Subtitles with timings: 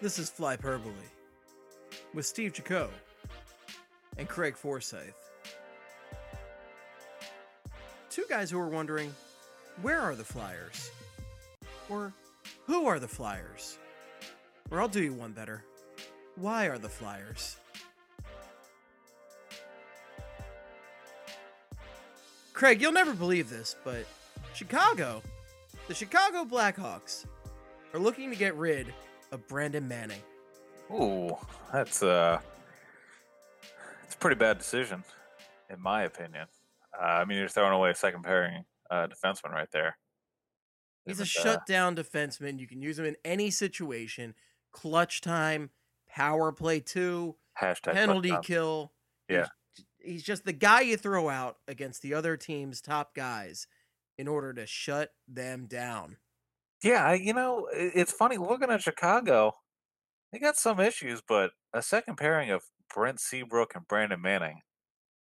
[0.00, 0.92] This is Flyperbole
[2.14, 2.88] with Steve Jaco
[4.16, 5.12] and Craig Forsyth.
[8.08, 9.14] Two guys who are wondering
[9.82, 10.90] where are the Flyers?
[11.90, 12.14] Or
[12.66, 13.78] who are the Flyers?
[14.70, 15.64] Or I'll do you one better.
[16.40, 17.56] Why are the Flyers?
[22.52, 24.04] Craig, you'll never believe this, but
[24.54, 25.22] Chicago,
[25.86, 27.26] the Chicago Blackhawks,
[27.92, 28.92] are looking to get rid
[29.32, 30.20] of Brandon Manning.
[30.90, 31.36] Ooh,
[31.72, 32.40] that's uh,
[34.04, 35.04] it's a pretty bad decision,
[35.70, 36.46] in my opinion.
[37.00, 39.96] Uh, I mean, you're throwing away a second pairing uh, defenseman right there.
[41.04, 42.58] He's a Isn't, uh, shutdown defenseman.
[42.58, 44.34] You can use him in any situation.
[44.72, 45.70] Clutch time,
[46.08, 48.42] power play two, hashtag penalty touchdown.
[48.42, 48.92] kill.
[49.28, 49.46] Yeah.
[49.74, 53.66] He's, he's just the guy you throw out against the other team's top guys
[54.16, 56.16] in order to shut them down.
[56.82, 59.52] Yeah, you know, it's funny looking at Chicago.
[60.32, 62.62] They got some issues, but a second pairing of
[62.94, 64.60] Brent Seabrook and Brandon Manning,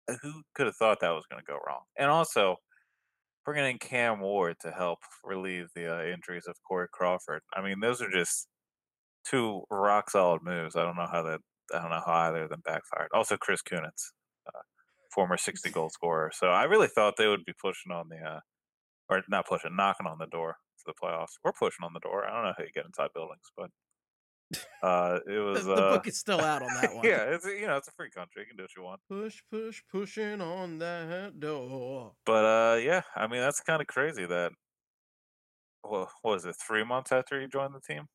[0.09, 1.81] uh, who could have thought that was going to go wrong?
[1.97, 2.57] And also
[3.45, 7.41] bringing in Cam Ward to help relieve the uh, injuries of Corey Crawford.
[7.55, 8.47] I mean, those are just
[9.29, 10.75] two rock solid moves.
[10.75, 11.41] I don't know how that.
[11.73, 13.09] I don't know how either of them backfired.
[13.13, 14.11] Also, Chris Kunitz,
[14.47, 14.61] uh,
[15.13, 16.31] former 60 goal scorer.
[16.33, 18.39] So I really thought they would be pushing on the, uh,
[19.09, 21.33] or not pushing, knocking on the door for the playoffs.
[21.43, 22.25] We're pushing on the door.
[22.25, 23.69] I don't know how you get inside buildings, but
[24.81, 25.65] uh, it The, was.
[25.65, 27.05] the uh, book is still out on that one.
[27.05, 28.43] yeah, it's a- you know it's a free country.
[28.43, 29.01] You can do what you want.
[29.09, 32.13] Push, push, pushing on that door.
[32.25, 34.51] But uh, yeah, I mean that's kind of crazy that.
[35.83, 36.55] Well, what was it?
[36.55, 38.07] Three months after he joined the team,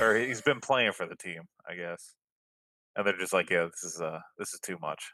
[0.00, 2.14] or he's been playing for the team, I guess.
[2.96, 5.12] And they're just like, yeah, this is uh, this is too much.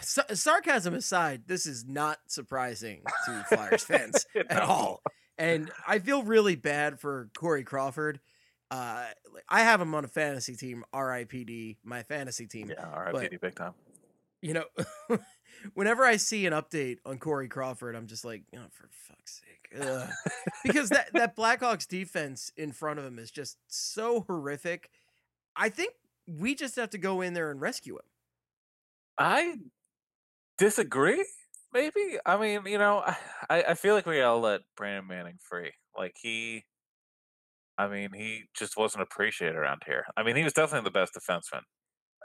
[0.00, 5.02] Sa- sarcasm aside, this is not surprising to Flyers fans at all.
[5.38, 8.20] And I feel really bad for Corey Crawford.
[8.70, 9.06] Uh,
[9.48, 12.70] I have him on a fantasy team, RIPD, my fantasy team.
[12.70, 13.74] Yeah, all right, But- big time.
[14.42, 14.64] You know,
[15.74, 19.80] whenever I see an update on Corey Crawford, I'm just like, oh, for fuck's sake.
[20.64, 24.90] Because that, that Blackhawks defense in front of him is just so horrific.
[25.56, 25.94] I think
[26.26, 28.02] we just have to go in there and rescue him.
[29.18, 29.54] I
[30.58, 31.24] disagree.
[31.72, 33.02] Maybe I mean, you know,
[33.48, 35.72] I I feel like we gotta let Brandon Manning free.
[35.96, 36.64] Like he,
[37.78, 40.04] I mean, he just wasn't appreciated around here.
[40.16, 41.62] I mean, he was definitely the best defenseman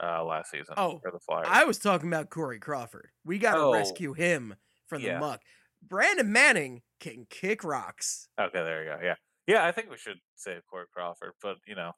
[0.02, 1.46] uh, last season Oh, for the Flyers.
[1.50, 3.10] I was talking about Corey Crawford.
[3.24, 3.72] We got to Oh.
[3.72, 4.54] rescue him
[4.86, 5.18] from the Yeah.
[5.18, 5.42] muck.
[5.82, 8.28] Brandon Manning can kick rocks.
[8.38, 8.98] Okay, there you go.
[9.02, 9.14] Yeah,
[9.46, 9.66] yeah.
[9.66, 11.92] I think we should save Corey Crawford, but you know,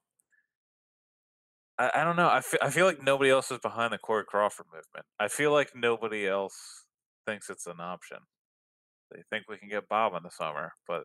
[1.78, 2.28] I, I don't know.
[2.28, 2.40] I
[2.70, 5.06] feel like nobody else is behind the Corey Crawford movement.
[5.18, 6.84] I feel like nobody else
[7.26, 8.18] thinks it's an option.
[9.10, 11.04] They think we can get Bob in the summer, but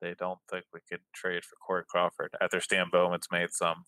[0.00, 3.84] they don't think we could trade for Corey Crawford after Stan Bowman's made some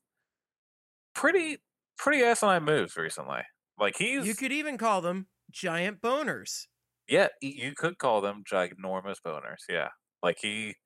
[1.14, 1.58] pretty
[1.98, 3.42] pretty asinine moves recently.
[3.78, 6.66] Like he's You could even call them giant boners.
[7.08, 9.64] yeah, you could call them ginormous boners.
[9.68, 9.88] Yeah.
[10.22, 10.76] Like he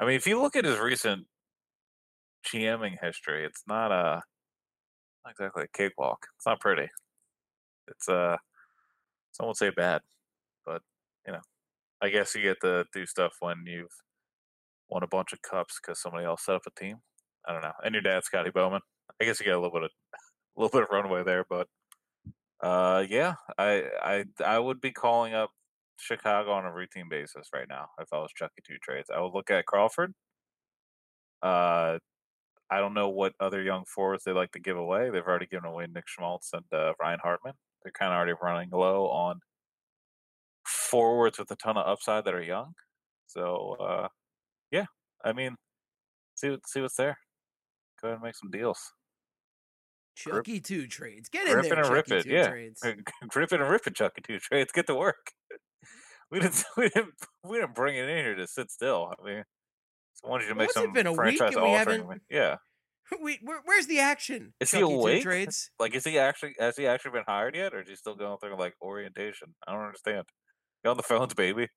[0.00, 1.26] I mean, if you look at his recent
[2.44, 4.22] GMing history, it's not a
[5.24, 6.26] not exactly a cakewalk.
[6.36, 6.88] It's not pretty.
[7.88, 8.36] It's uh
[9.32, 10.02] some would say bad.
[10.66, 10.82] But,
[11.26, 11.42] you know,
[12.02, 13.92] I guess you get to do stuff when you've
[14.90, 16.98] won a bunch of cups because somebody else set up a team.
[17.46, 17.72] I don't know.
[17.84, 18.82] And your dad, Scotty Bowman.
[19.20, 19.90] I guess you get a little bit of
[20.56, 21.68] a little bit of runway there, but
[22.60, 25.50] uh, yeah, I I I would be calling up
[25.98, 29.10] Chicago on a routine basis right now if I was Chucky Two Trades.
[29.14, 30.14] I would look at Crawford.
[31.42, 31.98] Uh,
[32.70, 35.10] I don't know what other young forwards they like to give away.
[35.10, 37.54] They've already given away Nick Schmaltz and uh, Ryan Hartman.
[37.82, 39.40] They're kind of already running low on
[40.66, 42.72] forwards with a ton of upside that are young.
[43.26, 44.08] So uh,
[44.70, 44.86] yeah,
[45.24, 45.56] I mean,
[46.34, 47.18] see see what's there.
[48.00, 48.92] Go ahead and make some deals.
[50.24, 51.28] Grip- Chucky two trades.
[51.28, 52.48] Get in Grip there, it and rip Chucky it, two yeah.
[52.48, 52.82] trades.
[53.28, 54.72] grip it and rip it, Chucky Two Trades.
[54.72, 55.32] Get to work.
[56.28, 57.14] We didn't, we didn't,
[57.44, 59.12] we didn't bring it in here to sit still.
[59.16, 59.44] I mean,
[60.24, 62.00] I wanted you to make what's some been, a week franchise and we altering.
[62.00, 62.56] haven't- Yeah,
[63.20, 64.52] Wait, where, where's the action?
[64.58, 65.22] Is he Chucky Two awake?
[65.22, 65.70] Trades.
[65.78, 68.38] Like, is he actually has he actually been hired yet, or is he still going
[68.38, 69.54] through like orientation?
[69.68, 70.24] I don't understand.
[70.82, 71.68] Get on the phones, baby.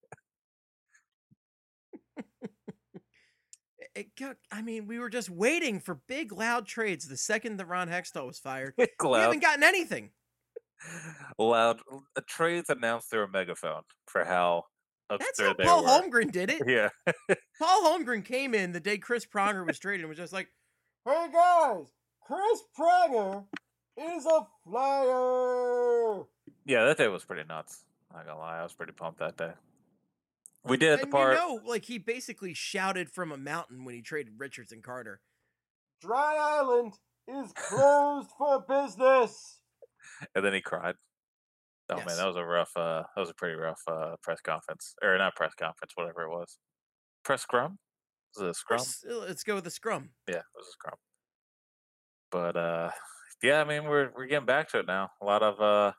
[4.19, 7.07] Got- I mean, we were just waiting for big, loud trades.
[7.07, 10.11] The second that Ron Hextall was fired, we Loud, haven't gotten anything.
[11.37, 11.79] loud.
[11.91, 14.65] uh, Trades announced through a megaphone for how
[15.09, 15.89] That's how Paul were.
[15.89, 16.61] Holmgren did it.
[16.67, 16.89] Yeah,
[17.59, 20.47] Paul Holmgren came in the day Chris Pronger was traded and was just like,
[21.05, 21.87] "Hey guys,
[22.25, 23.45] Chris Pronger
[23.97, 26.23] is a flyer."
[26.65, 26.85] yeah.
[26.85, 27.83] That day was pretty nuts.
[28.13, 29.51] Not gonna lie, I was pretty pumped that day.
[30.65, 31.33] We did at the And part.
[31.33, 35.21] you know, like he basically shouted from a mountain when he traded Richards and Carter.
[36.01, 36.93] Dry Island
[37.27, 39.59] is closed for business.
[40.35, 40.95] and then he cried.
[41.91, 42.71] Oh man, that was a rough.
[42.75, 46.29] uh That was a pretty rough uh press conference, or not press conference, whatever it
[46.29, 46.57] was.
[47.23, 47.79] Press scrum.
[48.35, 48.77] Was it a scrum?
[48.79, 50.11] Let's, uh, let's go with the scrum.
[50.27, 50.97] Yeah, it was a scrum.
[52.31, 52.91] But uh
[53.41, 55.09] yeah, I mean we're we're getting back to it now.
[55.21, 55.93] A lot of uh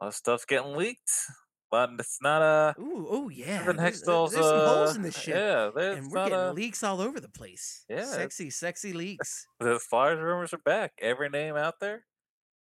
[0.00, 1.10] a lot of stuff's getting leaked.
[1.72, 2.80] A lot it's not a.
[2.80, 3.64] Ooh, oh yeah.
[3.64, 5.34] There's, Hextall's there's some holes uh, in this shit.
[5.34, 7.84] Yeah, there's and we're getting uh, leaks all over the place.
[7.88, 9.46] Yeah, Sexy, sexy leaks.
[9.60, 10.92] the Flyers rumors are back.
[11.00, 12.04] Every name out there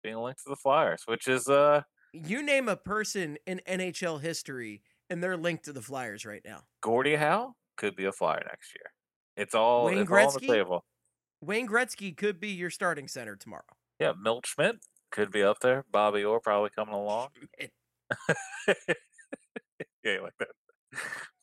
[0.03, 1.81] being linked to the Flyers, which is uh
[2.13, 6.62] You name a person in NHL history, and they're linked to the Flyers right now.
[6.81, 8.92] Gordie Howe could be a Flyer next year.
[9.36, 10.39] It's all Wayne it's all on Gretzky?
[10.42, 10.86] the table.
[11.42, 13.63] Wayne Gretzky could be your starting center tomorrow.
[14.00, 14.77] Yeah, Milt Schmidt
[15.12, 15.86] could be up there.
[15.92, 17.30] Bobby Orr probably coming along.
[17.38, 17.71] Schmidt.
[18.68, 18.74] yeah,
[20.04, 20.50] you like that.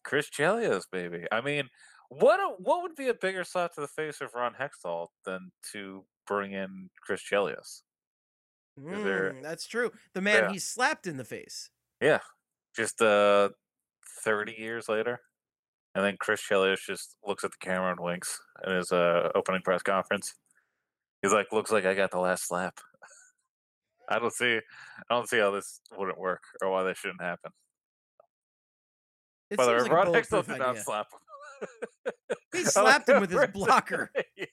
[0.04, 1.26] Chris Chelios, baby.
[1.30, 1.68] I mean,
[2.08, 5.50] what a, what would be a bigger slap to the face of Ron Hextall than
[5.72, 7.82] to bring in Chris Chelios?
[8.78, 9.90] Is there- Mm, that's true.
[10.14, 10.52] The man Yeah.
[10.52, 11.70] he slapped in the face.
[12.00, 12.20] Yeah,
[12.74, 13.50] just uh,
[14.24, 15.20] thirty years later,
[15.94, 19.60] and then Chris Chelios just looks at the camera and winks in his uh, opening
[19.62, 20.32] press conference.
[21.20, 22.78] He's like, "Looks like I got the last slap."
[24.12, 27.50] I don't see, I don't see how this wouldn't work or why this shouldn't happen.
[29.50, 31.18] It By the way, like a Ron Hextall did not slap him.
[32.52, 34.10] He like slapped him with his blocker.
[34.36, 34.44] yeah.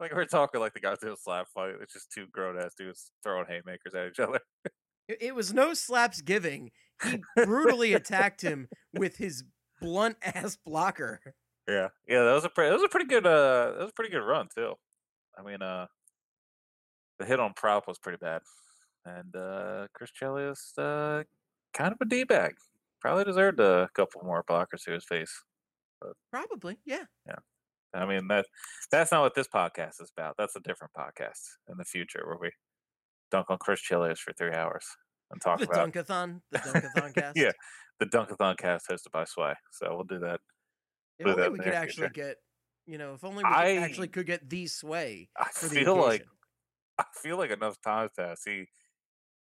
[0.00, 1.74] Like we're talking like the goddamn slap fight.
[1.80, 4.40] It's just two grown ass dudes throwing haymakers at each other.
[5.06, 6.70] It, it was no slaps giving.
[7.04, 9.44] He brutally attacked him with his
[9.80, 11.20] blunt ass blocker.
[11.68, 13.94] Yeah, yeah, that was a pretty, that was a pretty good, uh, that was a
[13.94, 14.74] pretty good run too.
[15.38, 15.86] I mean, uh,
[17.18, 18.42] the hit on Prop was pretty bad,
[19.04, 21.24] and uh, Chris Chelios, uh,
[21.74, 22.54] kind of a d bag.
[23.00, 25.32] Probably deserved a couple more blockers to his face.
[26.32, 27.04] Probably, yeah.
[27.26, 27.36] Yeah.
[27.94, 28.44] I mean that
[28.92, 30.34] that's not what this podcast is about.
[30.36, 32.50] That's a different podcast in the future where we
[33.30, 34.84] dunk on Chris Chelios for three hours
[35.30, 37.36] and talk The about Dunkathon, the Dunkathon cast.
[37.36, 37.52] Yeah.
[37.98, 39.54] the Dunkathon cast hosted by Sway.
[39.72, 40.40] So we'll do that.
[41.18, 42.28] If do only that we could actually future.
[42.28, 42.36] get,
[42.86, 45.74] you know, if only we could I- actually could get the sway I for the
[45.76, 46.08] feel occasion.
[46.08, 46.26] like
[46.98, 48.42] I feel like enough time's passed.
[48.46, 48.66] He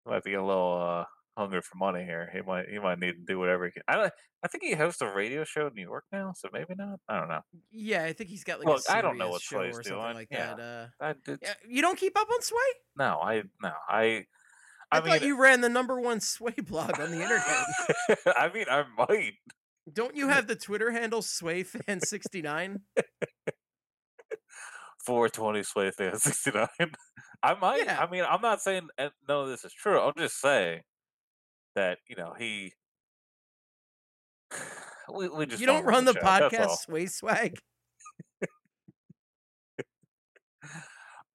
[0.05, 1.05] might be a little uh,
[1.37, 2.29] hungry for money here.
[2.33, 3.83] He might he might need to do whatever he can.
[3.87, 4.13] I don't.
[4.43, 6.99] I think he hosts a radio show in New York now, so maybe not.
[7.09, 7.41] I don't know.
[7.71, 9.93] yeah, I think he's got like Look, a I don't know what show or something
[9.93, 10.53] doing, like yeah.
[10.55, 10.89] that.
[10.99, 12.59] Uh, did, you don't keep up on Sway?
[12.97, 14.25] no, I no, I.
[14.91, 18.27] I, I, thought you ran the number one Sway blog on the internet.
[18.37, 19.33] I mean, I might.
[19.91, 22.81] don't you have the Twitter handle SwayFan69?
[25.05, 26.67] 420 Sway fan 69.
[27.43, 27.85] I might.
[27.85, 27.99] Yeah.
[27.99, 29.99] I mean, I'm not saying uh, none of this is true.
[29.99, 30.81] I'm just saying
[31.75, 32.73] that you know he.
[35.07, 37.59] We, we just You don't run run the show, podcast Sway Swag?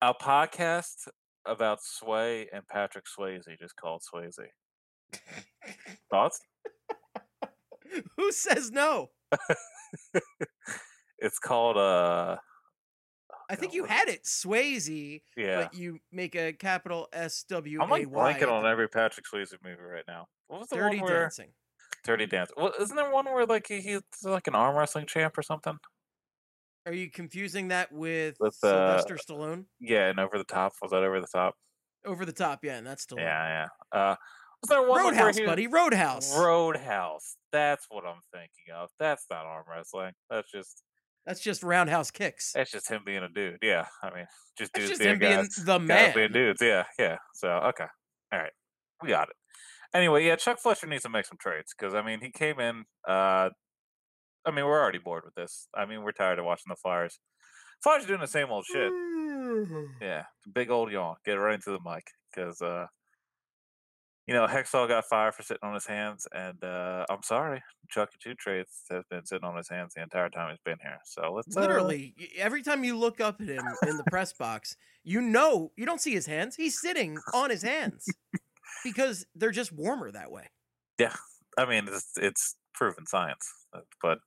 [0.02, 1.06] a podcast
[1.46, 4.48] about Sway and Patrick Swayze, just called Swayze.
[6.10, 6.40] Thoughts?
[8.16, 9.10] Who says no?
[11.20, 12.38] It's called uh
[13.50, 15.62] I think you had it, Swayze, yeah.
[15.62, 18.33] but you make a capital S W A I'm like Y.
[18.33, 20.28] blanking on every Patrick Swayze movie right now.
[20.47, 21.49] What was the Dirty one where Dirty Dancing.
[22.04, 22.50] Dirty Dance?
[22.57, 25.76] Well, isn't there one where like he, he's like an arm wrestling champ or something?
[26.87, 29.64] Are you confusing that with, With, uh, Sylvester Stallone?
[29.80, 30.73] Yeah, and over the top.
[30.80, 31.54] Was that over the top?
[32.07, 33.19] Over the top, yeah, and that's Stallone.
[33.19, 34.00] Yeah, yeah.
[34.00, 34.16] Uh,
[34.62, 36.37] was there one Roadhouse, he- buddy, Roadhouse.
[36.38, 37.37] Roadhouse.
[37.52, 38.90] That's what I'm thinking of.
[38.99, 40.12] That's not arm wrestling.
[40.30, 40.83] That's just
[41.26, 42.52] That's just roundhouse kicks.
[42.52, 43.58] that's just him being a dude.
[43.62, 44.26] Yeah, I mean,
[44.58, 45.54] just dudes just being him being guys.
[45.56, 46.14] the guys man.
[46.14, 46.62] being dudes.
[46.62, 47.16] Yeah, yeah.
[47.34, 47.86] So okay,
[48.32, 48.52] all right,
[49.02, 49.36] we got it.
[49.92, 52.84] Anyway, yeah, Chuck Fletcher needs to make some trades because I mean he came in.
[53.06, 53.50] uh
[54.46, 55.68] I mean we're already bored with this.
[55.74, 57.18] I mean we're tired of watching the Flyers.
[57.82, 58.90] Flyers are doing the same old shit.
[60.00, 60.24] Yeah,
[60.54, 61.16] big old yawn.
[61.24, 62.86] Get right into the mic because uh
[64.30, 68.16] you know, Hextall got fired for sitting on his hands, and uh, I'm sorry, Chucky
[68.22, 71.00] Two Trades has been sitting on his hands the entire time he's been here.
[71.04, 74.76] So let's uh, literally every time you look up at him in the press box,
[75.02, 76.54] you know you don't see his hands.
[76.54, 78.06] He's sitting on his hands
[78.84, 80.44] because they're just warmer that way.
[80.96, 81.16] Yeah,
[81.58, 84.20] I mean it's it's proven science, uh, but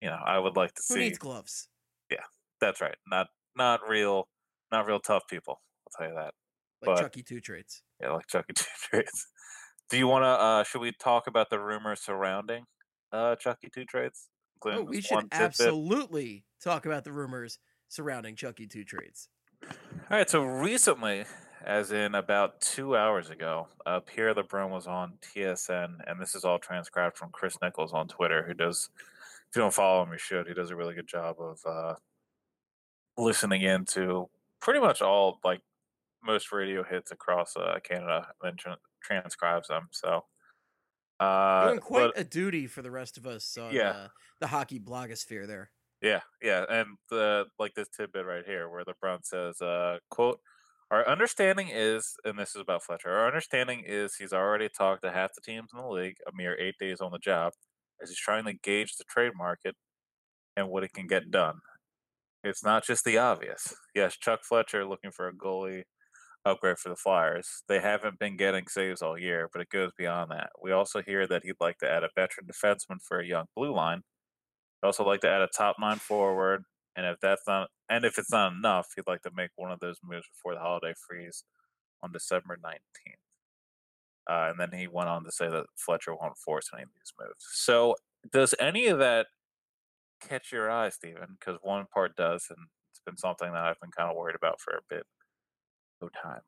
[0.00, 1.00] you know I would like to Who see.
[1.00, 1.66] needs gloves?
[2.12, 2.22] Yeah,
[2.60, 2.94] that's right.
[3.08, 4.28] Not not real,
[4.70, 5.60] not real tough people.
[5.84, 6.34] I'll tell you that.
[6.82, 7.82] Like But- Chucky Two Trades.
[8.00, 9.26] Yeah, like Chucky Two Trades.
[9.88, 10.28] Do you want to?
[10.28, 12.64] uh Should we talk about the rumors surrounding
[13.12, 14.28] uh Chucky Two Trades?
[14.64, 19.28] Oh, we should absolutely talk about the rumors surrounding Chucky Two Trades.
[19.62, 19.70] All
[20.10, 21.24] right, so recently,
[21.64, 26.44] as in about two hours ago, uh, Pierre LeBrun was on TSN, and this is
[26.44, 28.88] all transcribed from Chris Nichols on Twitter, who does,
[29.50, 30.46] if you don't follow him, you should.
[30.48, 31.94] He does a really good job of uh,
[33.16, 34.28] listening in to
[34.60, 35.60] pretty much all, like,
[36.26, 39.88] most radio hits across uh, Canada and tran transcribes them.
[39.92, 40.22] So,
[41.20, 43.90] uh, Doing quite but- a duty for the rest of us on Yeah.
[43.90, 44.08] uh,
[44.40, 45.70] the hockey blogosphere there.
[46.02, 50.40] Yeah, yeah, and the like this tidbit right here where LeBrun says, uh, "quote
[50.90, 53.10] Our understanding is, and this is about Fletcher.
[53.10, 56.56] Our understanding is he's already talked to half the teams in the league, a mere
[56.60, 57.54] eight days on the job,
[58.00, 59.74] as he's trying to gauge the trade market
[60.56, 61.58] and what it can get done.
[62.44, 63.74] It's not just the obvious.
[63.96, 65.84] Yes, Chuck Fletcher looking for a goalie
[66.46, 67.62] upgrade for the Flyers.
[67.68, 70.50] They haven't been getting saves all year, but it goes beyond that.
[70.62, 73.74] We also hear that he'd like to add a veteran defenseman for a young blue
[73.74, 74.02] line."
[74.82, 76.64] He'd also like to add a top nine forward,
[76.96, 79.80] and if that's not, and if it's not enough, he'd like to make one of
[79.80, 81.44] those moves before the holiday freeze
[82.02, 83.20] on December nineteenth.
[84.28, 87.12] Uh, and then he went on to say that Fletcher won't force any of these
[87.20, 87.46] moves.
[87.52, 87.94] So,
[88.32, 89.26] does any of that
[90.20, 91.36] catch your eye, Stephen?
[91.38, 94.60] Because one part does, and it's been something that I've been kind of worried about
[94.60, 95.06] for a bit
[96.22, 96.42] time.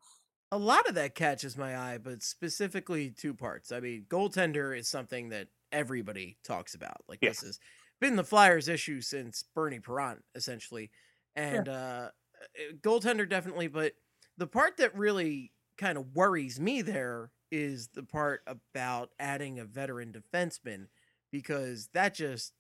[0.51, 3.71] A lot of that catches my eye, but specifically two parts.
[3.71, 7.03] I mean, goaltender is something that everybody talks about.
[7.07, 7.29] Like Yeah.
[7.29, 7.61] this has
[8.01, 10.91] been the Flyers' issue since Bernie Parent, essentially.
[11.37, 13.95] And uh, uh, goaltender definitely, but
[14.39, 19.65] the part that really kind of worries me there is the part about adding a
[19.65, 20.89] veteran defenseman
[21.31, 22.55] because that just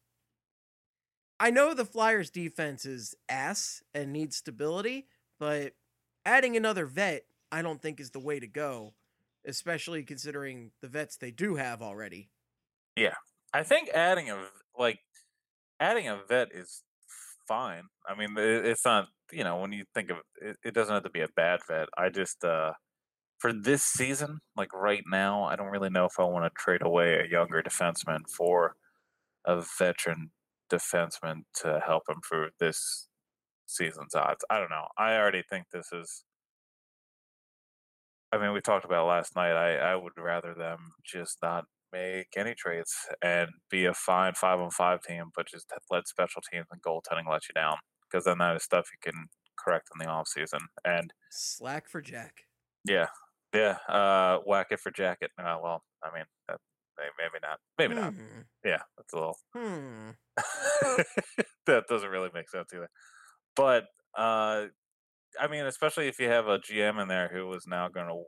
[1.40, 5.74] I know the Flyers defense is ass and needs stability, but
[6.28, 8.94] adding another vet I don't think is the way to go,
[9.46, 12.28] especially considering the vets they do have already.
[12.94, 13.14] Yeah,
[13.54, 14.46] I think adding a
[14.78, 15.00] like
[15.80, 16.82] adding a vet is
[17.46, 17.84] fine.
[18.06, 21.10] I mean, it's not you know when you think of it, it doesn't have to
[21.10, 21.88] be a bad vet.
[21.96, 22.72] I just uh
[23.38, 26.82] for this season, like right now, I don't really know if I want to trade
[26.82, 28.74] away a younger defenseman for
[29.46, 30.32] a veteran
[30.70, 33.07] defenseman to help improve this
[33.68, 34.44] season's odds.
[34.50, 34.86] I don't know.
[34.96, 36.24] I already think this is.
[38.32, 39.52] I mean, we talked about last night.
[39.52, 44.58] I, I would rather them just not make any trades and be a fine five
[44.58, 47.76] on five team, but just let special teams and goaltending let you down
[48.10, 49.26] because then that is stuff you can
[49.58, 50.60] correct in the off season.
[50.84, 52.42] And Slack for Jack.
[52.84, 53.06] yeah,
[53.54, 55.30] yeah, uh, whack it for jacket.
[55.38, 56.58] Uh, well, I mean, that,
[56.98, 58.12] maybe not, maybe not.
[58.12, 58.42] Hmm.
[58.64, 59.38] Yeah, that's a little.
[59.54, 60.10] Hmm.
[61.66, 62.90] that doesn't really make sense either.
[63.58, 63.86] But
[64.16, 64.66] uh,
[65.38, 68.22] I mean, especially if you have a GM in there who is now going to,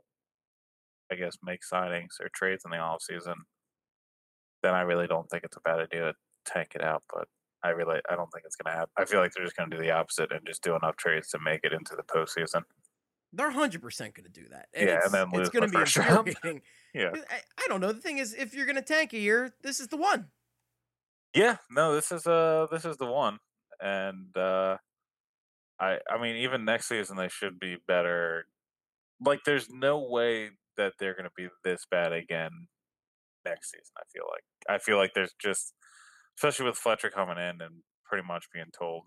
[1.09, 3.35] I guess, make signings or trades in the off season,
[4.61, 6.13] then I really don't think it's a bad idea to
[6.45, 7.03] tank it out.
[7.11, 7.29] But
[7.63, 8.91] I really, I don't think it's going to happen.
[8.97, 11.29] I feel like they're just going to do the opposite and just do enough trades
[11.29, 12.63] to make it into the postseason.
[13.33, 14.67] They're hundred percent going to do that.
[14.75, 16.61] Yeah, and then lose it's going to be infuriating.
[16.93, 17.11] Yeah.
[17.13, 17.93] I, I don't know.
[17.93, 20.27] The thing is, if you're going to tank a year, this is the one.
[21.33, 23.37] Yeah, no, this is uh this is the one,
[23.79, 24.75] and uh,
[25.81, 28.45] I I mean even next season they should be better.
[29.23, 32.67] Like, there's no way that they're going to be this bad again
[33.45, 33.93] next season.
[33.97, 35.73] I feel like I feel like there's just,
[36.37, 39.03] especially with Fletcher coming in and pretty much being told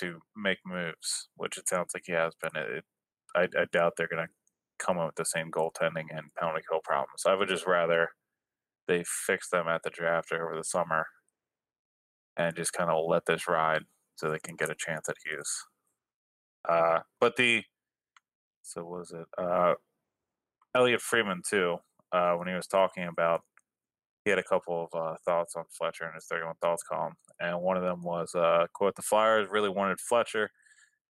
[0.00, 2.50] to make moves, which it sounds like he has been.
[2.56, 2.84] It,
[3.36, 4.32] I, I doubt they're going to
[4.78, 7.22] come up with the same goaltending and penalty kill problems.
[7.26, 8.10] I would just rather
[8.86, 11.06] they fix them at the draft or over the summer
[12.36, 13.82] and just kind of let this ride
[14.16, 15.64] so they can get a chance at Hughes.
[16.68, 17.62] Uh, but the
[18.62, 19.74] so was it uh,
[20.74, 21.76] Elliotte Friedman too
[22.12, 23.42] uh, when he was talking about
[24.24, 27.60] he had a couple of uh, thoughts on Fletcher in his 31 thoughts column, and
[27.60, 30.50] one of them was uh, quote the Flyers really wanted Fletcher.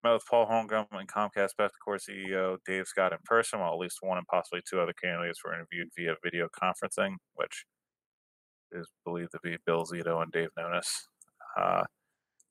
[0.03, 3.99] Met with Paul Holmgren and Comcast Spectacor CEO Dave Scott in person, while at least
[4.03, 7.65] one and possibly two other candidates were interviewed via video conferencing, which
[8.71, 11.07] is believed to be Bill Zito and Dave Nonis.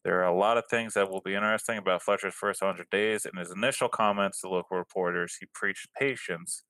[0.06, 2.90] Uh, there are a lot of things that will be interesting about Fletcher's first 100
[2.90, 3.26] days.
[3.26, 6.64] In his initial comments to local reporters, he preached patience,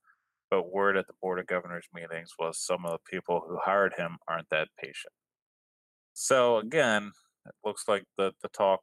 [0.49, 3.93] but word at the board of governors meetings was some of the people who hired
[3.97, 5.13] him aren't that patient.
[6.13, 7.11] So again,
[7.45, 8.81] it looks like the the talk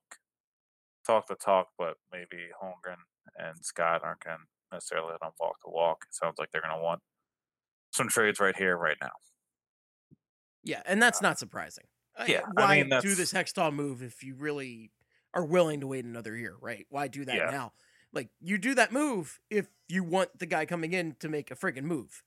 [1.07, 2.97] talk the talk, but maybe Holmgren
[3.37, 6.04] and Scott aren't going to necessarily let them walk the walk.
[6.09, 7.00] It sounds like they're going to want
[7.92, 9.12] some trades right here, right now.
[10.62, 11.85] Yeah, and that's not surprising.
[12.21, 14.91] Uh, yeah, why I mean, do this Hextall move if you really
[15.33, 16.87] are willing to wait another year, right?
[16.91, 17.50] Why do that Yeah.
[17.50, 17.73] now?
[18.12, 21.57] Like you do that move if you want the guy coming in to make a
[21.57, 22.23] friggin' move.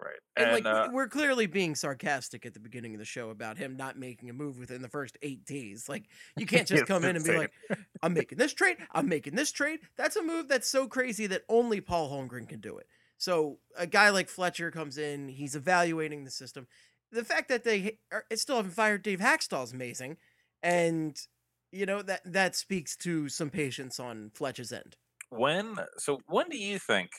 [0.00, 0.18] Right.
[0.36, 3.56] And, And, like uh, we're clearly being sarcastic at the beginning of the show about
[3.56, 5.88] him not making a move within the first eight days.
[5.88, 6.06] Like
[6.36, 7.52] you can't just come in and be like,
[8.02, 8.78] "I'm making this trade.
[8.92, 12.60] I'm making this trade." That's a move that's so crazy that only Paul Holmgren can
[12.60, 12.86] do it.
[13.18, 16.66] So a guy like Fletcher comes in, he's evaluating the system.
[17.12, 20.18] The fact that they are, still haven't fired Dave Hakstol is amazing,
[20.62, 21.16] and
[21.70, 24.96] you know that that speaks to some patience on Fletcher's end.
[25.30, 27.10] when so when do you think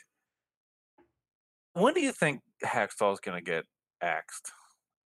[1.74, 3.66] when do you think Hakstol is going to get
[4.02, 4.52] axed?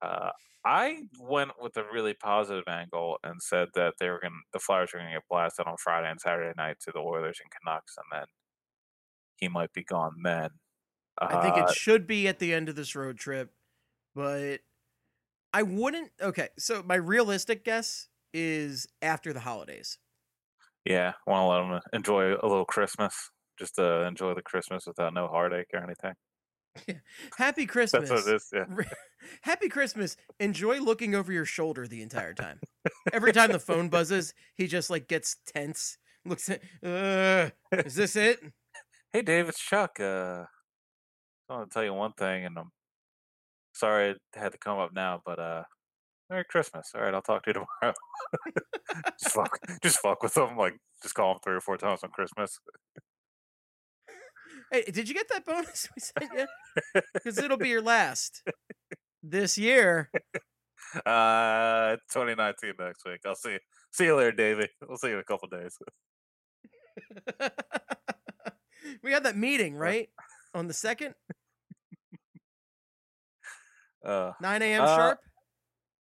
[0.02, 0.32] Uh,
[0.66, 4.92] I went with a really positive angle and said that they were going the Flyers
[4.94, 7.96] were going to get blasted on Friday and Saturday night to the Oilers and Canucks,
[7.98, 8.28] and then
[9.38, 10.50] he might be gone then.
[11.28, 13.54] I think Uh, it should be at the end of this road trip,
[14.16, 14.62] but
[15.54, 16.12] I wouldn't.
[16.22, 19.98] Okay, so my realistic guess is after the holidays.
[20.86, 25.14] yeah, want to let them enjoy a little Christmas, just to enjoy the Christmas without
[25.14, 26.14] no heartache or anything.
[26.88, 26.96] Yeah.
[27.38, 28.10] Happy Christmas.
[28.10, 28.50] That's what it is.
[28.54, 28.66] Yeah.
[29.42, 30.16] Happy Christmas.
[30.40, 32.60] Enjoy looking over your shoulder the entire time.
[33.12, 35.98] Every time the phone buzzes, he just like gets tense.
[36.26, 37.50] Looks at, uh,
[37.86, 38.40] is this it?
[39.12, 40.00] Hey, Dave, it's Chuck.
[40.00, 40.46] Uh,
[41.50, 42.72] I want to tell you one thing, and I'm
[43.80, 45.64] sorry it had to come up now, but uh,
[46.30, 46.92] Merry Christmas.
[46.94, 47.96] All right, I'll talk to you tomorrow.
[49.20, 50.58] just fuck, just fuck with them.
[50.58, 52.60] Like, just call them three or four times on Christmas.
[54.72, 57.02] Hey, did you get that bonus we sent you?
[57.14, 58.44] Because it'll be your last
[59.24, 60.12] this year.
[61.06, 63.20] Uh, 2019 next week.
[63.24, 63.52] I'll see.
[63.52, 63.60] You.
[63.92, 64.70] See you later, Davey.
[64.88, 65.78] We'll see you in a couple days.
[69.04, 70.10] we had that meeting, right?
[70.56, 71.14] On the second,
[74.04, 74.84] Uh, 9 a.m.
[74.84, 75.20] Uh, sharp.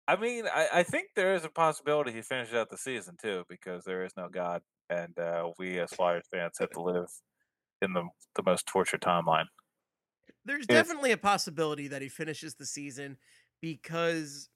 [0.07, 3.44] I mean, I, I think there is a possibility he finishes out the season too,
[3.49, 7.09] because there is no God, and uh, we as Flyers fans have to live
[7.81, 9.47] in the the most tortured timeline.
[10.44, 13.16] There's definitely a possibility that he finishes the season
[13.62, 14.51] because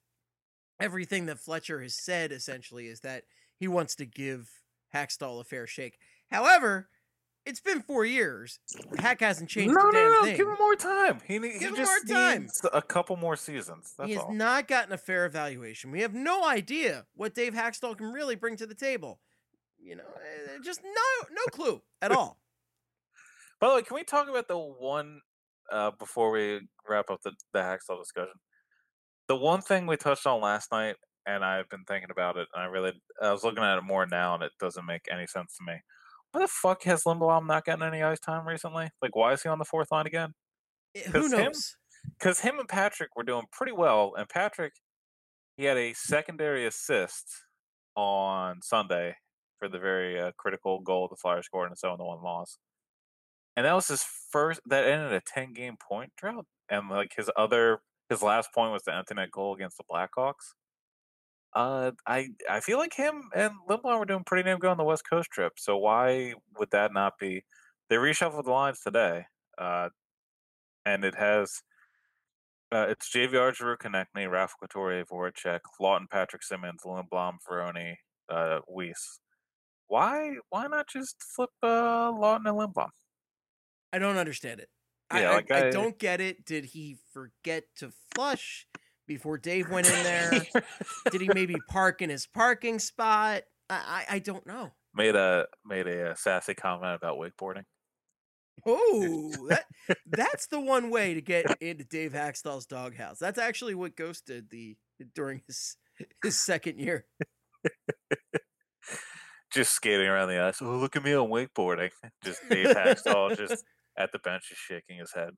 [0.79, 3.23] everything that Fletcher has said essentially is that
[3.57, 4.49] he wants to give
[4.93, 5.97] Hakstol a fair shake.
[6.29, 6.89] However,
[7.49, 8.59] it's been four years.
[8.99, 10.23] Hack hasn't changed no, no, no!
[10.23, 10.37] thing.
[10.37, 11.19] Give him more time.
[11.25, 12.41] He, he Give him just more time.
[12.43, 13.93] needs a couple more seasons.
[13.97, 14.33] That's he has all.
[14.33, 15.91] not gotten a fair evaluation.
[15.91, 19.19] We have no idea what Dave Hakstol can really bring to the table.
[19.81, 22.39] You know, eh, just no no clue at all.
[23.59, 25.21] By the way, can we talk about the one
[25.71, 28.35] uh, before we wrap up the the Hacksaw discussion?
[29.27, 32.63] The one thing we touched on last night, and I've been thinking about it, and
[32.63, 35.55] I really I was looking at it more now, and it doesn't make any sense
[35.57, 35.79] to me.
[36.31, 38.89] Why the fuck has Lindblom not gotten any ice time recently?
[39.01, 40.33] Like, why is he on the fourth line again?
[40.95, 41.75] Eh, Who knows?
[42.17, 44.73] because him and Patrick were doing pretty well, and Patrick
[45.57, 47.25] he had a secondary assist
[47.95, 49.15] on Sunday
[49.57, 52.57] for the very uh, critical goal the Flyers scored in a seven to one loss,
[53.57, 54.61] and that was his first.
[54.65, 58.83] That ended a ten game point drought, and like his other his last point was
[58.83, 60.53] the empty net goal against the Blackhawks.
[61.53, 64.83] Uh, I I feel like him and Lindblom were doing pretty damn good on the
[64.83, 65.53] West Coast trip.
[65.57, 67.43] So why would that not be?
[67.89, 69.25] They reshuffled the lines today,
[69.57, 69.89] uh,
[70.85, 71.63] and it has
[72.71, 77.95] uh, it's JVR, Drew Konecny, Raffl Couture, Voracek, Laughton, Patrick Simmonds, Lindblom, Veroni,
[78.29, 79.19] uh, Weiss.
[79.87, 82.89] Why why not just flip uh, Laughton and Lindblom?
[83.91, 84.69] I don't understand it.
[85.11, 86.45] Yeah, I- like I, I- don't get it.
[86.45, 88.67] Did he forget to flush
[89.09, 90.31] before Dave went in there?
[91.11, 93.41] Did he maybe park in his parking spot?
[93.69, 94.71] I, I, I don't know.
[94.95, 97.65] made a made a, uh sassy comment about wakeboarding.
[98.65, 99.65] Oh, that
[100.05, 103.17] that's the one way to get into Dave Hakstol's doghouse.
[103.19, 104.77] That's actually what Ghost did the
[105.15, 105.75] during his
[106.23, 107.05] his second year.
[109.51, 110.61] Just skating around the ice.
[110.61, 111.89] Oh, look at me on wakeboarding.
[112.23, 113.63] Just Dave Hakstol just
[113.97, 115.31] at the bench, just shaking his head,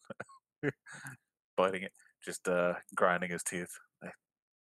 [1.55, 3.71] biting it, just uh, grinding his teeth.
[4.01, 4.13] Like,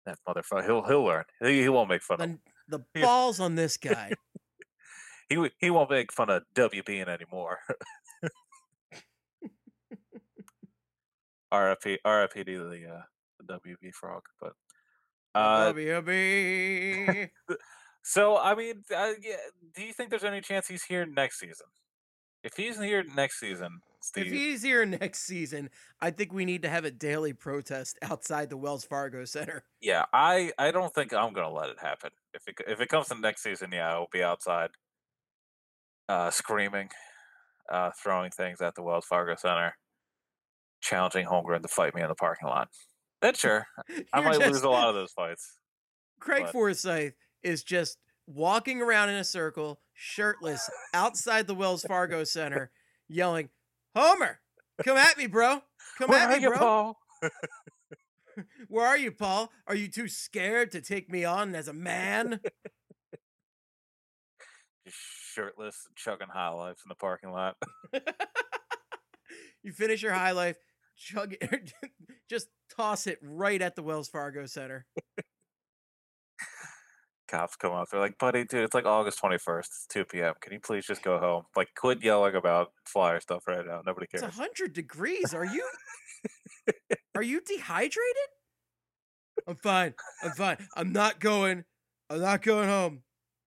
[0.05, 0.65] That motherfucker.
[0.65, 1.25] He'll he'll learn.
[1.41, 2.29] He, he won't make fun of.
[2.29, 2.39] The,
[2.93, 4.13] the balls on this guy.
[5.29, 7.59] He he won't make fun of WBing anymore.
[11.53, 13.01] RFP RFP to the uh,
[13.39, 14.53] the WB frog, but
[15.35, 17.29] uh, WB.
[18.03, 19.35] so I mean, uh, yeah,
[19.75, 21.67] do you think there's any chance he's here next season?
[22.43, 24.27] If he's here next season, Steve.
[24.27, 25.69] If he's here next season,
[26.01, 29.63] I think we need to have a daily protest outside the Wells Fargo Center.
[29.81, 32.11] Yeah, I I don't think I'm gonna let it happen.
[32.33, 34.69] If it if it comes to next season, yeah, I will be outside,
[36.07, 36.89] uh, screaming,
[37.69, 39.75] uh, throwing things at the Wells Fargo Center,
[40.81, 42.69] challenging Holmgren to fight me in the parking lot.
[43.21, 43.67] Then sure,
[44.13, 45.57] I might lose a lot of those fights.
[46.19, 52.23] Craig but- Forsyth is just walking around in a circle, shirtless, outside the Wells Fargo
[52.23, 52.71] Center,
[53.07, 53.49] yelling,
[53.97, 54.39] "Homer,
[54.83, 55.63] come at me, bro!
[55.97, 56.57] Come Where at me, you, bro!
[56.59, 56.99] Paul?
[58.67, 59.51] Where are you, Paul?
[59.65, 62.39] Are you too scared to take me on as a man?"
[64.85, 64.97] Just
[65.33, 67.57] shirtless, chugging high life in the parking lot.
[69.63, 70.57] you finish your high life,
[70.95, 71.73] chug it,
[72.29, 74.85] just toss it right at the Wells Fargo Center.
[77.27, 77.89] Cops come up.
[77.89, 79.59] They're like, "Buddy, dude, it's like August 21st.
[79.59, 80.33] It's 2 p.m.
[80.41, 81.43] Can you please just go home?
[81.55, 83.81] Like, quit yelling about flyer stuff right now.
[83.85, 85.33] Nobody cares." a hundred degrees.
[85.33, 85.67] Are you
[87.15, 88.29] are you dehydrated?
[89.47, 89.93] I'm fine.
[90.23, 90.57] I'm fine.
[90.75, 91.65] I'm not going.
[92.09, 93.03] I'm not going home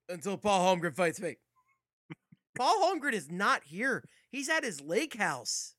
[0.07, 1.37] until Paul Holmgren fights me.
[2.55, 4.03] Paul Holmgren is not here.
[4.29, 5.75] He's at his lake house.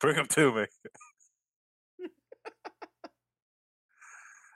[0.00, 0.66] Bring him to me.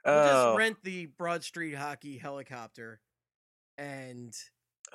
[0.08, 3.00] We'll oh, just rent the Broad Street Hockey helicopter
[3.76, 4.34] and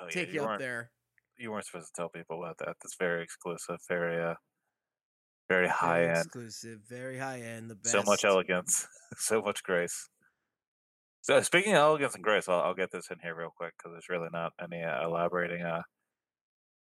[0.00, 0.90] oh, yeah, take you you up there.
[1.38, 2.76] You weren't supposed to tell people about that.
[2.82, 3.78] That's very exclusive.
[3.88, 4.34] Very, uh,
[5.48, 6.18] very Very high end.
[6.18, 7.70] exclusive, very high end.
[7.70, 7.92] The best.
[7.92, 10.08] So much elegance, so much grace.
[11.20, 13.92] So speaking of elegance and grace, I'll, I'll get this in here real quick because
[13.92, 15.62] there's really not any uh, elaborating.
[15.62, 15.82] Uh,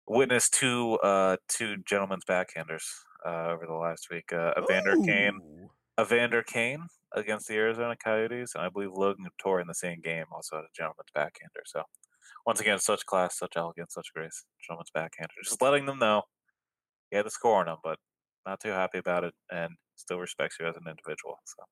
[0.08, 2.84] witness two uh, two gentlemen's backhanders
[3.26, 4.34] uh, over the last week.
[4.34, 5.69] Uh, Evander Kane,
[6.00, 10.26] Evander Kane against the Arizona Coyotes, and I believe Logan Couture in the same game
[10.32, 11.62] also had a gentleman's backhander.
[11.65, 11.84] So
[12.45, 15.34] once again, such class, such elegance, such grace, gentleman's backhander.
[15.43, 16.23] Just letting them know
[17.12, 17.99] he had the score on him, but
[18.45, 21.39] not too happy about it, and still respects you as an individual.
[21.45, 21.63] So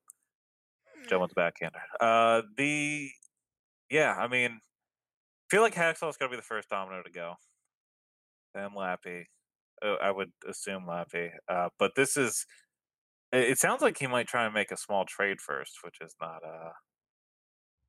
[1.08, 1.80] gentleman's backhander.
[2.00, 3.10] Uh, the
[3.90, 4.60] yeah, I mean,
[5.50, 7.34] feel like Hacksaw's gonna be the first domino to go.
[8.54, 9.24] Then Lappy,
[9.84, 11.30] uh, I would assume Lappy.
[11.48, 12.46] Uh, but this is.
[13.32, 16.42] It sounds like he might try and make a small trade first, which is not
[16.44, 16.72] uh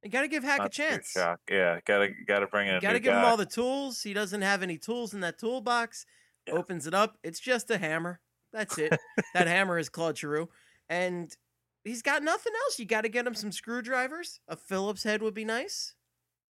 [0.02, 1.12] You got to give Hack a chance.
[1.12, 1.40] shock.
[1.50, 4.02] Yeah, gotta gotta bring in a Got to new give him all the tools.
[4.02, 6.06] He doesn't have any tools in that toolbox.
[6.48, 6.54] Yeah.
[6.56, 7.18] Opens it up.
[7.24, 8.20] It's just a hammer.
[8.52, 8.98] That's it.
[9.34, 10.50] that hammer is Claude Giroux.
[10.90, 11.36] And
[11.84, 12.78] he's got nothing else.
[12.80, 14.40] You got to get him some screwdrivers.
[14.48, 15.96] A Phillips head would be nice.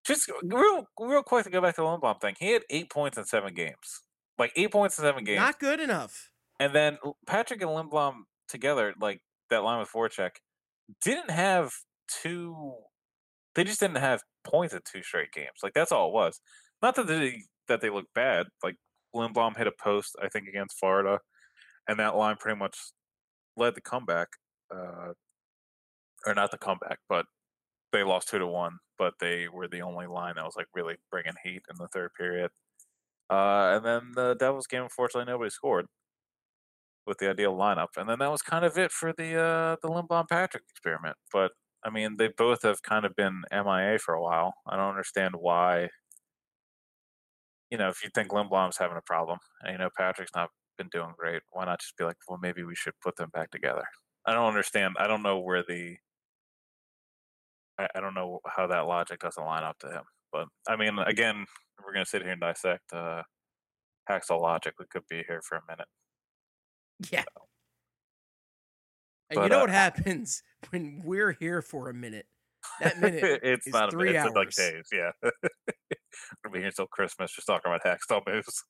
[0.05, 2.35] Just real real quick to go back to the Lindblom thing.
[2.37, 4.01] He had eight points in seven games.
[4.37, 5.39] Like eight points in seven games.
[5.39, 6.29] Not good enough.
[6.59, 10.37] And then Patrick and Lindblom together, like that line with Voracek,
[11.03, 11.71] didn't have
[12.07, 12.73] two.
[13.55, 15.59] They just didn't have points in two straight games.
[15.61, 16.39] Like that's all it was.
[16.81, 18.47] Not that they that they look bad.
[18.63, 18.75] Like
[19.15, 21.19] Lindblom hit a post, I think, against Florida,
[21.87, 22.77] and that line pretty much
[23.57, 24.29] led the comeback.
[24.73, 25.13] Uh,
[26.25, 27.25] or not the comeback, but
[27.91, 28.77] they lost two to one.
[28.97, 32.11] But they were the only line that was like really bringing heat in the third
[32.17, 32.51] period.
[33.29, 35.87] Uh, and then the Devils game, unfortunately, nobody scored
[37.05, 39.89] with the ideal lineup, and then that was kind of it for the uh, the
[39.89, 41.17] Lindblom Patrick experiment.
[41.31, 41.51] But
[41.83, 44.53] I mean, they both have kind of been MIA for a while.
[44.67, 45.89] I don't understand why.
[47.71, 50.89] You know, if you think Lindblom's having a problem, and you know Patrick's not been
[50.91, 53.85] doing great, why not just be like, well, maybe we should put them back together?
[54.25, 54.95] I don't understand.
[54.99, 55.97] I don't know where the.
[57.79, 60.03] I, I don't know how that logic doesn't line up to him.
[60.31, 61.45] But I mean, again,
[61.83, 63.23] we're gonna sit here and dissect uh,
[64.09, 64.75] Hacksaw logic.
[64.79, 65.87] We could be here for a minute.
[67.11, 67.23] Yeah.
[69.29, 72.27] And But, you know uh, what happens when we're here for a minute?
[72.79, 74.55] That minute it's is not three a minute, it's like hours.
[74.55, 74.87] days.
[74.91, 75.11] Yeah,
[76.43, 78.63] we'll be here until Christmas, just talking about Hacksaw moves.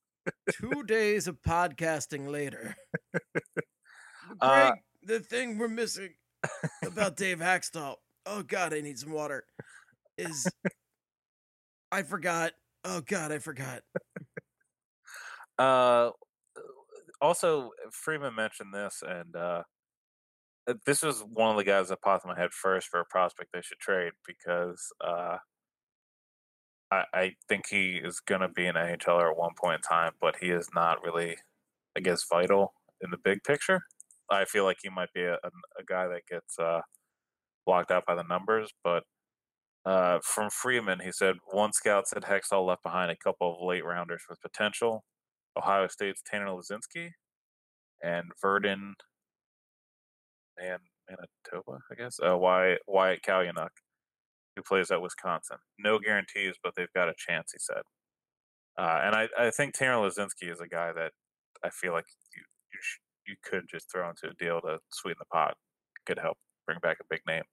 [0.53, 2.75] Two days of podcasting later.
[3.11, 3.21] Greg,
[4.41, 4.71] Uh,
[5.03, 6.11] the thing we're missing
[6.85, 7.95] about Dave Hakstol.
[8.25, 9.43] Oh God, I need some water.
[10.17, 10.47] Is
[11.91, 12.53] I forgot.
[12.85, 13.81] Oh God, I forgot.
[15.59, 16.11] Uh,
[17.23, 19.63] also, Friedman mentioned this, and uh,
[20.67, 23.05] uh, this was one of the guys that popped in my head first for a
[23.05, 25.37] prospect they should trade because uh,
[26.91, 30.11] I, I think he is going to be an NHLer at one point in time,
[30.19, 31.37] but he is not really,
[31.97, 33.81] I guess, vital in the big picture.
[34.29, 36.81] I feel like he might be a, a, a guy that gets uh,
[37.65, 39.03] blocked out by the numbers, but
[39.85, 43.85] uh, from Friedman, he said one scout said Hextall left behind a couple of late
[43.85, 45.03] rounders with potential.
[45.57, 47.09] Ohio State's Tanner Laczynski
[48.01, 48.93] and Virden
[50.57, 52.19] and Manitoba, I guess.
[52.25, 53.69] Uh, Wyatt, Wyatt Kalynuk,
[54.55, 55.57] who plays at Wisconsin.
[55.79, 57.83] No guarantees, but they've got a chance, he said.
[58.77, 61.11] Uh, and I, I think Tanner Laczynski is a guy that
[61.63, 65.17] I feel like you you, sh- you could just throw into a deal to sweeten
[65.19, 65.55] the pot.
[66.05, 67.43] Could help bring back a big name.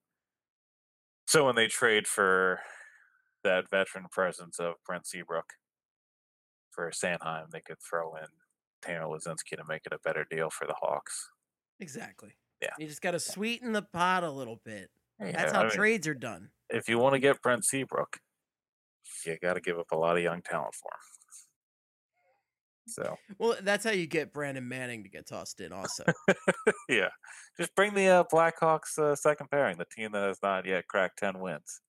[1.26, 2.60] So when they trade for
[3.44, 5.52] that veteran presence of Brent Seabrook
[6.70, 8.26] for Sanheim, they could throw in
[8.82, 11.28] Tanner Laczynski to make it a better deal for the Hawks.
[11.80, 12.36] Exactly.
[12.62, 12.70] Yeah.
[12.78, 14.90] You just got to sweeten the pot a little bit.
[15.18, 16.50] Yeah, That's I how mean, trades are done.
[16.70, 18.18] if you want to get Brent Seabrook,
[19.26, 21.00] you got to give up a lot of young talent for him.
[22.86, 25.72] So Well, that's how you get Brandon Manning to get tossed in.
[25.72, 26.04] Also,
[26.88, 27.08] yeah,
[27.56, 31.18] just bring the uh, Blackhawks uh, second pairing, the team that has not yet cracked
[31.20, 31.80] ten wins.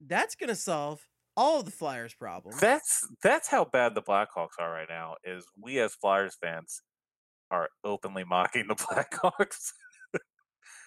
[0.00, 1.00] that's gonna solve
[1.38, 2.60] all of the Flyers' problems.
[2.60, 5.14] That's that's how bad the Blackhawks are right now.
[5.24, 6.82] Is we as Flyers fans
[7.50, 9.70] are openly mocking the Blackhawks.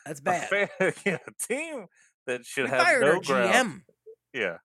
[0.05, 0.49] That's A bad.
[0.49, 1.85] fan- yeah, a team
[2.27, 3.53] that should We have no ground.
[3.53, 3.81] GM.
[4.33, 4.57] Yeah.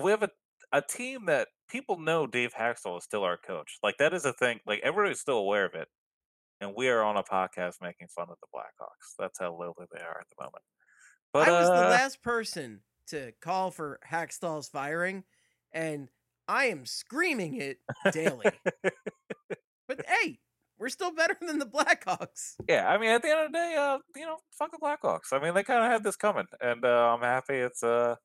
[0.00, 0.30] We have a,
[0.72, 3.78] a team that people know Dave Hakstol is still our coach.
[3.82, 4.60] Like that is a thing.
[4.66, 5.88] Like everybody's still aware of it.
[6.60, 9.14] And we are on a podcast making fun of the Blackhawks.
[9.18, 10.62] That's how lowly they are at the moment.
[11.32, 15.24] But I was the uh, last person to call for Hakstol's firing,
[15.72, 16.08] and
[16.48, 17.78] I am screaming it
[18.12, 18.50] daily.
[19.86, 20.40] but hey,
[20.78, 22.54] we're still better than the Blackhawks.
[22.68, 25.32] yeah, I mean at the end of the day, uh, you know, fuck the Blackhawks.
[25.32, 26.46] I mean they kinda had this coming.
[26.60, 28.16] And uh, I'm happy it's uh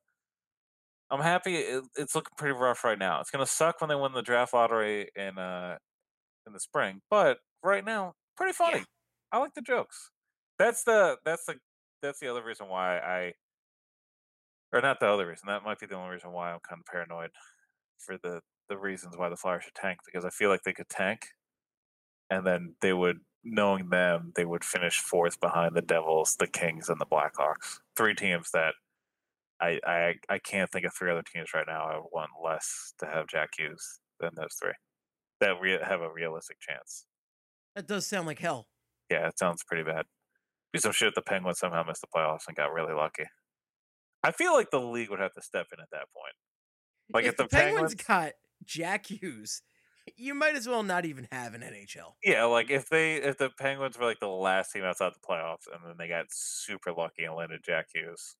[1.10, 3.20] I'm happy it, it's looking pretty rough right now.
[3.20, 5.76] It's gonna suck when they win the draft lottery in uh
[6.46, 8.84] in the spring, but right now, pretty funny.
[9.32, 10.10] I like the jokes.
[10.58, 11.56] That's the that's the
[12.02, 13.32] that's the other reason why I
[14.72, 15.46] or not the other reason.
[15.46, 17.30] That might be the only reason why I'm kind of paranoid
[17.98, 20.88] for the the reasons why the Flyers should tank because I feel like they could
[20.88, 21.28] tank
[22.30, 26.88] and then they would knowing them, they would finish fourth behind the Devils, the Kings,
[26.88, 27.78] and the Blackhawks.
[27.96, 28.74] Three teams that
[29.60, 32.92] I I I can't think of three other teams right now I would want less
[32.98, 34.74] to have Jack Hughes than those three.
[35.40, 37.06] That re- have a realistic chance.
[37.74, 38.68] That does sound like hell.
[39.10, 40.06] Yeah, it sounds pretty bad.
[40.72, 43.24] Be some shit the Penguins somehow missed the playoffs and got really lucky.
[44.26, 46.34] I feel like the league would have to step in at that point.
[47.14, 48.32] Like if, if, the, the Penguins, Penguins, got
[48.64, 49.62] Jack Hughes,
[50.16, 52.14] you might as well not even have an NHL.
[52.24, 55.68] yeah, like if they if the Penguins were like the last team outside the playoffs
[55.72, 58.34] and then they got super lucky and landed Jack Hughes,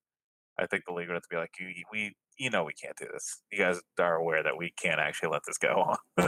[0.59, 2.97] I think the league would have to be like, you, we you know we can't
[2.97, 3.41] do this.
[3.49, 6.27] You guys are aware that we can't actually let this go on.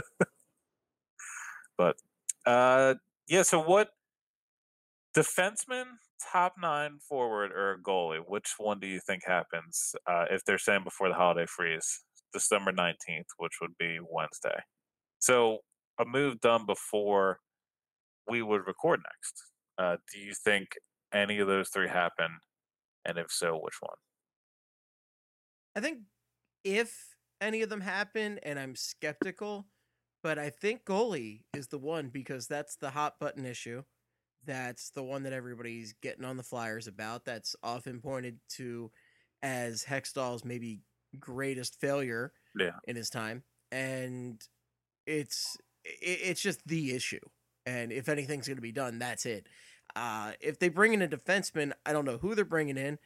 [1.76, 1.96] but
[2.46, 2.94] uh
[3.28, 3.90] yeah, so what
[5.14, 5.84] defenseman,
[6.32, 8.20] top nine forward, or goalie?
[8.26, 12.72] Which one do you think happens uh, if they're saying before the holiday freeze, December
[12.72, 14.60] nineteenth, which would be Wednesday?
[15.18, 15.58] So
[15.98, 17.38] a move done before
[18.28, 19.44] we would record next.
[19.78, 20.68] Uh, do you think
[21.12, 22.38] any of those three happen?
[23.04, 23.96] And if so, which one?
[25.74, 26.00] I think
[26.64, 26.94] if
[27.40, 29.66] any of them happen, and I'm skeptical,
[30.22, 33.82] but I think goalie is the one because that's the hot button issue.
[34.44, 37.24] That's the one that everybody's getting on the flyers about.
[37.24, 38.90] That's often pointed to
[39.42, 40.80] as Hextall's maybe
[41.18, 42.78] greatest failure Yeah.
[42.86, 44.40] in his time, and
[45.06, 47.20] it's it's just the issue.
[47.66, 49.46] And if anything's going to be done, that's it.
[49.96, 52.98] Uh, if they bring in a defenseman, I don't know who they're bringing in,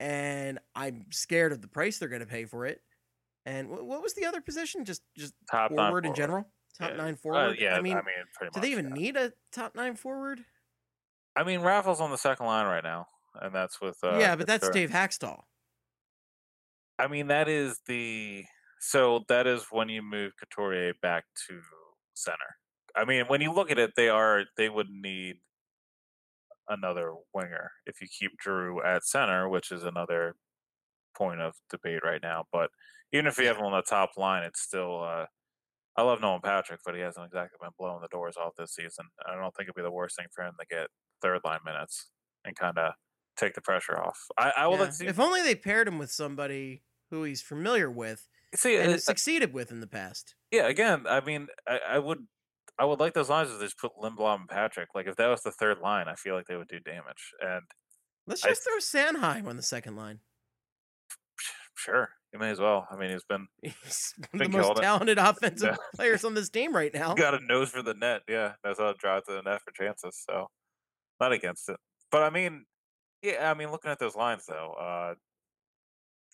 [0.00, 2.82] and I'm scared of the price they're going to pay for it.
[3.46, 4.84] And wh- what was the other position?
[4.84, 6.16] Just just Top nine forward in forward.
[6.16, 6.96] general, top Yeah.
[6.96, 7.58] nine Uh, forward.
[7.60, 8.00] yeah, I mean,
[8.34, 8.62] pretty do much.
[8.62, 8.94] they even yeah.
[8.94, 10.44] need a top nine forward?
[11.34, 13.06] I mean, Raffles on the second line right now,
[13.40, 15.40] and that's with uh, yeah, but that's Dave Hakstol.
[16.98, 18.44] I mean, that is the
[18.80, 21.60] so that is when you move Couturier back to
[22.14, 22.36] center.
[22.94, 25.36] I mean, when you look at it, they are they would need
[26.68, 30.36] another winger if you keep Drew at center, which is another
[31.16, 32.44] point of debate right now.
[32.52, 32.70] But
[33.12, 35.02] even if you have him on the top line, it's still.
[35.02, 35.26] Uh,
[35.94, 39.06] I love Nolan Patrick, but he hasn't exactly been blowing the doors off this season.
[39.26, 40.88] I don't think it'd be the worst thing for him to get
[41.22, 42.10] third line minutes
[42.44, 42.92] and kind of
[43.36, 44.18] take the pressure off.
[44.36, 44.82] I, I will Yeah.
[44.82, 45.06] let see.
[45.06, 48.92] If only they paired him with somebody who he's familiar with see and uh, it-
[48.92, 50.34] has uh succeeded with in the past.
[50.50, 52.26] Yeah, again, I mean, I, I would,
[52.78, 54.88] I would like those lines if they just put Lindblom and Patrick.
[54.94, 57.32] Like if that was the third line, I feel like they would do damage.
[57.40, 57.62] And
[58.26, 60.20] Let's I- just throw Sanheim on the second line.
[61.74, 62.86] sure, you may as well.
[62.90, 64.82] I mean, he's been He's one of the most killing it.
[64.82, 65.76] talented offensive Yeah.
[65.94, 67.14] players on this team right now.
[67.14, 68.22] got a nose for the net.
[68.28, 70.22] Yeah, knows how to drive to the net for chances.
[70.28, 70.48] So
[71.22, 71.76] not against it.
[72.10, 72.64] But I mean,
[73.22, 75.14] yeah, I mean, looking at those lines though, uh,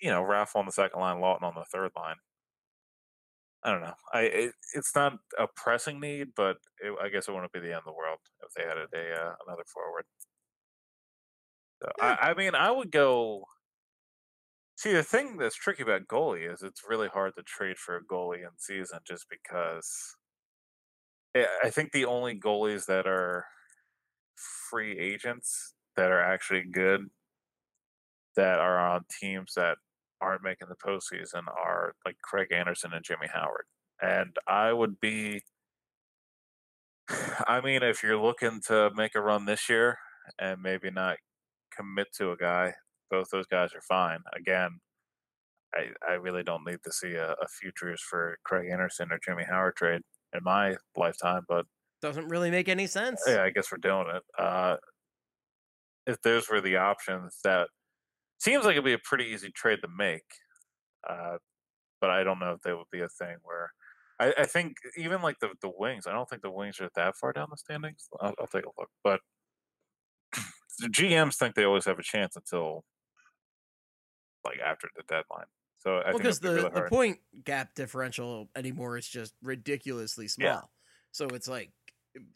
[0.01, 2.17] you know, Raff on the second line, Laughton on the third line.
[3.65, 3.95] I don't know.
[4.15, 7.69] I it, it's not a pressing need, but it, I guess it wouldn't be the
[7.69, 10.05] end of the world if they added a uh, another forward.
[11.83, 12.17] So, Yeah.
[12.21, 13.45] I, I mean, I would go.
[14.77, 18.05] See, the thing that's tricky about goalie is it's really hard to trade for a
[18.05, 20.17] goalie in season just because
[21.35, 23.47] I I think the only goalies that are
[24.71, 27.07] free agents that are actually good
[28.37, 29.77] that are on teams that
[30.21, 33.65] aren't making the postseason are like Craig Anderson and Jimmy Howard.
[34.01, 35.43] And I would be
[37.47, 39.99] I mean, if you're looking to make a run this year
[40.39, 41.17] and maybe not
[41.75, 42.75] commit to a guy,
[43.11, 44.21] both those guys are fine.
[44.37, 44.81] Again,
[45.75, 49.45] I, I really don't need to see a, a futures for Craig Anderson or Jimmy
[49.49, 50.03] Howard trade
[50.35, 51.67] in my lifetime, but
[52.01, 53.23] Doesn't really make any sense.
[53.27, 54.23] yeah, I guess we're doing it.
[54.39, 54.77] Uh,
[56.07, 57.69] if those were the options, that
[58.39, 60.25] seems like it'd be a pretty easy trade to make.
[61.09, 61.39] Uh,
[62.01, 63.73] but I don't know if that would be a thing where
[64.21, 67.17] I, I think even like the the wings, I don't think the wings are that
[67.17, 68.09] far down the standings.
[68.21, 69.21] I'll, I'll take a look, but
[70.79, 72.85] the GMs think they always have a chance until
[74.45, 75.47] like after the deadline.
[75.79, 80.47] So I well, because the, really the point gap differential anymore is just ridiculously small.
[80.47, 80.61] Yeah.
[81.13, 81.71] So it's like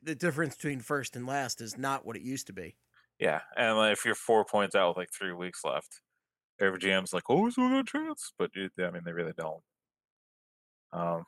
[0.03, 2.77] the difference between first and last is not what it used to be.
[3.19, 6.01] Yeah, and if you're four points out with like three weeks left,
[6.61, 9.63] every GM's like, "Oh, we still got a chance," but I mean, they really don't.
[10.93, 11.25] Um,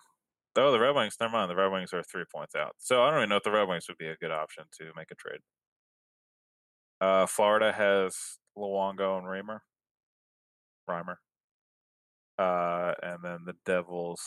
[0.56, 1.16] oh, the Red Wings.
[1.20, 1.50] Never mind.
[1.50, 3.68] The Red Wings are three points out, so I don't even know if the Red
[3.68, 5.40] Wings would be a good option to make a trade.
[7.00, 9.60] Uh, Florida has Luongo and Reimer.
[10.88, 11.16] Reimer.
[12.38, 14.22] Uh, and then the Devils.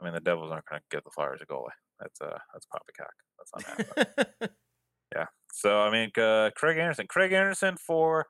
[0.00, 1.70] I mean, the Devils aren't going to give the Flyers a goalie.
[2.02, 3.14] That's uh, that's poppycock.
[3.38, 4.50] That's not happening.
[5.14, 5.26] Yeah.
[5.52, 7.06] So I mean, uh, Craig Anderson.
[7.06, 8.26] Craig Anderson for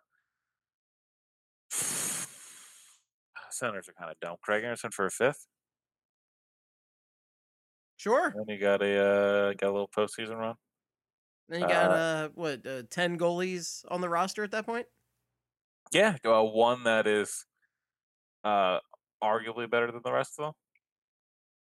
[3.50, 4.37] centers are kind of dumb.
[4.42, 5.46] Craig Anderson for a fifth.
[7.96, 8.35] sure.
[8.35, 10.56] Then you got a uh, got a little postseason run.
[11.48, 14.87] Then you got Uh, uh what uh, ten goalies on the roster at that point.
[15.92, 17.46] Yeah, uh, one that is
[18.44, 18.78] uh,
[19.22, 20.54] arguably better than the rest of them.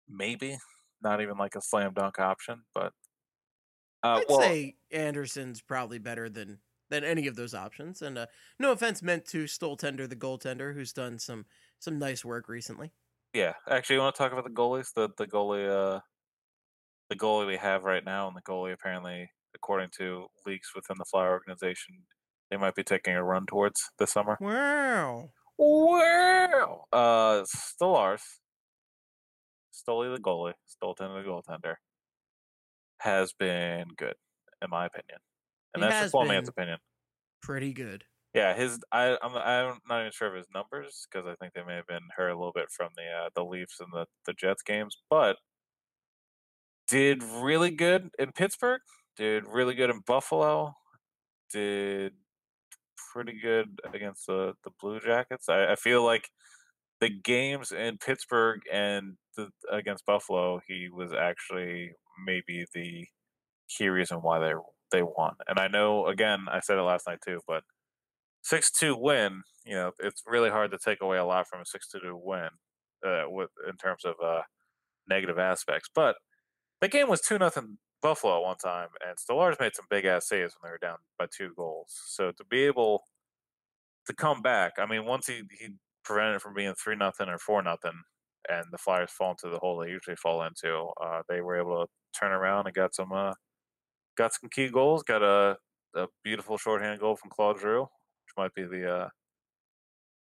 [0.08, 0.58] Maybe
[1.04, 2.94] not even like a slam dunk option, but
[4.04, 6.60] uh, I'd well, say Anderson's probably better than
[6.90, 8.02] than any of those options.
[8.02, 8.26] And uh,
[8.60, 11.46] no offense meant to Stoltender, the goaltender, who's done some
[11.80, 12.92] some nice work recently.
[13.34, 14.94] Yeah, actually, you want to talk about the goalies?
[14.94, 16.02] The the goalie, uh,
[17.10, 21.06] the goalie we have right now, and the goalie apparently, according to leaks within the
[21.06, 21.96] Flyer organization,
[22.50, 24.38] they might be taking a run towards this summer.
[24.42, 25.30] Wow.
[25.58, 26.86] Wow!
[26.92, 28.22] Uh, Stolarz,
[29.82, 31.76] Stoli the goalie, Stolten the goaltender,
[33.00, 34.16] has been good,
[34.62, 35.20] in my opinion,
[35.74, 36.80] and that's just one man's opinion.
[37.42, 38.06] Pretty good.
[38.34, 41.64] Yeah, his I I'm I'm not even sure of his numbers because I think they
[41.64, 44.34] may have been hurt a little bit from the uh, the Leafs and the the
[44.34, 45.38] Jets games, but
[46.88, 48.82] did really good in Pittsburgh,
[49.16, 50.74] did really good in Buffalo,
[51.52, 52.14] did
[53.14, 55.50] pretty good against the the Blue Jackets.
[55.50, 56.30] I, I feel like
[57.02, 61.92] the games in Pittsburgh and the, against Buffalo, he was actually
[62.26, 63.08] maybe the
[63.70, 64.54] key reason why they
[64.92, 65.36] they won.
[65.48, 67.64] And I know again, I said it last night too, but
[68.42, 71.66] six two win, you know, it's really hard to take away a lot from a
[71.66, 72.50] six two win,
[73.06, 74.42] uh, with in terms of uh,
[75.08, 75.90] negative aspects.
[75.94, 76.16] But
[76.82, 80.28] the game was two nothing Buffalo at one time, and Stolarz made some big ass
[80.28, 81.94] saves when they were down by two goals.
[82.08, 83.04] So to be able
[84.08, 87.38] to come back, I mean, once he he prevented it from being three nothing or
[87.38, 88.02] four nothing,
[88.50, 91.86] and the Flyers fall into the hole they usually fall into, uh, they were able
[91.86, 93.34] to turn around and got some uh,
[94.18, 95.04] got some key goals.
[95.04, 95.58] Got a
[95.96, 99.10] a beautiful shorthand goal from Claude Giroux, which might be the uh,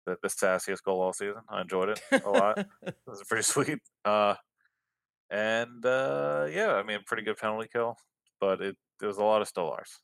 [0.07, 1.43] the, the sassiest goal all season.
[1.49, 2.59] I enjoyed it a lot.
[2.83, 3.79] It was pretty sweet.
[4.05, 4.35] Uh,
[5.31, 7.97] and uh, yeah, I mean, pretty good penalty kill,
[8.41, 9.99] but it there was a lot of Stolarz.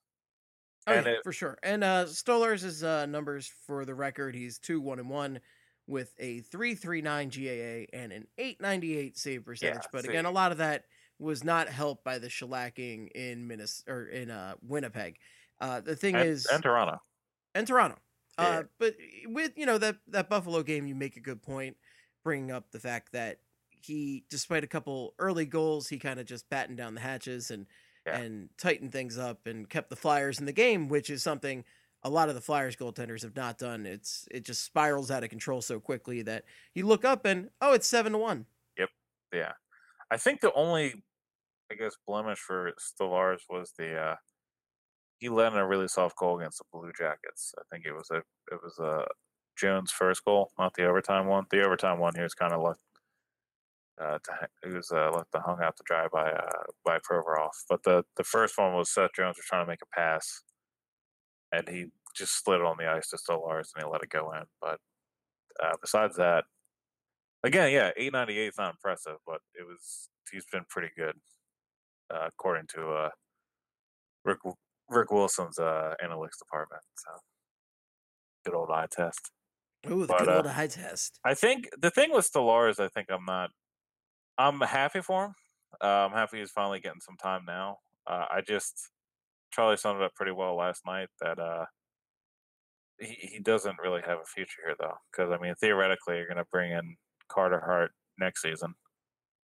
[0.86, 1.58] Oh, And yeah, it- for sure.
[1.62, 5.40] And uh Stolarz uh numbers for the record, he's two one and one
[5.86, 9.82] with a three three nine GAA and an eight ninety eight save percentage.
[9.92, 10.84] but again, a lot of that
[11.18, 15.16] was not helped by the shellacking in Minnes or in uh Winnipeg.
[15.60, 17.00] Uh the thing And, is and Toronto.
[17.54, 17.96] and Toronto.
[18.38, 18.44] Yeah.
[18.46, 18.94] Uh, but
[19.26, 21.76] with you know that that Buffalo game, you make a good point,
[22.24, 23.38] bringing up the fact that
[23.70, 27.66] he, despite a couple early goals, he kind of just battened down the hatches and
[28.06, 28.18] Yeah.
[28.18, 31.64] and tightened things up and kept the Flyers in the game, which is something
[32.04, 33.86] a lot of the Flyers goaltenders have not done.
[33.86, 36.44] It's it just spirals out of control so quickly that
[36.74, 38.46] you look up and oh, it's seven to one.
[38.78, 38.90] Yep.
[39.32, 39.52] Yeah,
[40.10, 41.02] I think the only,
[41.72, 44.16] I guess, blemish for Stolarz was the uh,
[45.18, 47.54] he let in a really soft goal against the Blue Jackets.
[47.58, 48.18] I think it was a
[48.52, 49.06] it was a
[49.56, 51.46] Jones' first goal, not the overtime one.
[51.50, 52.80] The overtime one, he was kind of left.
[54.00, 57.82] Uh, to, he was uh, left hung out to dry by uh, by Provorov, but
[57.84, 60.42] the the first one was Seth Jones was trying to make a pass,
[61.56, 64.32] and he just slid it on the ice to Stolarz and he let it go
[64.32, 64.42] in.
[64.60, 64.78] But
[65.62, 66.44] uh, besides that,
[67.42, 71.14] again, yeah, eight ninety eight is not impressive, but it was he's been pretty good,
[72.12, 73.10] uh, according to uh,
[74.24, 74.38] Rick
[74.88, 76.82] Rick Wilson's uh, analytics department.
[76.96, 77.10] So
[78.44, 79.30] good old eye test.
[79.90, 81.18] Ooh, the But, good uh, old eye test.
[81.24, 83.50] I think the thing with Stolarz, I think I'm not.
[84.36, 85.34] I'm happy for him.
[85.82, 87.78] Uh, I'm happy he's finally getting some time now.
[88.06, 88.90] Uh, I just
[89.54, 91.66] Charlie summed it up pretty well last night that uh,
[92.98, 96.38] he he doesn't really have a future here though, because I mean theoretically you're going
[96.38, 96.96] to bring in
[97.28, 98.74] Carter Hart next season,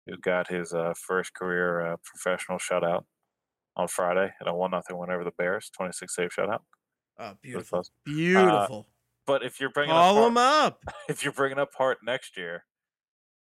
[0.07, 3.03] who got his uh, first career uh, professional shutout
[3.75, 6.59] on Friday in a one nothing win over the Bears, 26 save shutout.
[7.19, 7.77] Oh, beautiful.
[7.77, 7.91] close.
[8.05, 8.87] Beautiful.
[9.27, 10.79] But if you're bringing up Call Hart- him up.
[11.09, 12.63] if you're bringing up Hart next year,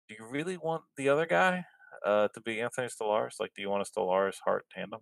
[0.08, 1.64] do you really want the other guy
[2.04, 3.40] uh, to be Anthony Stolarz?
[3.40, 5.00] Like, do you want a Stolarz Hart tandem?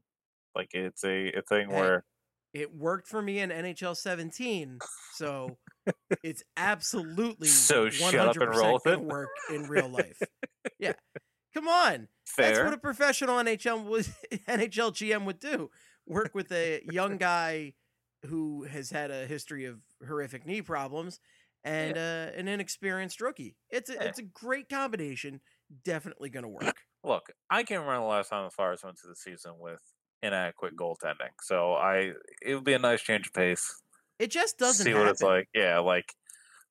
[0.55, 2.05] Like, it's a, a thing Hey, where
[2.53, 4.79] It worked for me in NHL 17,
[5.15, 5.57] so
[6.23, 9.01] it's absolutely So shut up and roll with it.
[9.01, 10.21] work in real life.
[10.79, 10.93] yeah,
[11.55, 12.09] come on.
[12.27, 12.47] Fair.
[12.55, 14.09] That's what a professional NHL was
[14.49, 15.71] NHL GM would do.
[16.07, 17.75] Work with a young guy
[18.27, 21.19] who has had a history of horrific knee problems
[21.65, 23.57] and uh, an inexperienced rookie.
[23.71, 24.03] It's a, Yeah.
[24.05, 25.41] it's a great combination.
[25.85, 26.77] Definitely going to work.
[27.05, 29.81] Look, I can't remember the last time the Flyers went to the season with
[30.23, 31.33] inadequate goaltending.
[31.41, 32.13] So I,
[32.45, 33.83] it would be a nice change of pace.
[34.19, 35.05] It just doesn't see happen.
[35.05, 35.49] what it's like.
[35.55, 36.15] Yeah, like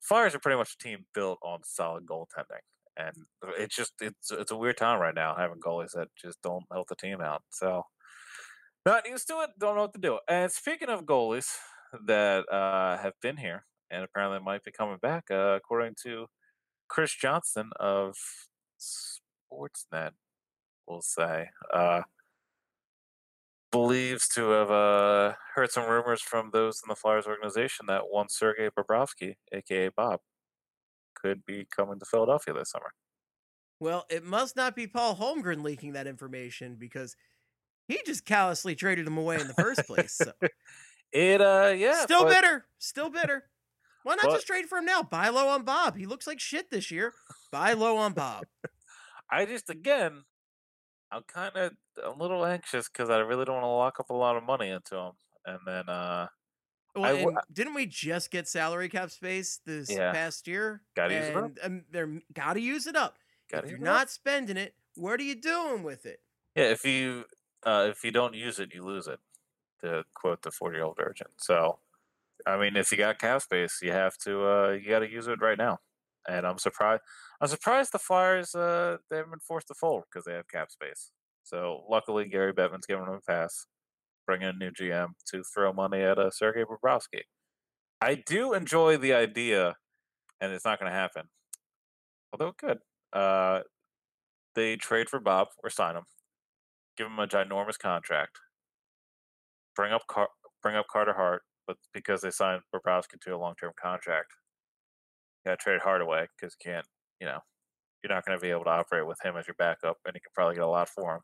[0.02, 2.64] Flyers are pretty much a team built on solid goaltending,
[2.98, 3.16] and
[3.58, 6.88] it's just it's it's a weird time right now having goalies that just don't help
[6.88, 7.44] the team out.
[7.52, 7.86] So
[8.86, 9.52] not used to it.
[9.60, 10.20] Don't know what to do.
[10.28, 11.50] And speaking of goalies
[12.06, 16.28] that uh, have been here and apparently might be coming back, uh, according to
[16.88, 18.16] Chris Johnston of
[18.80, 20.12] Sportsnet,
[20.88, 21.50] we'll say.
[21.72, 22.02] Uh,
[23.72, 28.28] believes to have uh, heard some rumors from those in the Flyers organization that one
[28.30, 30.20] Sergei Bobrovsky, aka Bob,
[31.16, 32.94] could be coming to Philadelphia this summer.
[33.80, 37.16] Well, it must not be Paul Holmgren leaking that information because
[37.88, 40.14] he just callously traded him away in the first place.
[40.14, 40.32] So.
[41.14, 42.66] It uh yeah, Still but bitter.
[42.80, 43.44] Still bitter.
[44.04, 45.04] Why not But- just trade for him now?
[45.04, 45.98] Buy low on Bob.
[45.98, 47.14] He looks like shit this year.
[47.52, 48.46] Buy low on Bob.
[49.30, 50.24] I just again,
[51.12, 54.14] I'm kind of a little anxious because I really don't want to lock up a
[54.14, 55.14] lot of money into him,
[55.46, 56.28] and then uh
[56.96, 60.12] Well, I w- and didn't we just get salary cap space this Yeah.
[60.12, 60.84] past year?
[60.96, 61.52] Gotta use it up.
[61.64, 63.18] um, they're gotta use it up.
[63.50, 64.04] gotta if you're it up.
[64.04, 66.22] not spending it, what are you doing with it?
[66.56, 67.26] Yeah, if you
[67.64, 69.20] uh, if you don't use it, you lose it.
[69.82, 71.28] To quote the forty year old virgin.
[71.38, 71.80] So,
[72.48, 75.28] I mean, if you got cap space, you have to uh, you got to use
[75.28, 75.80] it right now.
[76.28, 77.04] And I'm surprised.
[77.42, 80.72] I'm surprised the Flyers uh, they haven't been forced to fold because they have cap
[80.72, 81.12] space.
[81.44, 83.66] So luckily, Gary Bettman's giving them a pass,
[84.28, 87.22] bringing a new GM to throw money at uh, Sergei Bobrovsky.
[88.00, 89.76] I do enjoy the idea,
[90.40, 91.24] and it's not going to happen.
[92.32, 92.80] Although could.
[93.12, 93.62] Uh,
[94.56, 96.04] they trade for Bob or sign him
[96.98, 98.40] give him a ginormous contract,
[99.76, 100.30] bring up Car-
[100.62, 104.34] bring up Carter Hart, but because they signed Bobrovsky to a long term contract,
[105.46, 106.86] got to trade Hart away because you can't,
[107.22, 107.40] you know,
[108.04, 110.20] you're not going to be able to operate with him as your backup, and you
[110.22, 111.22] can probably get a lot for him.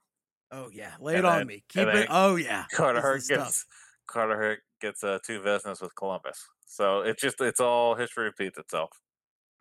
[0.51, 1.63] Oh yeah, lay And it on me.
[1.67, 2.07] Keep it.
[2.09, 3.65] Oh yeah, Carter This Hart is the gets.
[4.05, 8.57] Carter Hart gets uh, two Vezinas with Columbus, so it's just it's all history repeats
[8.57, 8.91] itself.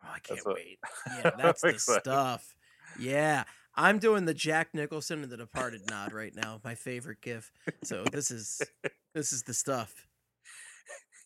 [0.03, 0.77] Oh, I can't what- wait.
[1.07, 2.55] Yeah, that's the stuff.
[2.97, 3.43] Yeah,
[3.75, 6.61] I'm doing the Jack Nicholson and the Departed nod right now.
[6.63, 7.51] My favorite gif.
[7.83, 8.61] So this is
[9.13, 10.07] this is the stuff.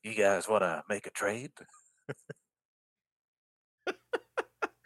[0.04, 1.52] You guys want to make a trade?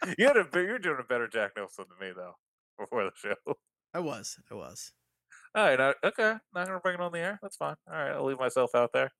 [0.18, 2.34] you had a, you're doing a better Jack Nicholson than me though
[2.78, 3.34] before the show.
[3.94, 4.36] I was.
[4.50, 4.92] I was.
[5.54, 7.38] All right, I, okay, not gonna bring it on the air.
[7.40, 7.76] That's fine.
[7.90, 9.10] All right, I'll leave myself out there.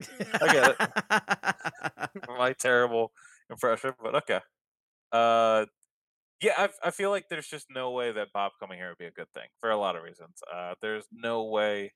[0.40, 2.28] I get it.
[2.28, 3.12] My terrible
[3.50, 4.40] impression, but okay.
[5.12, 5.66] Uh,
[6.40, 9.04] yeah, I, I feel like there's just no way that Bob coming here would be
[9.06, 10.42] a good thing for a lot of reasons.
[10.52, 11.92] Uh, there's no way.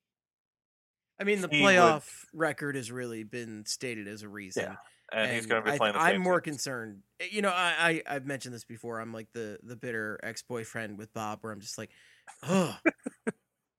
[1.21, 4.77] I mean, the He would- playoff record has really been stated as a reason.
[5.13, 6.57] And, he's going to be I- playing the I'm more teams.
[6.57, 7.03] concerned.
[7.21, 9.01] eh, You know, I, I I've mentioned this before.
[9.01, 11.91] I'm like the the bitter ex boyfriend with Bob, where I'm just like,
[12.43, 12.77] oh,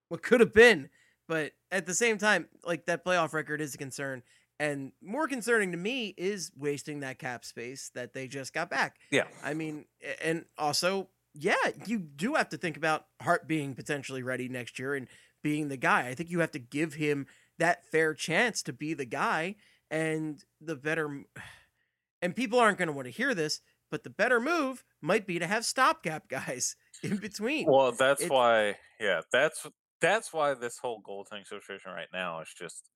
[0.10, 0.90] what could have been.
[1.28, 4.24] But at the same time, like that playoff record is a concern,
[4.60, 8.96] and more concerning to me is wasting that cap space that they just got back.
[9.12, 9.26] Yeah.
[9.44, 9.86] I mean,
[10.24, 11.54] and also, yeah,
[11.86, 15.08] you do have to think about Hart being potentially ready next year and
[15.44, 16.08] being the guy.
[16.08, 17.28] I think you have to give him
[17.60, 19.56] that fair chance to be the guy
[19.92, 21.24] and the better
[22.22, 23.62] and people aren't going to want to hear this,
[23.92, 27.66] but the better move might be to have stopgap guys in between.
[27.68, 28.76] Well, that's It's- why.
[29.00, 29.66] Yeah, that's
[30.02, 32.90] that's why this whole goaltending situation right now is just,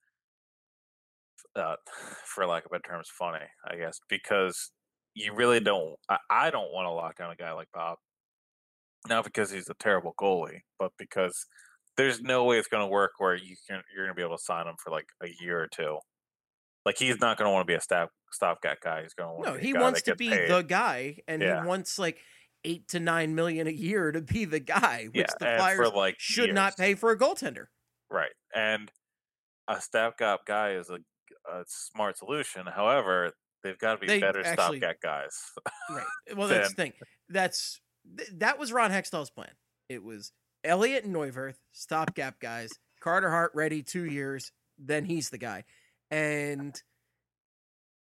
[1.56, 1.76] uh,
[2.26, 3.46] for lack of better terms, funny.
[3.70, 4.72] I guess because
[5.16, 5.96] you really don't.
[6.10, 7.98] I, I don't want to lock down a guy like Bob.
[9.10, 11.46] Not because he's a terrible goalie, but because
[11.98, 14.38] there's no way it's going to work where you can you're going to be able
[14.38, 15.98] to sign him for like a year or two.
[16.86, 19.04] Like he's not going to want to be a stop stopgap guy.
[19.04, 20.50] He's going to want No, to be a he wants to be paid.
[20.50, 21.62] the guy, and Yeah.
[21.62, 22.20] he wants like
[22.66, 26.16] eight to nine million a year to be the guy, which yeah, the Flyers like
[26.18, 27.66] should not pay for a goaltender.
[28.10, 28.32] Right.
[28.54, 28.92] And
[29.68, 31.00] a stopgap guy is a,
[31.50, 32.66] a smart solution.
[32.68, 33.32] However,
[33.64, 35.38] they've got to be They better actually- stopgap guys.
[35.90, 36.06] Right.
[36.38, 36.94] Well, that's the thing.
[37.30, 37.80] That's
[38.18, 39.52] th- that was Ron Hextall's plan.
[39.90, 40.32] It was
[40.64, 42.70] Elliott and Neuwirth, stopgap guys.
[43.02, 45.66] Carter Hart ready two years, then he's the guy.
[46.14, 46.80] And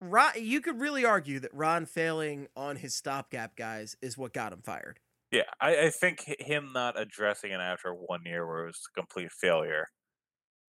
[0.00, 4.50] Ron, you could really argue that Ron failing on his stopgap guys is what got
[4.50, 4.98] him fired.
[5.30, 8.98] yeah, I, I think him not addressing it after one year where it was a
[8.98, 9.88] complete failure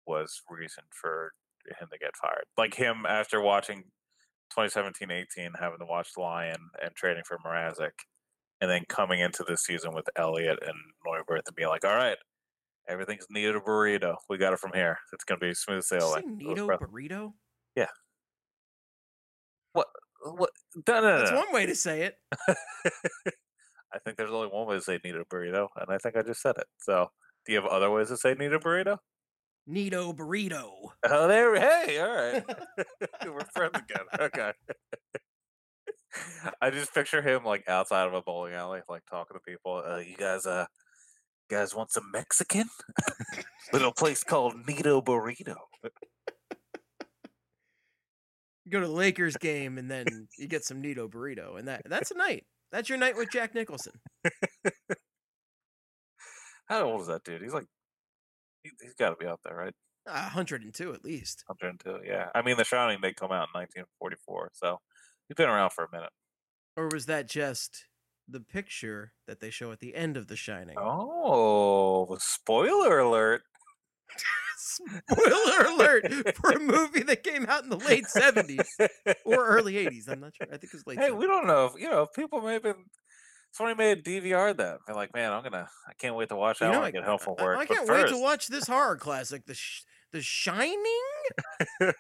[0.07, 1.33] was reason for
[1.79, 2.45] him to get fired.
[2.57, 3.85] Like him after watching
[4.57, 7.93] 2017-18, having to watch Lyon and trading for Mrazek,
[8.63, 10.77] and then coming into this season with Elliott and
[11.07, 12.17] Neuwirth and being like, all right,
[12.89, 14.17] everything's a burrito.
[14.29, 14.99] We got it from here.
[15.13, 16.39] It's going to be smooth sailing.
[16.39, 17.33] Nito burrito?
[20.23, 20.51] What?
[20.87, 22.17] No, no, no, That's one way to say it.
[23.93, 26.23] I think there's only one way to say need a burrito, and I think I
[26.23, 26.67] just said it.
[26.79, 27.09] So,
[27.47, 28.99] do you have other ways to say need a burrito?
[29.67, 30.71] Nito burrito.
[31.05, 31.55] Oh, there.
[31.59, 32.45] Hey, all right.
[33.25, 34.05] We're friends again.
[34.21, 34.53] Okay.
[36.61, 39.83] I just picture him like outside of a bowling alley, like talking to people.
[39.87, 40.67] Uh, you guys, uh,
[41.49, 42.69] guys want some Mexican?
[43.73, 45.57] Little place called Nito Burrito.
[48.71, 52.11] Go to the Lakers game and then you get some Nito burrito, and that that's
[52.11, 52.45] a night.
[52.71, 53.95] That's your night with Jack Nicholson.
[56.69, 57.41] How old is that dude?
[57.41, 57.65] He's like,
[58.63, 59.73] he, he's got to be out there, right?
[60.07, 61.45] Uh, 102 at least.
[61.47, 62.07] 102.
[62.07, 62.29] Yeah.
[62.35, 64.79] I mean, The Shining did come out in 1944, so
[65.29, 66.11] he's been around for a minute.
[66.77, 67.87] Or was that just
[68.29, 70.77] the picture that they show at the end of The Shining?
[70.79, 73.43] Oh, spoiler alert!
[74.61, 78.65] Spoiler alert for a movie that came out in the late 70s
[79.25, 80.09] or early 80s.
[80.09, 80.47] I'm not sure.
[80.53, 81.17] I think it's late hey, 70s.
[81.19, 81.67] we don't know.
[81.67, 82.75] If, you know, people may have been.
[83.51, 84.79] Somebody made a DVR that.
[84.87, 85.69] They're like, man, I'm gonna.
[85.89, 87.57] I can't wait to watch that You know, when I I- get home from work.
[87.57, 90.77] I, But can't wait to watch this horror classic, The Sh- The Shining.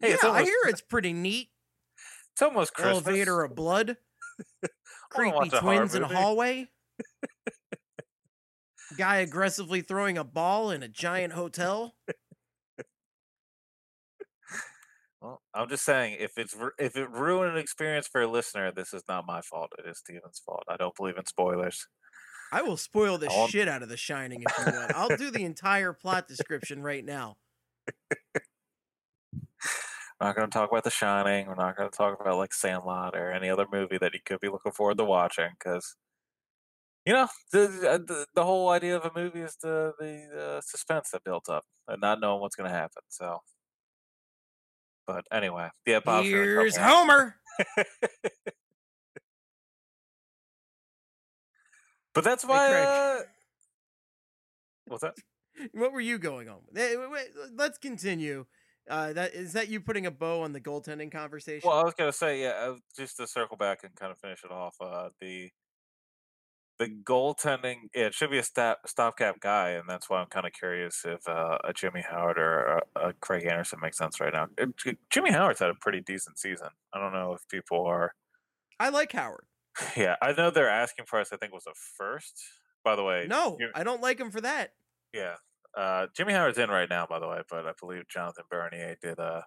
[0.00, 1.48] Hey, yeah, it's I hear it's pretty neat.
[2.32, 3.04] it's almost Christmas.
[3.04, 3.94] Elevator of blood, I
[5.10, 6.68] creepy twins in a hallway.
[8.96, 11.94] Guy aggressively throwing a ball in a giant hotel.
[15.20, 18.94] Well, I'm just saying, if it's if it ruined an experience for a listener, this
[18.94, 19.72] is not my fault.
[19.78, 20.62] It is Steven's fault.
[20.68, 21.86] I don't believe in spoilers.
[22.52, 24.94] I will spoil the shit out of The Shining if you want.
[24.94, 27.36] I'll do the entire plot description right now.
[30.20, 31.46] We're not going to talk about The Shining.
[31.46, 34.40] We're not going to talk about like Sandlot or any other movie that you could
[34.40, 35.96] be looking forward to watching because,
[37.06, 40.60] you know, the, uh, the the whole idea of a movie is the the uh,
[40.60, 43.02] suspense that built up and not knowing what's going to happen.
[43.08, 43.38] So,
[45.06, 46.84] but anyway, yeah, Bob's Here's here.
[46.84, 47.36] Homer.
[52.18, 52.68] But that's why.
[52.68, 52.84] Craig.
[52.84, 53.22] Uh,
[54.88, 55.14] what's that?
[55.72, 56.58] What were you going on?
[56.66, 56.76] with?
[56.76, 58.46] Wait, wait, let's continue.
[58.88, 61.68] Uh, that is that you putting a bow on the goaltending conversation?
[61.68, 64.44] Well, I was gonna say, yeah, uh, just to circle back and kind of finish
[64.44, 64.76] it off.
[64.80, 65.50] Uh, the
[66.78, 70.46] the goaltending, yeah, it should be a stop, stopgap guy, and that's why I'm kind
[70.46, 74.32] of curious if uh, a Jimmy Howard or a, a Craig Anderson makes sense right
[74.32, 74.46] now.
[74.60, 74.66] Uh,
[75.10, 76.68] Jimmy Howard's had a pretty decent season.
[76.92, 78.14] I don't know if people are.
[78.78, 79.44] I like Howard.
[79.96, 81.32] Yeah, I know their asking price.
[81.32, 82.42] I think was a first.
[82.84, 84.72] By the way, No, I don't like him for that.
[85.12, 85.34] yeah,
[85.78, 87.06] uh, Jimmy Howard's in right now.
[87.06, 89.42] By the way, but I believe Jonathan Bernier did uh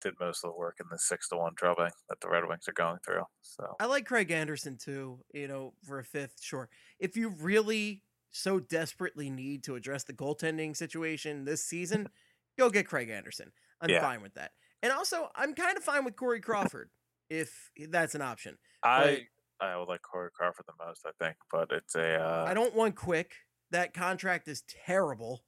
[0.00, 2.68] did most of the work in the six to one drubbing that the Red Wings
[2.68, 3.24] are going through.
[3.42, 5.24] So I like Craig Anderson too.
[5.32, 6.68] You know, for a fifth, sure.
[6.98, 12.08] If you really so desperately need to address the goaltending situation this season,
[12.58, 13.52] go get Craig Anderson.
[13.80, 14.00] I'm Yeah.
[14.00, 14.52] fine with that.
[14.82, 16.90] And also, I'm kind of fine with Corey Crawford
[17.28, 18.58] if that's an option.
[18.82, 19.26] I
[19.60, 22.74] I would like Corey Crawford the most, I think, but it's a uh, I don't
[22.74, 23.34] want Quick.
[23.70, 25.44] That contract is terrible.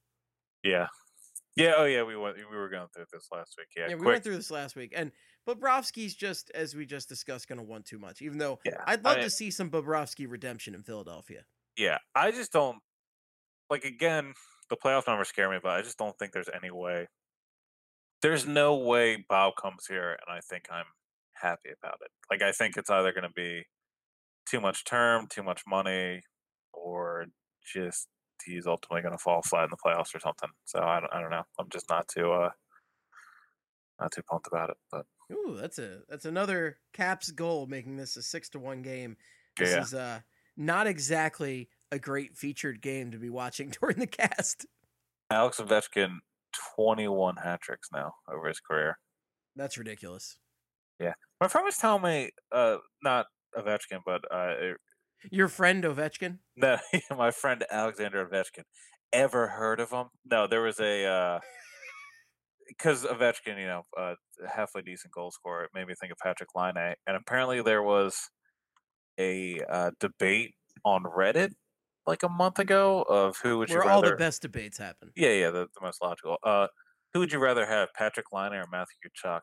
[0.63, 0.89] yeah,
[1.57, 1.75] yeah.
[1.77, 3.69] Oh yeah, we went we were going through this last week.
[3.77, 4.07] Yeah, Yeah, we Quick.
[4.07, 5.13] went through this last week, and
[5.49, 8.23] Bobrovsky's just as we just discussed, going to want too much.
[8.23, 11.45] Even though yeah, I'd I love mean, to see some Bobrovsky redemption in Philadelphia.
[11.77, 11.99] yeah.
[12.15, 12.79] I just don't
[13.71, 13.85] like.
[13.85, 14.35] Again,
[14.69, 17.09] the playoff numbers scare me, but I just don't think there's any way.
[18.23, 20.85] There's no way Bob comes here, and I think I'm
[21.35, 22.11] happy about it.
[22.31, 23.65] Like I think it's either going to be
[24.47, 26.21] too much term, too much money,
[26.73, 27.27] or
[27.65, 28.09] just
[28.45, 30.49] he's ultimately going to fall flat in the playoffs or something.
[30.65, 31.45] So I don't, I don't know.
[31.59, 32.51] I'm just not too uh
[34.01, 34.77] not too pumped about it.
[34.91, 39.17] But Ooh, that's a that's another Caps goal, making this a six to one game.
[39.59, 39.83] This Yeah.
[39.83, 40.21] is uh
[40.57, 44.67] not exactly a great featured game to be watching during the cast.
[45.31, 46.19] Alex Ovechkin,
[46.77, 48.99] 21 hat tricks now over his career.
[49.57, 50.39] That's ridiculous.
[50.99, 54.55] Yeah, my friend was telling me, uh, not Ovechkin, but uh,
[55.31, 56.39] Your friend Ovechkin?
[56.57, 56.79] no,
[57.17, 58.65] my friend Alexander Ovechkin.
[59.13, 60.07] Ever heard of him?
[60.25, 61.41] No, there was a
[62.69, 64.15] because Ovechkin, you know, uh,
[64.49, 65.65] halfway decent goal scorer.
[65.65, 68.31] It made me think of Patrik Laine, and apparently there was
[69.19, 70.55] a uh, debate
[70.85, 71.51] on Reddit
[72.07, 74.07] like a month ago of who would you Where rather.
[74.07, 75.11] all the best debates happen.
[75.17, 76.37] Yeah, yeah, the, the most logical.
[76.45, 76.69] Uh,
[77.13, 79.41] who would you rather have, Patrik Laine or Matthew Tkachuk?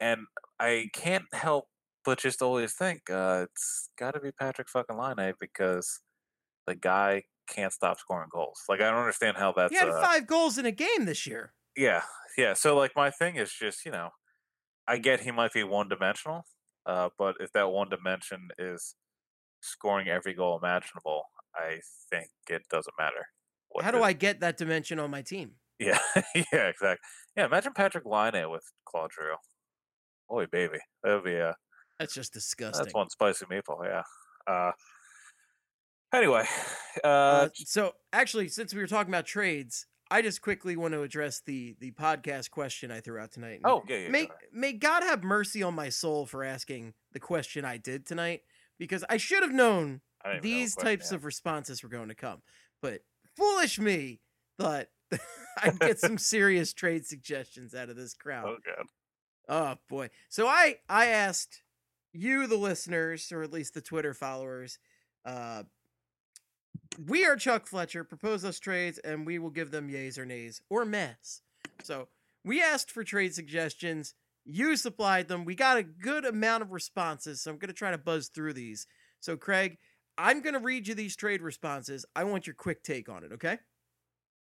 [0.00, 0.22] And
[0.58, 1.66] I can't help
[2.04, 6.00] but just always think uh, it's got to be Patrick fucking Laine because
[6.66, 8.62] the guy can't stop scoring goals.
[8.68, 9.72] Like I don't understand how that's.
[9.72, 11.52] He had uh, five goals in a game this year.
[11.76, 12.02] yeah,
[12.38, 12.54] yeah.
[12.54, 14.10] So like my thing is just you know,
[14.86, 16.44] I get he might be one dimensional,
[16.86, 18.94] uh, but if that one dimension is
[19.60, 21.24] scoring every goal imaginable,
[21.54, 21.80] I
[22.10, 23.26] think it doesn't matter.
[23.82, 25.52] How do the- I get that dimension on my team?
[25.78, 25.98] yeah,
[26.34, 26.98] yeah, exactly.
[27.36, 29.36] Yeah, imagine Patrik Laine with Claude Giroux.
[30.28, 31.56] Boy, baby, that would be a
[32.00, 32.84] That's just disgusting.
[32.84, 33.80] that's one spicy maple.
[33.84, 34.02] Yeah.
[34.46, 34.72] Uh.
[36.12, 36.44] Anyway,
[37.04, 41.02] uh, Uh, so actually, since we were talking about trades, I just quickly want to
[41.02, 43.60] address the the podcast question I threw out tonight.
[43.62, 44.08] And oh yeah, yeah.
[44.08, 44.36] may ahead.
[44.52, 48.40] may God have mercy on my soul for asking the question I did tonight
[48.78, 52.42] because I should have known know these question types of responses were going to come.
[52.82, 53.02] But
[53.36, 54.20] foolish me
[54.58, 54.86] thought
[55.62, 58.46] I'd get some serious trade suggestions out of this crowd.
[58.48, 58.86] Oh god.
[59.48, 60.10] Oh boy.
[60.28, 61.62] So I I asked
[62.12, 64.78] you the listeners or at least the Twitter followers
[65.24, 65.62] uh
[67.06, 70.60] we are Chuck Fletcher propose us trades and we will give them yays or nays
[70.68, 71.42] or mess.
[71.82, 72.08] So
[72.44, 75.44] we asked for trade suggestions, you supplied them.
[75.44, 78.54] We got a good amount of responses, so I'm going to try to buzz through
[78.54, 78.86] these.
[79.20, 79.78] So Craig,
[80.18, 82.04] I'm going to read you these trade responses.
[82.16, 83.58] I want your quick take on it, okay?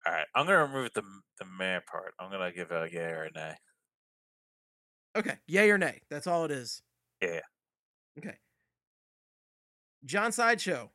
[0.05, 1.01] All right, I'm gonna remove the
[1.39, 2.13] the man part.
[2.19, 3.55] I'm gonna give a yay or a nay.
[5.15, 6.01] Okay, yay or nay.
[6.11, 6.83] That's all it is.
[7.21, 7.39] Yeah.
[8.17, 8.35] Okay.
[10.05, 10.91] John Sideshow.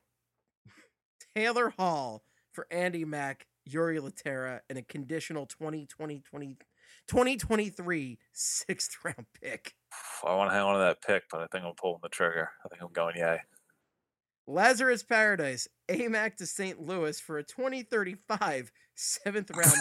[1.34, 6.56] Taylor Hall for Andy Mack, Jori Lehtera, and a conditional 2020, 20,
[7.08, 9.74] 2023 sixth round pick.
[10.26, 12.50] I want to hang on to that pick, but I think I'm pulling the trigger.
[12.64, 13.38] I think I'm going yay.
[14.46, 16.80] Lazarus Paradise, AMAC to St.
[16.80, 19.72] Louis for a 2035 seventh round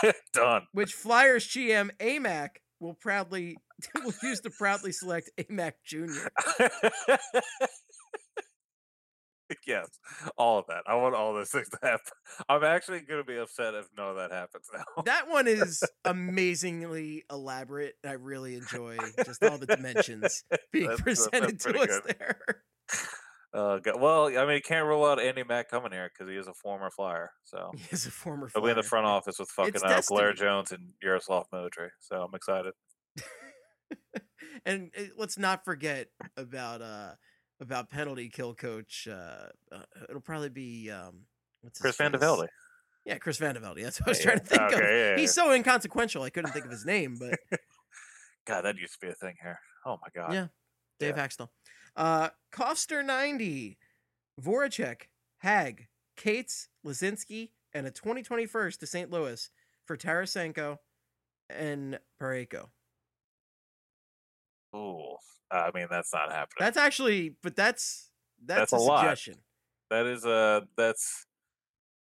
[0.00, 0.62] pick, Done.
[0.72, 2.50] which Flyers GM AMAC
[2.82, 3.56] will proudly
[4.04, 6.28] will use to proudly select AMAC Jr.
[9.66, 9.86] yes,
[10.36, 10.82] all of that.
[10.86, 12.00] I want all those things to happen.
[12.48, 15.02] I'm actually going to be upset if none of that happens now.
[15.04, 17.94] That one is amazingly elaborate.
[18.04, 22.16] I really enjoy just all the dimensions being That's- presented that's to us good.
[22.18, 22.40] there.
[23.54, 26.36] Uh, go- well, I mean, you can't rule out Andy Mack coming here because he
[26.38, 27.30] is a former Flyer.
[27.44, 30.32] So He is a former he'll be in the front office with fucking uh, Blair.
[30.32, 31.90] Jones and Yaroslav Military.
[32.00, 32.72] So I'm excited.
[34.64, 37.12] and uh, let's not forget about uh
[37.60, 39.06] about penalty kill coach.
[39.10, 41.26] Uh, uh it'll probably be um
[41.60, 42.24] what's Chris Van de face?
[42.24, 42.48] Velde.
[43.04, 43.82] Yeah, Chris Van de Velde.
[43.82, 44.80] That's what I was Yeah, trying to think okay, of.
[44.80, 46.22] yeah, yeah, He's so inconsequential.
[46.22, 47.38] I couldn't think of his name, but
[48.46, 49.58] God, that used to be a thing here.
[49.84, 50.32] Oh my God.
[50.32, 50.46] Yeah.
[51.00, 51.22] Dave Yeah.
[51.96, 53.78] Uh, Koster 90,
[54.40, 55.02] Voracek,
[55.38, 59.10] Hagg, Cates, Laczynski, and a 2021st to St.
[59.10, 59.50] Louis
[59.84, 60.78] for Tarasenko
[61.50, 62.68] and Parayko.
[64.74, 65.16] Ooh.
[65.50, 66.56] I mean, that's not happening.
[66.60, 68.10] That's actually, but that's
[68.44, 69.00] that's, That's a lot.
[69.00, 69.36] suggestion.
[69.90, 71.26] That is uh that's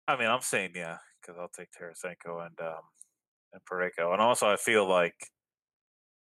[0.08, 2.82] I mean, I'm saying yeah, because I'll take Tarasenko and um
[3.52, 4.12] and Parayko.
[4.12, 5.14] And also I feel like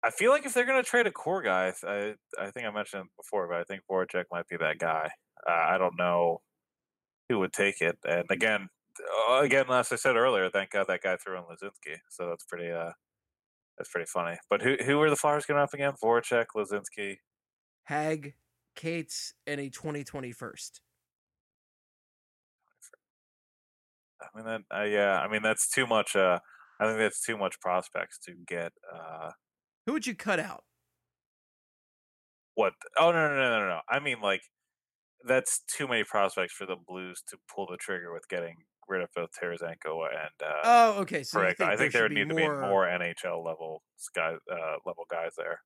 [0.04, 3.04] I feel like if they're gonna trade a core guy, I I, think I mentioned
[3.04, 5.10] it before, but I think Voracek might be that guy.
[5.48, 6.42] Uh, I don't know
[7.28, 7.96] who would take it.
[8.06, 8.68] And again,
[9.30, 11.96] uh, again, as I said earlier, thank God that guy threw in Laczynski.
[12.10, 12.92] So that's pretty uh
[13.78, 14.36] that's pretty funny.
[14.50, 15.94] But who who are the Flyers going up again?
[16.02, 17.16] Voracek, Laczynski.
[17.84, 18.34] Hagg,
[18.76, 20.80] Cates, and a 2021st.
[24.20, 26.38] I mean that uh, yeah, I mean that's too much uh
[26.78, 29.30] I think that's too much prospects to get uh
[29.86, 30.64] Who would you cut out?
[32.54, 33.80] what oh no no no no no.
[33.88, 34.42] I mean like
[35.26, 38.56] that's too many prospects for the Blues to pull the trigger with getting
[38.88, 41.22] rid of both Tarasenko and uh Oh, okay.
[41.22, 41.62] So Parayko.
[41.62, 43.82] I think there would need to be more NHL level
[44.14, 45.60] guys uh level guys there.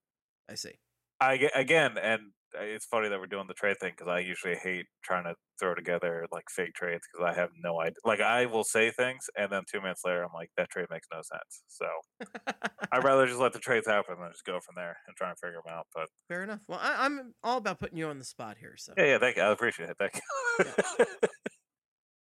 [0.51, 0.79] I see.
[1.21, 4.87] I again and it's funny that we're doing the trade thing because I usually hate
[5.03, 7.97] trying to throw together like fake trades because I have no idea.
[8.05, 11.07] Like I will say things and then two minutes later I'm like that trade makes
[11.13, 11.63] no sense.
[11.69, 11.87] So
[12.93, 15.39] I'd rather just let the trades happen and just go from there and try and
[15.39, 15.87] figure them out.
[15.95, 16.61] But Fair enough.
[16.69, 18.75] Well, I, I'm all about putting you on the spot here.
[18.77, 19.43] So yeah, yeah, thank you.
[19.43, 19.97] I appreciate it.
[19.99, 20.21] Thank
[20.99, 21.29] you.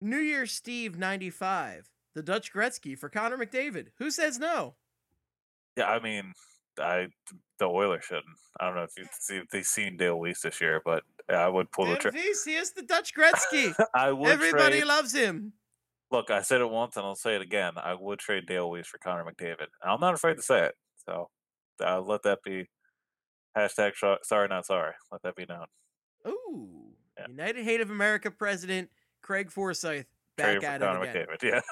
[0.00, 3.88] New Year Steve ninety five, the Dutch Gretzky for Connor McDavid.
[3.98, 4.76] Who says no?
[5.76, 6.32] yeah, I mean,
[6.80, 7.08] I
[7.58, 8.24] the Oilers shouldn't.
[8.60, 11.48] I don't know if you see if they've seen Dale Weise this year, but I
[11.48, 12.14] would pull the trade.
[12.14, 13.74] He is the Dutch Gretzky.
[13.94, 14.86] I would Everybody trade.
[14.86, 15.52] loves him.
[16.10, 17.72] Look, I said it once and I'll say it again.
[17.76, 19.66] I would trade Dale Weise for Connor McDavid.
[19.82, 20.74] I'm not afraid to say it.
[21.06, 21.30] So
[21.84, 22.68] uh, let that be
[23.56, 24.92] hashtag sh- sorry not sorry.
[25.10, 25.66] Let that be known.
[26.26, 27.26] Ooh, Yeah.
[27.28, 28.90] United Hate of America president
[29.22, 30.06] Craig Forsyth
[30.36, 31.26] back Trade at it again.
[31.40, 31.42] McDavid.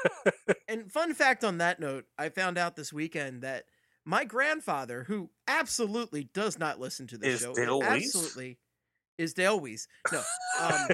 [0.46, 0.52] Yeah.
[0.68, 3.64] And fun fact on that note, I found out this weekend that
[4.04, 8.04] my grandfather, who absolutely does not listen to this Is show, Dale Weise?
[8.04, 8.58] absolutely
[9.18, 9.86] is Dale Weise.
[10.12, 10.22] No,
[10.60, 10.88] um,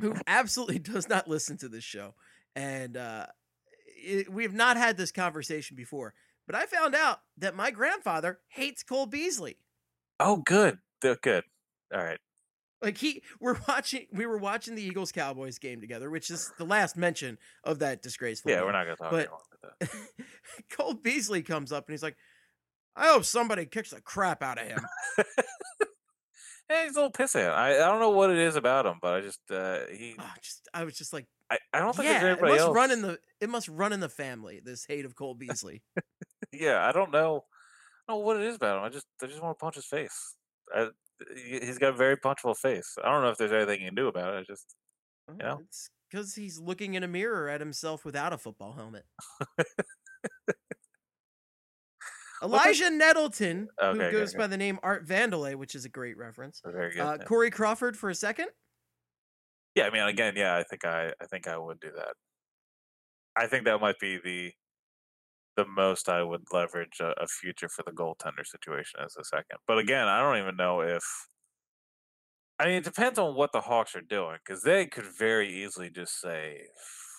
[0.00, 2.14] who absolutely does not listen to this show,
[2.54, 3.26] and uh,
[3.86, 6.14] it, we have not had this conversation before.
[6.46, 9.58] But I found out that my grandfather hates Cole Beasley.
[10.18, 10.78] oh, good.
[11.00, 11.44] Good.
[11.94, 12.18] All right.
[12.82, 16.64] Like he, we're watching, we were watching the Eagles Cowboys game together, which is the
[16.64, 18.50] last mention of that disgraceful.
[18.50, 18.66] Yeah, game.
[18.66, 19.90] we're not going to talk but- about that.
[20.70, 22.16] Cole Beasley comes up and he's like,
[22.96, 24.80] I hope somebody kicks the crap out of him.
[26.70, 27.46] Yeah, he's a little pissy.
[27.46, 30.24] I, I don't know what it is about him, but I just uh, he Oh,
[30.40, 32.74] just I was just like, I, I don't think there's yeah, it anybody must else.
[32.74, 34.60] run in the it must run in the family.
[34.64, 35.82] This hate of Cole Beasley.
[36.54, 37.44] Yeah, I don't know.
[38.08, 38.84] I don't know what it is about him.
[38.84, 40.36] I just I just want to punch his face.
[40.74, 40.88] I,
[41.34, 42.96] he's got a very punchable face.
[43.02, 44.38] I don't know if there's anything you can do about it.
[44.38, 44.74] I just
[45.28, 45.60] Well, know?
[45.66, 49.04] It's because he's looking in a mirror at himself without a football helmet.
[52.42, 54.38] Elijah Nettleton, who Okay, okay, goes okay.
[54.38, 56.60] by the name Art Vandelay, which is a great reference.
[56.64, 57.00] very good.
[57.00, 57.24] Uh, yeah.
[57.24, 58.48] Corey Crawford for a second.
[59.76, 62.14] Yeah, I mean, again, yeah, I think I, I think I would do that.
[63.36, 64.52] I think that might be the,
[65.56, 69.58] the most I would leverage a, a future for the goaltender situation as a second.
[69.66, 71.02] But again, I don't even know if.
[72.58, 75.90] I mean, it depends on what the Hawks are doing because they could very easily
[75.90, 76.60] just say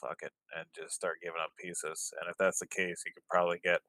[0.01, 2.13] "fuck it" and just start giving up pieces.
[2.19, 3.81] And if that's the case, you could probably get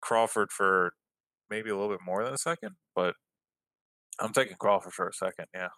[0.00, 0.92] Crawford for
[1.50, 2.72] maybe a little bit more than a second.
[2.94, 3.14] But
[4.20, 5.46] I'm taking Crawford for a second.
[5.54, 5.68] Yeah.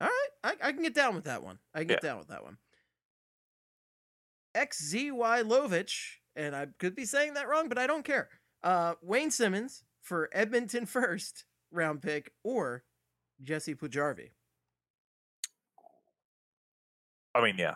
[0.00, 0.28] All right,
[0.62, 1.58] I, I can get down with that one.
[1.74, 2.58] I can get down with that one.
[4.56, 8.28] XZY Lovich, and I could be saying that wrong, but I don't care.
[8.62, 12.84] Uh, Wayne Simmonds for Edmonton first round pick or
[13.42, 14.30] Jesse Puljujarvi.
[17.34, 17.74] I mean, yeah.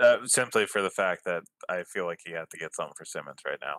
[0.00, 3.04] Uh, simply for the fact that I feel like you have to get something for
[3.04, 3.78] Simmonds right now.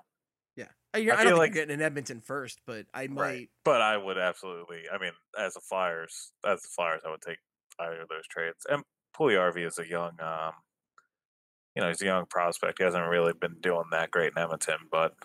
[0.56, 3.50] Yeah, I, I, I feel like- getting an Edmonton first, but I might.
[3.64, 4.82] But I would absolutely.
[4.94, 7.38] I mean, as the Flyers, as the Flyers, I would take
[7.80, 8.66] either of those trades.
[8.70, 8.84] And
[9.18, 10.52] Puljujarvi is a young, um,
[11.76, 12.78] you know, he's a young prospect.
[12.80, 15.16] He hasn't really been doing that great in Edmonton, but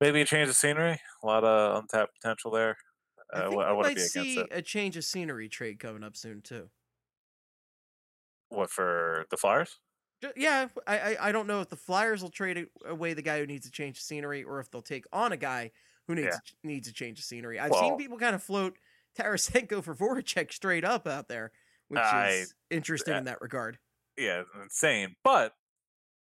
[0.00, 1.00] maybe a change of scenery.
[1.22, 2.76] A lot of untapped potential there.
[3.32, 4.48] I Uh, think I might be against see it.
[4.50, 6.70] a change of scenery trade coming up soon too.
[8.48, 9.78] What for the Flyers?
[10.36, 13.46] Yeah, I, I I don't know if the Flyers will trade away the guy who
[13.46, 15.70] needs to change the scenery, or if they'll take on a guy
[16.06, 16.38] who needs Yeah.
[16.62, 17.58] needs to change the scenery.
[17.58, 18.78] I've seen people kind of float
[19.18, 21.52] Tarasenko for Voracek straight up out there,
[21.88, 23.78] which I- is interesting uh, in that regard.
[24.20, 25.16] Yeah, insane.
[25.24, 25.52] But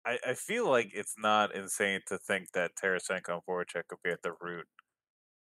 [0.07, 4.11] I, I feel like it's not insane to think that Tarasenko and Voracek could be
[4.11, 4.67] at the root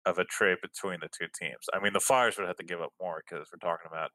[0.04, 1.66] of a trade between the two teams.
[1.74, 4.10] I mean, the Flyers would have to give up more because we're talking about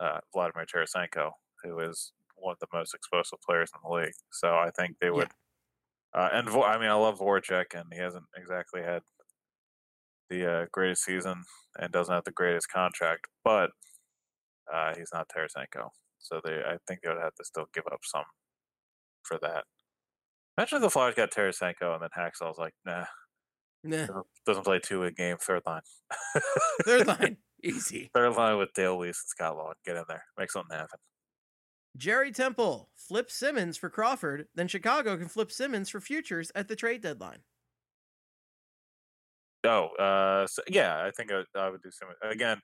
[0.00, 1.32] uh, Vladimir Tarasenko,
[1.62, 4.14] who is one of the most explosive players in the league.
[4.32, 5.12] So I think they Yeah.
[5.12, 5.28] would.
[6.14, 9.02] Uh, and Vo- I mean, I love Voracek, and he hasn't exactly had
[10.28, 11.44] the uh, greatest season
[11.78, 13.70] and doesn't have the greatest contract, but
[14.72, 15.90] uh, he's not Tarasenko.
[16.20, 18.24] So they, I think they would have to still give up some
[19.22, 19.64] for that.
[20.58, 23.04] Imagine if the Flyers got Tarasenko and then Hacksaw's like, nah,
[23.82, 24.06] Nah,
[24.46, 25.80] doesn't- play two a game, third line.
[26.84, 28.10] third line, easy.
[28.12, 29.72] third line with Dale Weise and Scott Laughton.
[29.86, 30.98] Get in there, make something happen.
[31.96, 36.76] Jerry Temple flip Simmonds for Crawford, then Chicago can flip Simmonds for futures at the
[36.76, 37.38] trade deadline.
[39.64, 42.60] Oh, uh, so, yeah, I think I, I would do Simmonds again.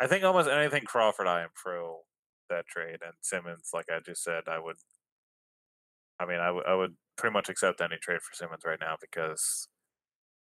[0.00, 2.00] I think almost anything Crawford, I am pro
[2.50, 4.76] that trade, and Simmonds, like I just said, I would.
[6.20, 8.96] I mean, I would I would pretty much accept any trade for Simmonds right now
[9.00, 9.68] because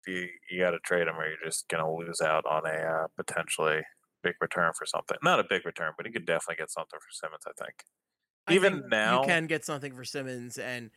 [0.07, 3.07] you you got to trade him, or you're just gonna lose out on a uh,
[3.17, 3.83] potentially
[4.23, 5.17] big return for something.
[5.23, 7.45] Not a big return, but you could definitely get something for Simmonds.
[7.47, 7.75] I think.
[8.49, 10.91] I Even think now- you can get something for Simmonds, and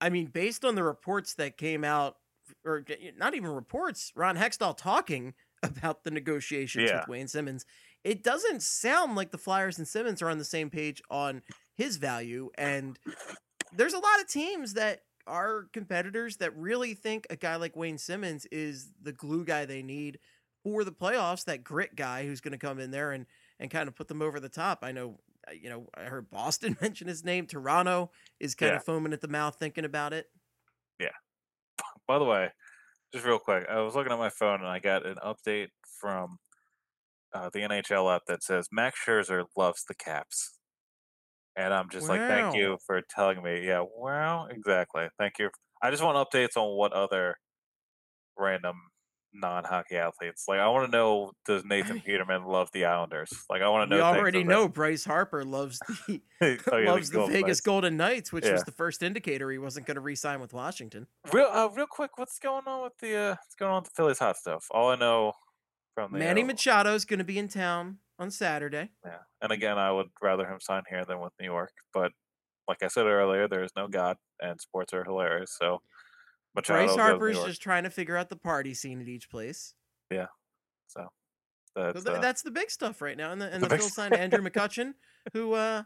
[0.00, 2.16] I mean, based on the reports that came out,
[2.64, 2.84] or
[3.16, 7.00] not even reports, Ron Hextall talking about the negotiations Yeah.
[7.00, 7.64] with Wayne Simmonds.
[8.04, 11.42] It doesn't sound like the Flyers and Simmonds are on the same page on
[11.74, 12.50] his value.
[12.56, 12.98] And
[13.72, 17.98] there's a lot of teams that are competitors that really think a guy like Wayne
[17.98, 20.18] Simmonds is the glue guy they need
[20.64, 23.26] for the playoffs, that grit guy who's going to come in there and,
[23.60, 24.78] and kind of put them over the top.
[24.82, 27.46] I know, uh, you know, I heard Boston mention his name.
[27.46, 28.76] Toronto is kind Yeah.
[28.76, 30.30] of foaming at the mouth thinking about it.
[30.98, 31.08] Yeah.
[32.08, 32.48] By the way,
[33.12, 35.68] just real quick, I was looking at my phone and I got an update
[36.00, 36.38] from
[37.34, 40.58] uh, the NHL app that says Max Scherzer loves the Caps,
[41.56, 43.66] and I'm just like, thank you for telling me.
[43.66, 45.08] Yeah, wow, exactly.
[45.18, 45.50] Thank you.
[45.82, 47.36] I just want updates on what other
[48.36, 48.76] random
[49.34, 50.44] non-hockey athletes.
[50.48, 53.30] Like, I want to know does Nathan Peterman love the Islanders?
[53.50, 54.02] Like, I want to know.
[54.04, 56.20] things already know Bryce Harper loves the.
[56.70, 57.60] Oh, yeah, loves the Golden Vegas Knights.
[57.62, 61.08] Golden Knights, which was the first indicator he wasn't going to re-sign with Washington.
[61.32, 63.96] Real, uh, real quick, what's going on with the uh, what's going on with the
[63.96, 64.64] Phillies hot stuff?
[64.70, 65.32] All I know
[65.98, 68.90] from the Manny uh, Machado is going to be in town on Saturday.
[69.04, 71.72] Yeah, and again, I would rather him sign here than with New York.
[71.92, 72.12] But
[72.68, 75.56] like I said earlier, there is no God, and sports are hilarious.
[75.58, 75.82] So
[76.54, 79.00] Machado Bryce goes to Harper New is just trying to figure out the party scene
[79.00, 79.74] at each place.
[80.10, 80.26] Yeah,
[80.86, 81.08] So
[81.74, 83.32] that's th- uh, that's the big stuff right now.
[83.32, 84.94] And the, and the the Phil signed Andrew McCutchen,
[85.32, 85.82] who uh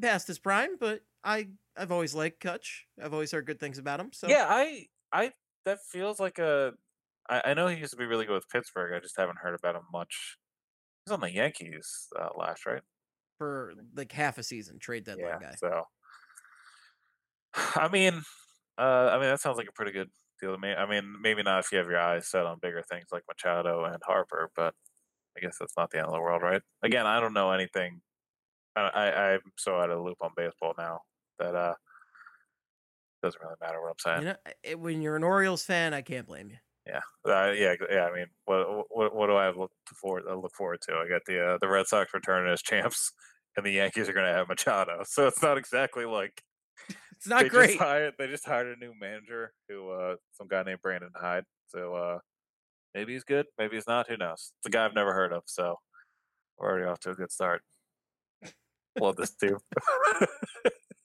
[0.00, 2.86] past his prime, but I I've always liked Cutch.
[3.00, 4.10] I've always heard good things about him.
[4.12, 4.46] So yeah.
[4.48, 5.32] I I
[5.66, 6.72] that feels like a.
[7.28, 8.92] I, I know he used to be really good with Pittsburgh.
[8.94, 10.36] I just haven't heard about him much.
[11.04, 12.82] He was on the Yankees uh, last, right?
[13.42, 15.48] for like half a season, trade deadline yeah.
[15.48, 15.54] guy.
[15.58, 15.82] So
[17.80, 18.22] I mean,
[18.78, 20.10] uh, I mean that sounds like a pretty good
[20.40, 20.72] deal to me.
[20.72, 23.84] I mean, maybe not if you have your eyes set on bigger things like Machado
[23.84, 24.74] and Harper, but
[25.36, 26.62] I guess that's not the end of the world, right?
[26.84, 28.00] Again, I don't know anything.
[28.76, 31.00] I, I'm so out of the loop on baseball now
[31.38, 31.74] that uh
[33.24, 34.22] doesn't really matter what I'm saying.
[34.22, 36.56] You know, when you're an Orioles fan, I can't blame you.
[36.86, 38.06] Yeah, uh, yeah, yeah.
[38.06, 40.94] I mean, what what what do I have look forward uh, look forward to?
[40.94, 43.12] I got the uh, the Red Sox returning as champs,
[43.56, 45.02] and the Yankees are going to have Machado.
[45.06, 46.42] So it's not exactly like
[47.16, 47.68] It's not they great.
[47.70, 51.44] Just hired, they just hired a new manager who, uh, some guy named Brandon Hyde.
[51.68, 52.18] So uh,
[52.94, 54.08] maybe he's good, maybe he's not.
[54.08, 54.52] Who knows?
[54.58, 55.44] It's a guy I've never heard of.
[55.46, 55.76] So
[56.58, 57.62] we're already off to a good start.
[58.98, 59.58] Love this too.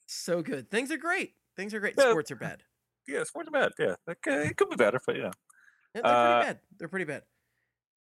[0.06, 0.70] So good.
[0.72, 1.34] Things are great.
[1.56, 1.96] Things are great.
[1.98, 2.10] Yeah.
[2.12, 2.64] Sports are bad.
[3.08, 3.72] yeah, sports are bad.
[3.80, 5.32] Yeah, okay, it could be better, but yeah.
[5.94, 6.60] They're Uh, pretty bad.
[6.78, 7.24] They're pretty bad.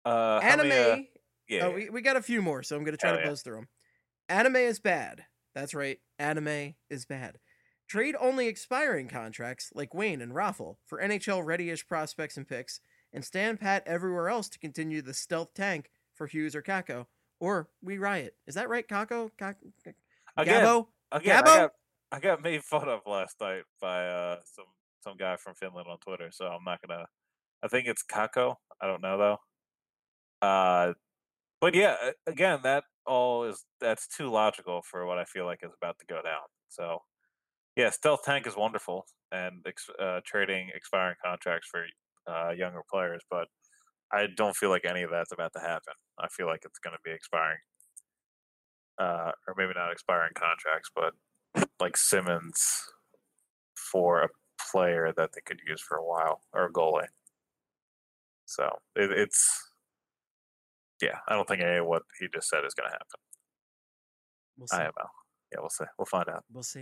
[0.05, 0.69] Uh, Anime.
[0.69, 1.05] many, uh,
[1.49, 3.23] yeah, Oh, we, we got a few more, so I'm going to try Hell to
[3.25, 3.29] yeah.
[3.31, 3.69] buzz through them.
[4.29, 5.25] Anime is bad.
[5.55, 5.99] That's right.
[6.19, 7.39] Anime is bad.
[7.89, 12.81] Trade only expiring contracts like Wayne and Raffl for NHL ready ish prospects and picks,
[13.15, 17.07] and stand pat everywhere else to continue the stealth tank for Hughes or Kakko.
[17.41, 18.35] Or we riot.
[18.47, 19.31] Is that right, Kakko?
[19.41, 19.55] Kakko?
[20.37, 20.87] again, Gabo?
[21.13, 21.49] again, Gabo?
[21.49, 21.71] I got,
[22.13, 24.67] I got made fun of last night by uh, some
[25.03, 26.31] some guy from Finland on Twitter.
[26.31, 27.07] So I'm not gonna.
[27.63, 28.57] I think it's Kakko.
[28.81, 29.39] I don't know though.
[30.47, 30.93] Uh,
[31.61, 31.97] but yeah,
[32.27, 36.07] again, that all is that's too logical for what I feel like is about to
[36.07, 36.47] go down.
[36.69, 37.01] So
[37.77, 41.85] yeah, stealth tank is wonderful and ex- uh, trading expiring contracts for
[42.29, 43.49] uh, younger players, but
[44.13, 45.95] I don't feel like any of that's about to happen.
[46.19, 47.59] I feel like it's going to be expiring,
[48.99, 51.15] uh, or maybe not expiring contracts, but
[51.81, 52.93] like Simmonds
[53.77, 54.29] for a
[54.71, 57.07] player that they could use for a while or a goalie.
[58.49, 58.65] So
[58.97, 59.71] it, it's
[61.03, 63.07] yeah, I don't think any of what he just said is going to happen.
[64.57, 64.77] We'll see.
[65.53, 65.85] Yeah, we'll see.
[65.99, 66.45] We'll find out.
[66.53, 66.81] We'll see.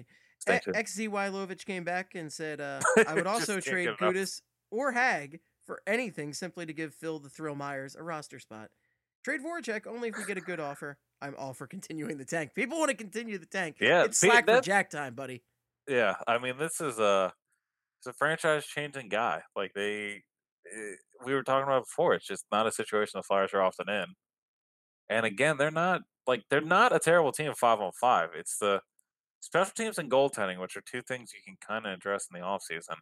[0.48, 3.88] E- XZY Lovich came back and said, uh, I would also trade.
[4.00, 4.40] Gudas
[4.70, 8.70] or Hagg for anything simply to give Phil the Thrill Myers a roster spot.
[9.24, 10.98] Trade Voracek only if we get a good offer.
[11.20, 12.54] I'm all for continuing the tank.
[12.54, 13.76] People want to continue the tank.
[13.80, 15.42] Yeah, it's see, slack for Jack time, buddy.
[15.88, 17.32] Yeah, I mean, this is a
[17.98, 19.42] it's a franchise changing guy.
[19.56, 20.22] Like they,
[21.24, 22.14] we were talking about before.
[22.14, 24.06] It's just not a situation the Flyers are often in.
[25.08, 28.30] And again, they're not like they're not a terrible team five on five.
[28.34, 28.80] It's the
[29.40, 32.46] special teams and goaltending, which are two things you can kind of address in the
[32.46, 32.96] offseason.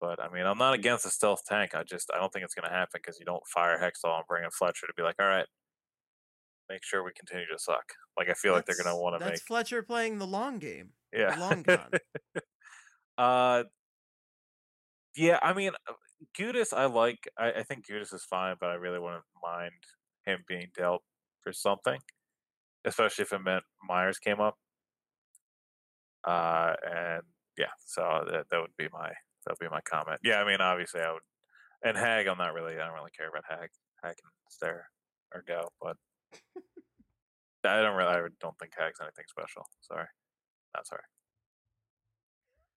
[0.00, 1.74] But I mean, I'm not against the stealth tank.
[1.74, 4.26] I just I don't think it's going to happen because you don't fire Hextall and
[4.28, 5.46] bring in Fletcher to be like, all right,
[6.68, 7.92] make sure we continue to suck.
[8.18, 10.90] Like I feel like they're going to want to make Fletcher playing the long game.
[11.12, 11.90] yeah long con.
[13.18, 13.64] Uh,
[15.16, 15.94] yeah, I mean, uh,
[16.38, 17.28] Gudas, I like.
[17.38, 19.72] I, I think Gudas is fine, but I really wouldn't mind
[20.24, 21.02] him being dealt
[21.42, 22.00] for something,
[22.84, 24.56] especially if it meant Myers came up.
[26.26, 27.22] Uh, and
[27.56, 30.20] yeah, so that that would be my that would be my comment.
[30.24, 31.22] Yeah, I mean, obviously, I would.
[31.84, 32.74] And Hagg, I'm not really.
[32.74, 33.70] I don't really care about Hagg.
[34.02, 35.96] Hagg can stay or go, but
[37.64, 38.10] I don't really.
[38.10, 39.66] I don't think Hagg's anything special.
[39.82, 40.06] Sorry,
[40.74, 41.02] not sorry.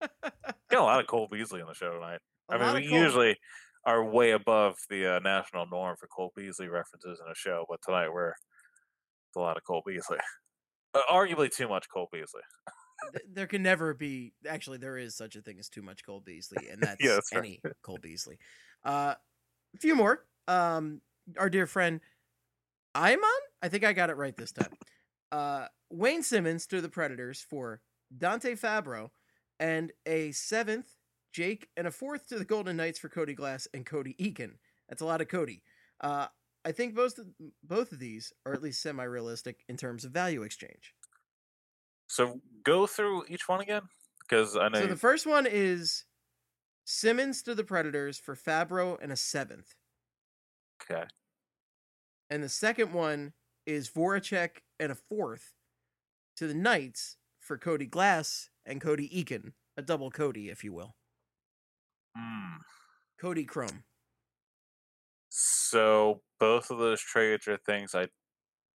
[0.69, 2.19] Got a lot of Cole Beasley on the show tonight.
[2.51, 3.37] A I mean, we Cole- usually
[3.85, 7.79] are way above the uh, national norm for Cole Beasley references in a show, but
[7.83, 8.33] tonight we're
[9.35, 10.17] a lot of Cole Beasley.
[10.93, 12.41] Uh, arguably too much Cole Beasley.
[13.31, 16.67] There can never be actually there is such a thing as too much Cole Beasley,
[16.69, 17.39] and that's, Yeah, that's right.
[17.39, 18.37] any Cole Beasley.
[18.83, 19.13] Uh,
[19.75, 20.25] a few more.
[20.47, 21.01] Um,
[21.37, 22.01] our dear friend
[22.95, 23.23] Iman,
[23.61, 24.73] I think I got it right this time.
[25.31, 27.81] Uh, Wayne Simmonds to the Predators for
[28.17, 29.09] Dante Fabbro,
[29.59, 30.95] and a seventh
[31.31, 34.53] Jake, and a fourth to the Golden Knights for Cody Glass and Cody Eakin.
[34.87, 35.61] That's a lot of Cody.
[36.01, 36.27] Uh,
[36.65, 37.27] I think both of,
[37.63, 40.93] both of these are at least semi-realistic in terms of value exchange.
[42.07, 43.83] So go through each one again,
[44.27, 44.81] because I know.
[44.81, 46.05] So the first one is
[46.85, 49.75] Simmonds to the Predators for Fabbro and a seventh.
[50.81, 51.03] okay.
[52.31, 53.33] And the second one
[53.65, 55.53] is Voracek and a fourth
[56.37, 59.53] to the Knights for Cody Glass and Cody Eakin.
[59.77, 60.95] A double Cody, if you will.
[63.19, 63.83] Cody Chrome.
[65.29, 68.07] So both of those trades are things I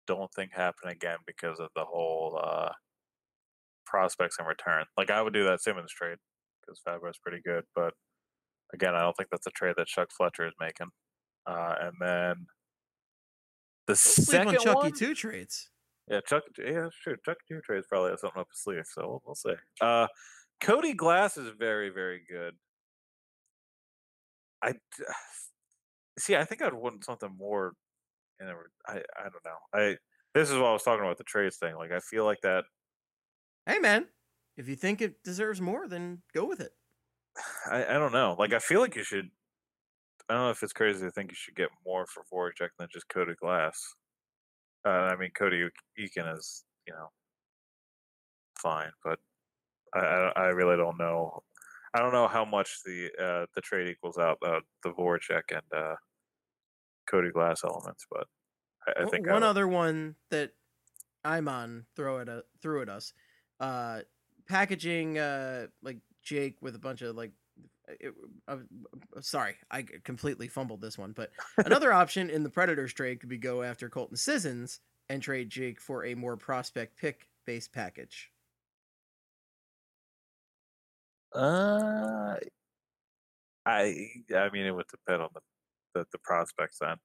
[0.06, 2.70] don't think happen again because of the whole uh,
[3.86, 4.84] prospects in return.
[4.96, 6.18] Like I would do that Simmons trade
[6.60, 7.94] because Fabbro's pretty good, but
[8.72, 10.88] again, I don't think that's a trade that Chuck Fletcher is making.
[11.46, 12.46] Uh, and then
[13.86, 15.70] the on second Chucky one, two trades.
[16.10, 19.22] yeah, Chuck, yeah, sure, Chuck two trades probably has something up his sleeve, so we'll,
[19.26, 19.54] we'll see.
[19.80, 20.06] Uh,
[20.60, 22.54] Cody Glass is very, very good.
[24.64, 25.04] I d-
[26.18, 26.36] see.
[26.36, 27.74] I think I'd want something more.
[28.40, 28.48] In
[28.88, 29.58] I don't know.
[29.72, 29.96] I
[30.34, 31.76] this is what I was talking about the trades thing.
[31.76, 32.64] Like I feel like that.
[33.66, 34.08] Hey man,
[34.56, 36.72] if you think it deserves more, then go with it.
[37.70, 38.36] I I don't know.
[38.38, 39.30] Like I feel like you should.
[40.28, 42.88] I don't know if it's crazy to think you should get more for Voracek than
[42.92, 43.78] just Cody Glass.
[44.84, 47.08] Uh, I mean, Cody Eakin is you know
[48.58, 49.18] fine, but
[49.94, 51.42] I I, I really don't know.
[51.94, 55.62] I don't know how much the uh, the trade equals out uh, the Voracek and
[55.74, 55.94] uh,
[57.06, 58.26] Cody Glass elements, but
[58.86, 60.50] I, I think one would- other one that
[61.24, 63.12] Iman throw at a, threw at us,
[63.60, 64.00] uh,
[64.48, 67.32] packaging uh like Jake with a bunch of like.
[68.00, 68.14] It,
[68.48, 68.56] uh,
[69.20, 71.12] sorry, I completely fumbled this one.
[71.12, 74.80] But another option in the Predators trade could be go after Colton Sissons
[75.10, 78.30] and trade Jake for a more prospect pick based package.
[81.34, 82.36] Uh,
[83.66, 85.40] I I mean, it would depend on the
[85.94, 86.78] the, the prospects.
[86.80, 86.96] Then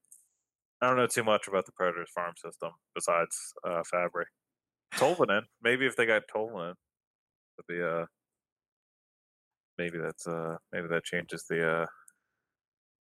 [0.82, 4.26] I don't know too much about the Predators farm system besides uh, Fabbro.
[4.98, 6.76] Tolvanen, maybe if they got Tolvanen,
[7.58, 8.06] would be uh
[9.78, 11.86] maybe that's uh maybe that changes the uh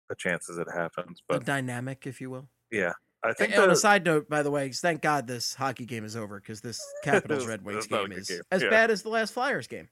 [0.08, 1.22] the chances it happens.
[1.30, 2.48] The But dynamic, if you will.
[2.70, 5.86] yeah, I think And on a side note, by the way, thank God this hockey
[5.86, 8.42] game is over because this Capitals Red Wings it's not a game is game.
[8.50, 8.70] as Yeah.
[8.70, 9.90] bad as the last Flyers game.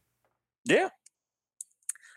[0.64, 0.88] yeah.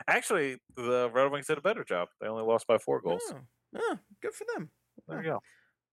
[0.08, 2.08] Actually, the Red Wings did a better job.
[2.22, 3.22] They only lost by four goals.
[3.32, 3.38] Oh,
[3.78, 4.70] oh, good for them.
[5.08, 5.42] There you go.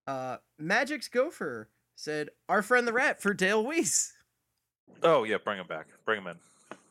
[0.07, 4.13] Uh, Magic's Gopher said, "Our friend the Rat for Dale Weise."
[5.03, 5.87] Oh yeah, bring him back.
[6.05, 6.37] Bring him in.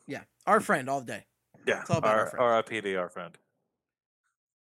[0.07, 1.25] Yeah, our friend all day.
[1.65, 2.43] Yeah, It's all about our our, friend.
[2.43, 3.37] our RIPD, our friend.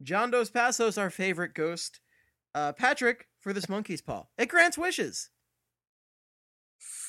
[0.04, 2.00] John Dos Passos, our favorite ghost.
[2.54, 4.28] Uh, Patrick for this monkey's paw.
[4.38, 5.30] It grants wishes.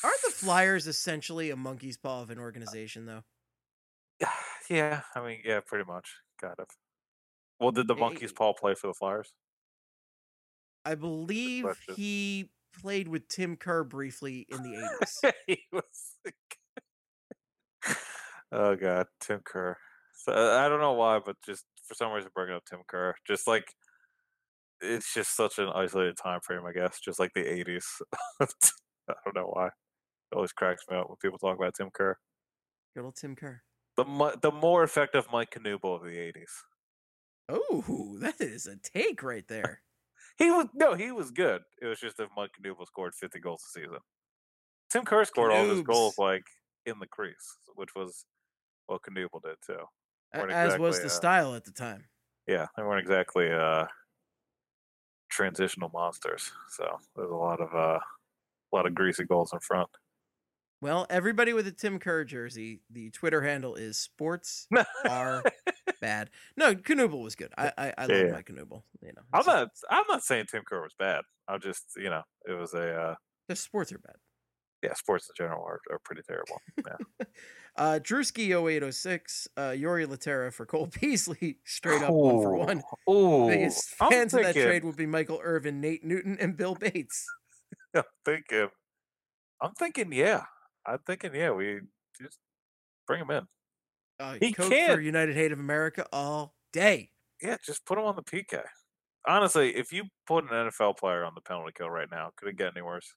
[0.02, 3.22] Aren't the Flyers essentially a monkey's paw of an organization, though?
[4.68, 6.10] Yeah, I mean, yeah, pretty much,
[6.40, 6.66] kind of.
[7.60, 9.32] Well, did the monkeys Paul play for the Flyers?
[10.84, 12.50] I believe he
[12.80, 15.34] played with Tim Kerr briefly in the eighties.
[15.46, 16.16] he was.
[18.52, 19.76] oh God, Tim Kerr.
[20.14, 23.46] So, I don't know why, but just for some reason, bringing up Tim Kerr, just
[23.46, 23.74] like
[24.80, 27.00] it's just such an isolated time frame, I guess.
[27.00, 27.84] Just like the '80s.
[28.40, 29.66] I don't know why.
[29.66, 32.16] It always cracks me up when people talk about Tim Kerr.
[32.94, 33.62] Good old Tim Kerr.
[33.96, 36.50] The the more effective Mike Knuble of the '80s.
[37.48, 39.82] Oh, that is a take right there.
[40.38, 41.62] He was no, he was good.
[41.80, 43.98] It was just that Mike Knuble scored 50 goals a season.
[44.90, 46.44] Tim Kerr scored all his goals like
[46.84, 48.26] in the crease, which was
[48.86, 49.84] what Knuble did too.
[50.34, 52.08] Weren't As was the uh, style at the time.
[52.46, 53.86] Yeah, they weren't exactly uh,
[55.28, 56.52] transitional monsters.
[56.68, 59.88] So there's a lot of uh, a lot of greasy goals in front.
[60.82, 64.68] Well, everybody with a Tim Kerr jersey, the Twitter handle is sports
[65.08, 65.42] are
[66.00, 66.30] bad.
[66.56, 67.52] No, Knuble was good.
[67.56, 68.32] I I, I love Yeah.
[68.32, 68.82] my Knuble.
[69.00, 69.68] You know, I'm not.
[69.90, 71.22] I'm not saying Tim Kerr was bad.
[71.48, 73.14] I'm just, you know, it was a uh,
[73.48, 74.16] the sports are bad.
[74.82, 74.92] yeah.
[74.94, 76.60] Sports in general are, are pretty terrible.
[76.86, 77.26] Yeah.
[77.78, 82.82] Uh, Drewski 0806, uh, Jori Lehtera for Cole Beasley, straight up one for one.
[83.06, 87.26] Oh, Biggest fans of that trade would be Michael Irvin, Nate Newton, and Bill Bates.
[87.94, 88.68] I'm thinking.
[89.60, 90.10] I'm thinking.
[90.10, 90.44] Yeah,
[90.86, 91.34] I'm thinking.
[91.34, 91.80] Yeah, we
[92.20, 92.38] just
[93.06, 93.46] bring him in.
[94.18, 95.02] Uh, He Coke can't.
[95.02, 97.10] United Hate of America all day.
[97.42, 98.62] yeah, just put him on the PK.
[99.28, 102.56] Honestly, if you put an NFL player on the penalty kill right now, could it
[102.56, 103.12] get any worse?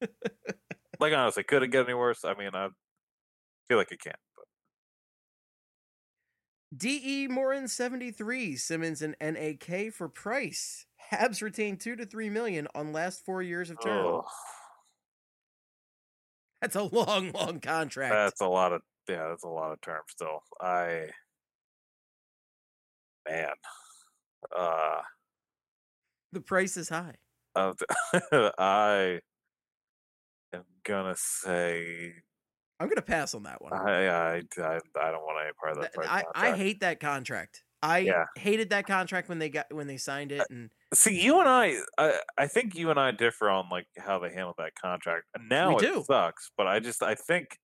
[0.98, 2.24] like honestly, could it get any worse?
[2.24, 2.68] I mean, I
[3.68, 4.16] feel like it can't.
[4.36, 4.46] But
[6.76, 10.86] DE Morin 73, Simmons and NAK for Price.
[11.12, 14.06] Habs retain two to three million on last four years of term.
[14.06, 14.24] oh,
[16.62, 18.14] That's a long, long contract.
[18.14, 20.44] that's a lot of yeah, that's a lot of terms still.
[20.60, 21.08] I
[23.28, 23.48] man,
[24.56, 25.00] uh,
[26.30, 27.16] the price is high.
[27.56, 27.72] uh,
[28.58, 29.20] I
[30.52, 32.12] am gonna say
[32.78, 33.72] I'm gonna pass on that one.
[33.72, 35.92] I I I, I don't want any part of that.
[35.92, 37.64] Th- price I, I hate that contract.
[37.82, 38.24] I Yeah.
[38.36, 41.48] hated that contract when they got when they signed uh, it, and See, you and
[41.48, 45.24] I, I, I think you and I differ on like how they handled that contract.
[45.34, 46.00] And Now do.
[46.00, 47.58] it sucks, but I just, I think,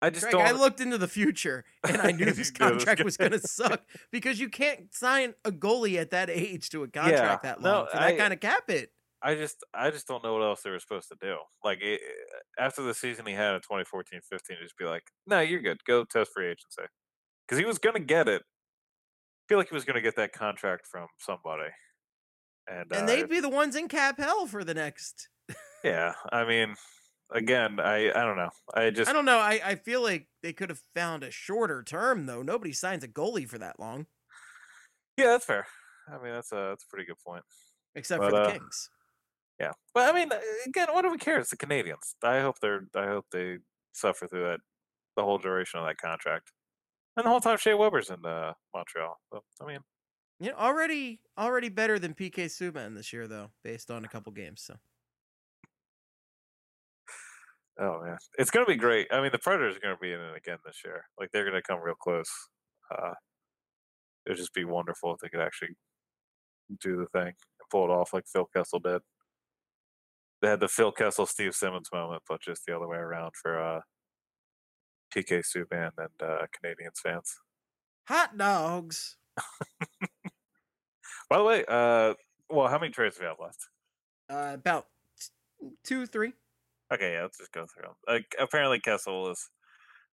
[0.00, 0.42] I just Greg, don't.
[0.46, 3.38] I looked into the future and I knew this knew it was contract was gonna-
[3.44, 7.70] suck because you can't sign a goalie at that age to a contract that no,
[7.70, 8.90] long for that I- kind of cap it.
[9.20, 11.36] I just, I just don't know what else they were supposed to do.
[11.64, 14.22] Like it, uh, after the season he had in 2014-15,
[14.62, 15.82] just be like, no, you're good.
[15.84, 16.82] Go test free agency,
[17.46, 18.42] because he was gonna get it.
[19.48, 21.70] Feel like he was gonna get that contract from somebody,
[22.68, 25.28] and, And uh, they'd be the ones in cap hell for the next.
[25.84, 26.12] yeah.
[26.30, 26.74] I mean,
[27.32, 28.50] again, I, I don't know.
[28.74, 29.38] I just, I don't know.
[29.38, 32.42] I, I feel like they could have found a shorter term though.
[32.42, 34.06] Nobody signs a goalie for that long,
[35.16, 35.66] yeah, that's fair.
[36.08, 37.44] I mean, that's a, that's a pretty good point.
[37.94, 38.90] except But, for the uh, Kings.
[39.60, 41.38] Yeah, but I mean, uh, again, what do we care?
[41.40, 42.14] It's the Canadiens.
[42.22, 42.82] I hope they're.
[42.94, 43.58] I hope they
[43.92, 44.60] suffer through that
[45.16, 46.52] the whole duration of that contract,
[47.18, 49.18] and the whole time Shea Weber's in uh, Montreal.
[49.32, 49.80] So, I mean,
[50.40, 54.32] You know, already already better than PK Subban this year though, based on a couple
[54.32, 54.62] games.
[54.62, 54.76] So
[57.80, 59.08] oh man, it's gonna be great.
[59.12, 61.04] I mean, the Predators are gonna be in it again this year.
[61.18, 62.30] Like they're gonna come real close.
[62.90, 63.14] Uh,
[64.26, 65.76] it'd just be wonderful if they could actually
[66.80, 69.02] do the thing and pull it off like Phil Kessel did.
[70.40, 73.60] They had the Phil Kessel Steve Simmons moment, but just the other way around for
[73.60, 73.80] uh,
[75.14, 77.38] PK Subban and uh, Canadiens fans.
[78.06, 79.16] hot dogs.
[81.30, 82.14] By the way, uh,
[82.50, 83.68] well, how many trades do we have left?
[84.30, 84.86] Uh, about
[85.60, 86.32] t- two, three.
[86.92, 87.94] Okay, yeah, let's just go through them.
[88.06, 89.50] Like, apparently, Kessel is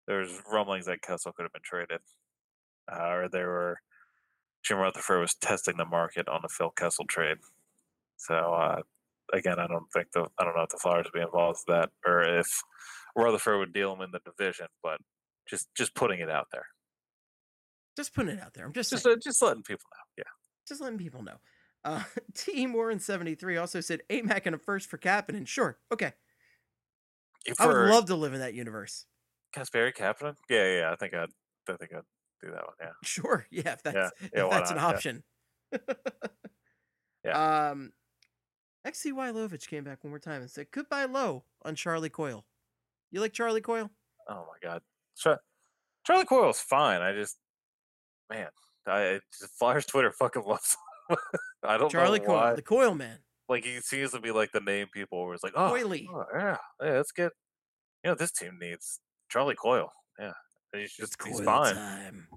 [0.07, 2.01] there's rumblings that Kessel could have been traded,
[2.91, 3.79] uh, or they were
[4.63, 7.37] Jim Rutherford was testing the market on the Phil Kessel trade.
[8.17, 8.81] So uh,
[9.33, 11.75] again, I don't think the I don't know if the Flyers would be involved with
[11.75, 12.47] that, or if
[13.15, 14.99] Rutherford would deal him in the division, but
[15.47, 16.65] just just putting it out there,
[17.95, 18.65] Just putting it out there.
[18.65, 20.23] I'm just just uh, just letting people know.
[20.23, 20.31] Yeah,
[20.67, 21.37] just letting people know.
[21.83, 22.03] Uh,
[22.33, 22.65] T.
[22.67, 25.47] Moore 73 also said AMAC and a first for Kapanen.
[25.47, 26.13] Sure, okay.
[27.59, 29.05] I would love to live in that universe.
[29.55, 30.35] Kasperi Kapanen.
[30.49, 31.29] Yeah, yeah, I think I'd
[31.69, 32.03] I think I'd
[32.41, 32.75] do that one.
[32.81, 32.91] Yeah.
[33.03, 34.89] Sure, yeah, if that's Yeah, if yeah, that's an not?
[34.89, 34.95] Yeah.
[34.95, 35.23] option.
[37.23, 37.69] Yeah.
[37.71, 37.93] Um,
[38.85, 42.45] XCY Lovich came back one more time and said goodbye low on Charlie Coyle.
[43.15, 43.89] You like Charlie Coyle?
[44.27, 44.81] Oh my god,
[45.15, 45.39] Char-
[46.05, 47.01] Charlie Coyle's fine.
[47.01, 47.37] I just,
[48.29, 48.49] man,
[48.85, 49.21] I
[49.57, 50.75] Flyers Twitter fucking loves.
[51.09, 51.15] him.
[51.63, 52.47] I don't Charlie know why.
[52.47, 53.19] Coyle, the Coyle man.
[53.47, 56.07] Like he seems to be like the name people where it's like, oh, Coily.
[56.13, 57.31] oh, yeah, yeah, let's get.
[58.03, 58.99] You know, this team needs
[59.29, 59.93] Charlie Coyle.
[60.19, 60.33] Yeah,
[60.73, 61.73] he's just he's fine.
[61.73, 62.27] time.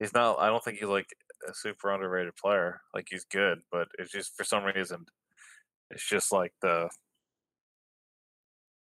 [0.00, 0.38] He's not.
[0.38, 1.08] I don't think he's like
[1.48, 2.82] a super underrated player.
[2.92, 5.06] Like he's good, but it's just for some reason,
[5.90, 6.90] it's just like the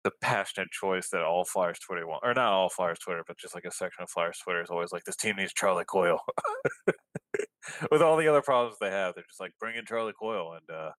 [0.04, 3.54] the passionate choice that all Flyers Twitter want, or not all Flyers Twitter, but just
[3.54, 6.20] like a section of Flyers Twitter is always like, this team needs Charlie Coyle.
[7.90, 10.76] With all the other problems they have, they're just like, bring in Charlie Coyle, and
[10.76, 10.90] uh,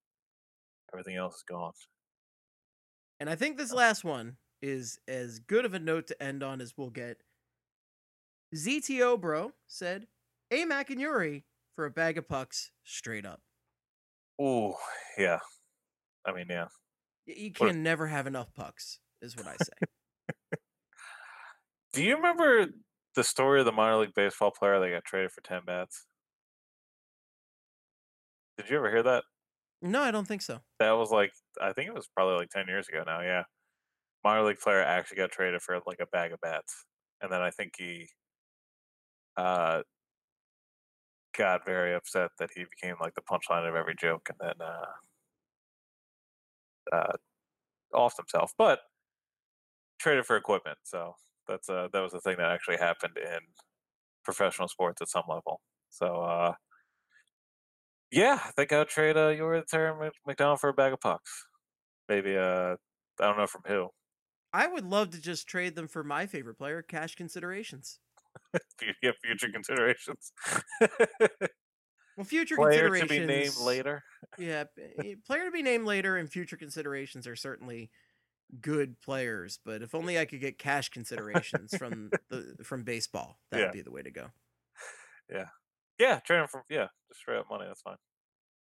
[0.93, 1.73] everything else is gone.
[3.19, 6.61] And I think this last one is as good of a note to end on
[6.61, 7.17] as we'll get.
[8.55, 10.07] ZTO bro said,
[10.51, 11.43] "A Mac and Jori
[11.75, 13.41] for a bag of pucks, straight up.
[14.41, 14.73] Ooh,
[15.17, 15.39] yeah.
[16.25, 16.67] I mean, yeah.
[17.27, 19.73] Y- You What- can never have enough pucks, is what I say.
[21.93, 22.67] Do you remember
[23.15, 26.07] the story of the minor league baseball player that got traded for ten bats?
[28.57, 29.23] Did you ever hear that?
[29.81, 30.61] no, I don't think so.
[30.79, 33.21] That was like I think it was probably like ten years ago now.
[33.21, 33.43] Yeah,
[34.23, 36.85] minor league player actually got traded for like a bag of bats,
[37.21, 38.09] and then I think he
[39.37, 39.83] uh
[41.35, 44.85] got very upset that he became like the punchline of every joke, and then uh,
[46.91, 47.13] uh
[47.93, 48.53] offed himself.
[48.57, 48.81] But
[49.99, 51.15] traded for equipment, so
[51.47, 53.39] that's uh that was a thing that actually happened in
[54.23, 55.61] professional sports at some level.
[55.89, 56.55] So uh
[58.11, 61.45] yeah, I think I'll trade uh your Mc- McDonald for a bag of pucks.
[62.09, 62.77] Maybe uh
[63.19, 63.89] I don't know from who.
[64.53, 67.99] I would love to just trade them for my favorite player, cash considerations.
[69.01, 70.31] yeah, future considerations.
[72.15, 74.03] Well, future Player to considerations be named later.
[74.43, 74.65] Yeah,
[75.25, 77.91] player to be named later and future considerations are certainly
[78.61, 83.59] good players, but if only I could get cash considerations from the from baseball, that
[83.59, 83.65] Yeah.
[83.65, 84.29] would be the way to go.
[85.29, 85.47] Yeah,
[85.99, 87.65] Yeah, trade him for yeah, just straight up money.
[87.67, 87.97] That's fine.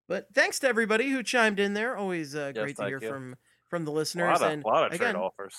[0.07, 1.95] But thanks to everybody who chimed in there.
[1.97, 3.07] Always uh, Yes, great to hear you.
[3.09, 3.35] from
[3.69, 5.55] from the A listeners lot of, and a lot of trade offers.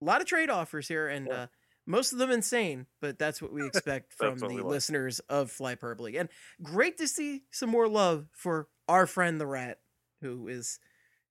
[0.00, 1.34] a lot of trade offers here, and Yeah.
[1.42, 1.46] uh,
[1.86, 4.64] most of them insane, but that's what we expect from the like.
[4.64, 6.18] listeners of Flyperbole.
[6.20, 6.28] And
[6.62, 9.78] great to see some more love for our friend the Rat,
[10.20, 10.78] who is,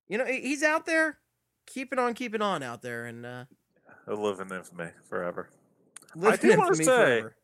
[0.08, 1.18] you know, he's out there,
[1.66, 3.44] keeping on, keeping on out there, and uh,
[4.06, 5.50] He'll live in infamy forever.
[6.14, 7.36] living do wanna say- forever.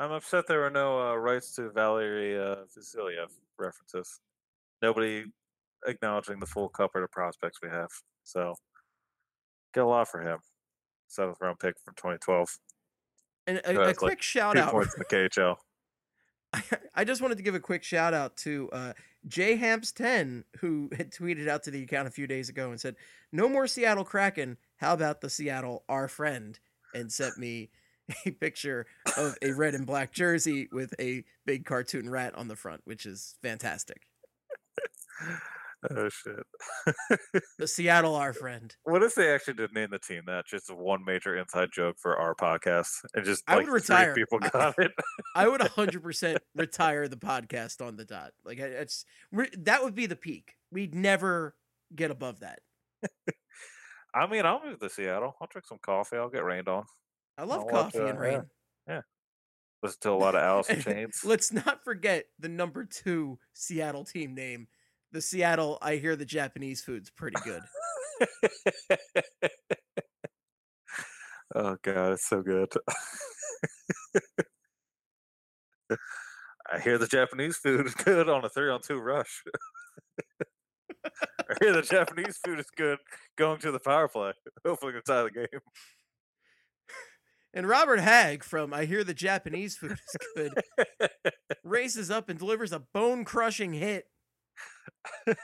[0.00, 4.20] I'm upset there were no uh, rights to Valery uh, Vasiliev references.
[4.80, 5.24] Nobody
[5.88, 7.88] acknowledging the full cupboard of prospects we have.
[8.22, 8.54] So,
[9.74, 10.38] get a lot for him.
[11.08, 12.48] Seventh round pick from 2012.
[13.48, 14.70] And a, a has, like, quick shout out.
[14.70, 15.56] points in the KHL.
[16.94, 18.92] I just wanted to give a quick shout out to uh,
[19.28, 22.96] jhamps10, who had tweeted out to the account a few days ago and said,
[23.32, 24.56] "No more Seattle Kraken.
[24.76, 26.58] How about the Seattle Our Friend?"
[26.94, 27.70] and sent me
[28.26, 32.56] a picture of a red and black jersey with a big cartoon rat on the
[32.56, 34.06] front, which is fantastic.
[35.90, 36.44] Oh shit!
[37.58, 38.74] The Seattle Our Friend.
[38.82, 40.46] what if they actually did name the team that?
[40.46, 44.12] Just one major inside joke for our podcast, and just I like would retire.
[44.14, 44.90] people I- got it.
[45.36, 48.32] I would 100% retire the podcast on the dot.
[48.44, 49.04] Like I- it's
[49.58, 50.54] that would be the peak.
[50.72, 51.54] We'd never
[51.94, 52.58] get above that.
[54.14, 55.36] I mean, I'll move to Seattle.
[55.40, 56.16] I'll drink some coffee.
[56.16, 56.84] I'll get rained on.
[57.36, 58.42] I love I'll watch, coffee and uh, rain.
[58.88, 59.00] yeah.
[59.82, 61.20] Listen to a lot of Alice in Chains.
[61.24, 64.66] Let's not forget the number two Seattle team name.
[65.12, 67.62] The Seattle, I hear the Japanese food's pretty good.
[71.54, 72.68] oh god, it's so good.
[76.70, 79.42] I hear the Japanese food is good on a three on two rush.
[81.06, 82.98] I hear the Japanese food is good
[83.38, 84.32] going to the power play.
[84.66, 85.60] Hopefully, it's out of the game.
[87.54, 90.52] And Robert Hagg from I Hear the Japanese Food is Good
[91.64, 94.04] races up and delivers a bone crushing hit.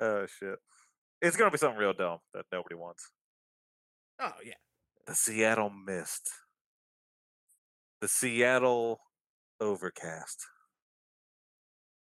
[0.00, 0.58] oh shit!
[1.20, 3.10] It's gonna be something real dumb that nobody wants.
[4.20, 4.54] Oh, yeah.
[5.06, 6.30] The Seattle Mist.
[8.00, 9.00] The Seattle
[9.60, 10.46] Overcast.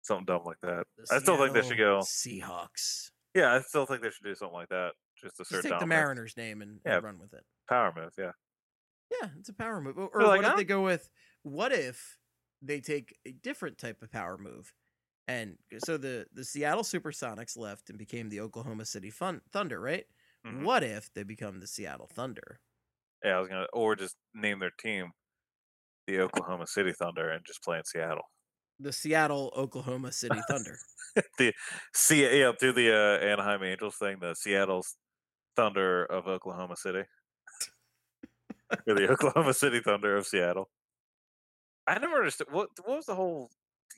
[0.02, 0.86] Something dumb like that.
[0.98, 2.00] The I still think they should go.
[2.00, 3.12] Seahawks.
[3.36, 4.92] Yeah, I still think they should do something like that.
[5.22, 5.86] Just to Just take the.
[5.86, 7.44] Mariners name and, and run with it.
[7.68, 8.32] Power move, yeah.
[9.22, 9.98] Yeah, it's a power move.
[9.98, 11.10] Or, or They're what like, if "Huh?" they go with
[11.44, 12.18] what if
[12.62, 14.74] they take a different type of power move?
[15.28, 20.08] And so the the Seattle Supersonics left and became the Oklahoma City Fun- Thunder, right?
[20.46, 20.64] Mhm.
[20.64, 22.62] What if they become the Seattle Thunder?
[23.24, 25.12] Yeah, I was gonna or just name their team
[26.08, 28.26] the Oklahoma City Thunder and just play in Seattle.
[28.80, 30.82] The Seattle Oklahoma City Thunder.
[31.38, 31.54] the
[31.94, 34.98] see yeah, do the uh, Anaheim Angels thing, the Seattle's
[35.56, 37.04] Thunder of Oklahoma City.
[38.88, 40.70] or the Oklahoma City Thunder of Seattle.
[41.90, 43.50] I never understood what what was the whole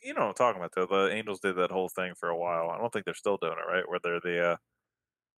[0.03, 1.07] you know what I'm talking about though.
[1.07, 2.69] The Angels did that whole thing for a while.
[2.69, 3.87] I don't think they're still doing it, right?
[3.87, 4.55] Where they're the uh,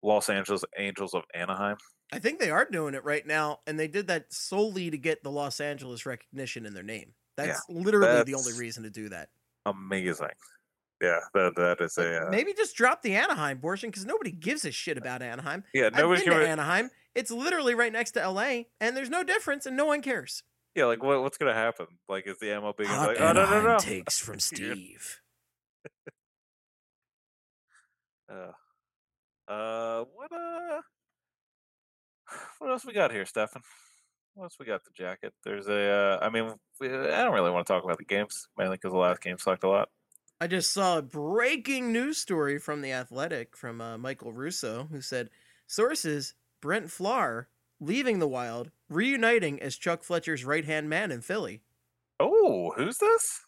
[0.03, 1.77] Los Angeles Angels of Anaheim.
[2.11, 5.23] I think they are doing it right now, and they did that solely to get
[5.23, 7.13] the Los Angeles recognition in their name.
[7.37, 9.29] That's literally the only reason to do that.
[9.65, 10.27] Amazing.
[11.01, 14.31] Yeah, that that is Like, a uh, Maybe just drop the Anaheim portion because nobody
[14.31, 15.63] gives a shit about Anaheim.
[15.73, 15.87] yeah.
[15.87, 16.91] I've Nobody's been to Anaheim.
[17.15, 20.43] It's literally right next to LA, and there's no difference, and no one cares.
[20.75, 20.85] Yeah.
[20.85, 21.87] Like what what's gonna happen?
[22.07, 24.39] Like is the MLB gonna Hot be like oh no no Anaheim no takes from
[24.39, 25.19] Steve.
[28.29, 28.51] Uh,
[29.51, 30.81] uh, what uh,
[32.59, 33.61] what else we got here, Stefan?
[34.33, 34.83] What else we got?
[34.85, 35.33] The jacket.
[35.43, 35.89] There's a.
[35.89, 38.97] Uh, I mean, I don't really want to talk about the games mainly because the
[38.97, 39.89] last game sucked a lot.
[40.39, 45.01] I just saw a breaking news story from the Athletic from uh, Michael Russo, who
[45.01, 45.29] said
[45.67, 47.47] sources Brent Flahr
[47.81, 51.63] leaving the Wild, reuniting as Chuck Fletcher's right hand man in Philly.
[52.19, 53.41] Oh, who's this?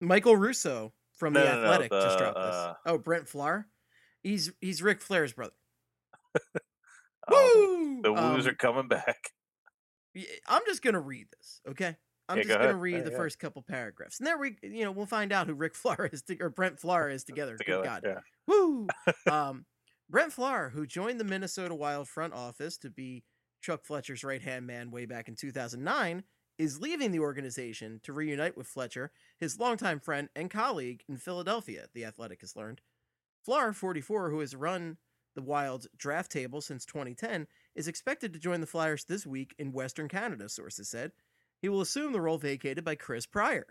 [0.00, 2.54] Michael Russo from No, the no, no, Athletic just dropped this.
[2.54, 3.66] uh, oh, Brent Flahr.
[4.24, 5.52] He's he's Ric Flair's brother.
[7.30, 8.02] Oh, Woo!
[8.02, 9.30] the Woos Um, are coming back.
[10.48, 11.96] I'm just gonna read this, okay?
[12.28, 12.80] I'm Yeah, just go gonna ahead.
[12.80, 13.16] read Yeah, the yeah.
[13.16, 16.22] first couple paragraphs, and there we, you know, we'll find out who Rick Flahr is
[16.22, 17.56] to, or Brent Flahr is together.
[17.56, 18.20] Together, Good God, yeah.
[18.48, 18.88] woo!
[19.30, 19.64] um,
[20.12, 23.24] Brent Flahr, who joined the Minnesota Wild front office to be
[23.62, 26.22] Chuck Fletcher's right hand man way back in 2009,
[26.58, 31.86] is leaving the organization to reunite with Fletcher, his longtime friend and colleague in Philadelphia.
[31.94, 32.82] The Athletic has learned.
[33.48, 34.98] Flahr, 44, who has run
[35.34, 39.72] the Wild's draft table since 2010, is expected to join the Flyers this week in
[39.72, 41.12] Western Canada, sources said.
[41.62, 43.68] He will assume the role vacated by Chris Pryor,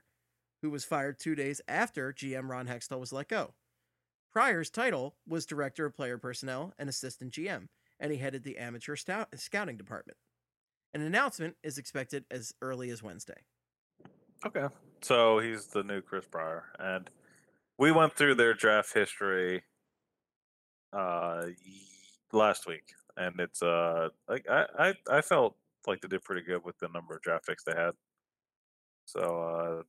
[0.64, 3.54] who was fired two days after GM Ron Hextall was let go.
[4.32, 7.68] Pryor's title was Director of Player Personnel and Assistant GM,
[8.00, 10.18] and he headed the amateur scouting department.
[10.94, 13.42] An announcement is expected as early as Wednesday.
[14.46, 14.68] Okay.
[15.02, 16.64] So he's the new Chris Pryor.
[16.80, 17.10] And
[17.78, 19.64] we went through their draft history
[20.94, 21.44] uh
[22.34, 22.84] last week.
[23.16, 25.56] And it's uh like I, I, I felt
[25.88, 27.92] like they did pretty good with the number of draft picks they had.
[29.06, 29.84] So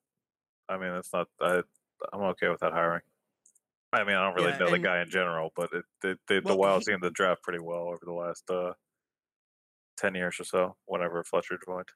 [0.70, 1.62] uh I mean it's not I
[2.12, 3.02] I'm okay with that hiring.
[3.93, 5.85] I mean I don't really Yeah, know the guy in general, but it,
[6.31, 8.74] it, the Well, Wild he- seemed to draft pretty well over the last uh
[9.97, 11.89] ten years or so, whenever Fletcher joined.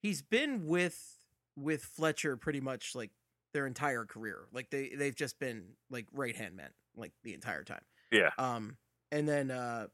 [0.00, 1.18] He's been with
[1.56, 3.12] with Fletcher pretty much like
[3.52, 4.48] their entire career.
[4.52, 7.84] Like they they've just been like right hand men like the entire time.
[8.10, 8.30] Yeah.
[8.38, 8.78] Um,
[9.10, 9.88] and then uh,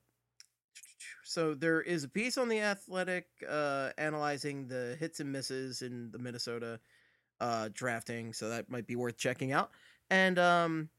[1.24, 6.10] so there is a piece on the Athletic uh analyzing the hits and misses in
[6.10, 6.80] the Minnesota
[7.40, 9.72] uh drafting, so that might be worth checking out.
[10.10, 10.90] And um,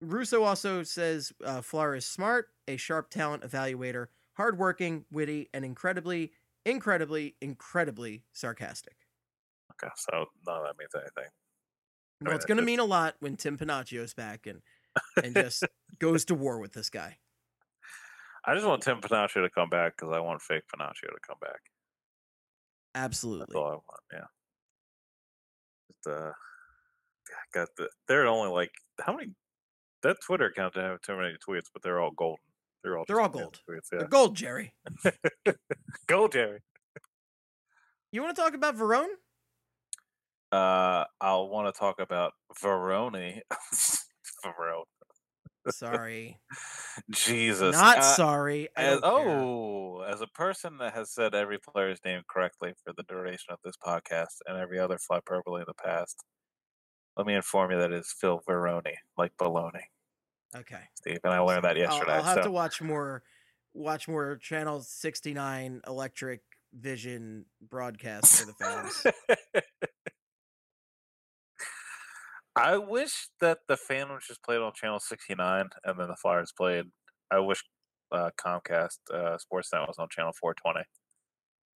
[0.00, 6.32] Russo also says uh, Flahr is smart, a sharp talent evaluator, hardworking, witty, and incredibly,
[6.64, 8.96] incredibly, incredibly sarcastic.
[9.72, 11.30] Okay, so none of that means anything.
[12.20, 14.62] Well, mean, it's going to mean a lot when Tim Panaccio's back and
[15.22, 15.64] and just
[15.98, 17.18] goes to war with this guy.
[18.44, 21.36] I just want Tim Panaccio to come back because I want fake Panaccio to come
[21.40, 21.60] back.
[22.94, 24.00] Absolutely, That's all I want.
[24.12, 24.20] Yeah.
[25.90, 27.88] Just, uh, I got the.
[28.08, 28.70] They're only like
[29.00, 29.32] how many?
[30.06, 32.38] That Twitter account doesn't have too many tweets, but they're all golden.
[32.84, 33.58] They're all They're all gold.
[33.68, 34.06] Tweets, They're.
[34.06, 34.72] Gold, Jerry.
[36.06, 36.60] Gold, Jerry.
[38.12, 39.08] You want to talk about Varone?
[40.52, 43.40] Uh, I'll want to talk about Veroni.
[44.44, 44.84] Varone.
[45.70, 46.38] Sorry.
[47.10, 47.74] Jesus.
[47.74, 48.68] Not Uh, sorry.
[48.76, 53.52] As, oh, as a person that has said every player's name correctly for the duration
[53.52, 56.22] of this podcast and every other fly hyperbole in the past,
[57.16, 59.82] let me inform you that it's Phil Veroni, like baloney,
[60.60, 60.80] Okay.
[60.94, 61.18] Steve.
[61.24, 62.12] And I learned that I'll- yesterday.
[62.12, 63.22] I'll, have so to watch more
[63.74, 66.40] watch more channel 69 electric
[66.72, 69.06] vision broadcasts for the fans.
[72.56, 76.52] I wish that the fan was just played on channel 69 and then the Flyers
[76.56, 76.86] played.
[77.30, 77.62] I wish
[78.12, 80.84] uh, Comcast uh, Sportsnet was on channel 420.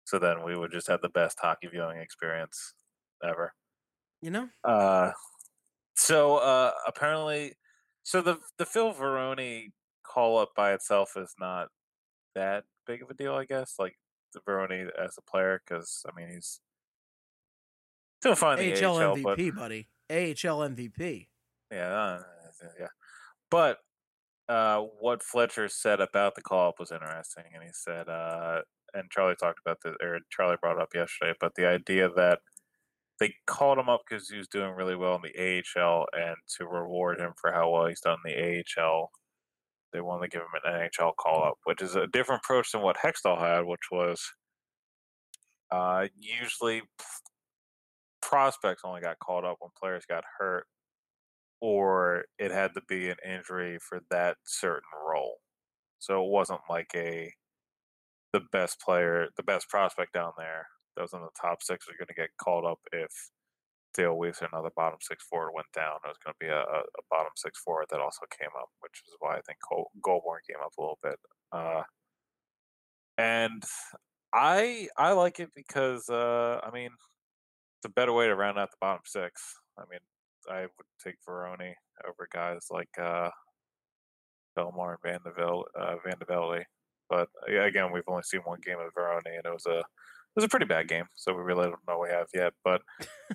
[0.04, 2.74] So then we would just have the best hockey viewing experience
[3.24, 3.54] ever.
[4.22, 4.48] you know?
[4.62, 5.10] Uh,
[5.96, 7.54] so uh, apparently,
[8.08, 9.72] so the the Phil Veroni
[10.02, 11.68] call up by itself is not
[12.34, 13.74] that big of a deal, I guess.
[13.78, 13.96] Like
[14.32, 16.60] the Veroni as a player, because I mean he's
[18.22, 19.88] still fine AHL AHL, MVP, but buddy.
[20.10, 21.26] AHL MVP.
[21.70, 22.22] yeah, uh,
[22.80, 22.86] yeah.
[23.50, 23.76] But
[24.48, 28.62] uh, what Fletcher said about the call up was interesting, and he said, uh,
[28.94, 32.38] and Charlie talked about this, or Charlie brought it up yesterday, but the idea that
[33.20, 36.66] they called him up because he was doing really well in the AHL, and to
[36.66, 39.10] reward him for how well he's done in the AHL,
[39.92, 42.82] they wanted to give him an NHL call up, which is a different approach than
[42.82, 44.20] what Hextall had, which was
[45.70, 46.82] uh, usually
[48.22, 50.66] prospects only got called up when players got hurt
[51.60, 55.38] or it had to be an injury for that certain role.
[55.98, 57.32] So it wasn't like a
[58.32, 60.66] the best player, the best prospect down there
[61.02, 63.10] was in the top six are going to get called up if
[63.94, 65.96] Dale Weise or another bottom six forward went down.
[66.04, 69.02] It was going to be a, a, bottom six forward that also came up, which
[69.06, 71.18] is why I think Col- Goldborn came up a little bit.
[71.52, 71.82] Uh,
[73.16, 73.62] and
[74.32, 76.90] I I like it because uh, I mean
[77.78, 79.42] it's a better way to round out the bottom six.
[79.78, 80.00] I mean,
[80.50, 81.74] I would take Veroni
[82.06, 83.30] over guys like uh,
[84.56, 86.62] Belmar and Van de Vel, uh.
[87.08, 89.82] But uh, again, we've only seen one game of Veroni, and it was a
[90.34, 91.04] was a pretty bad game.
[91.14, 92.52] So we really don't know what we have yet.
[92.64, 92.82] But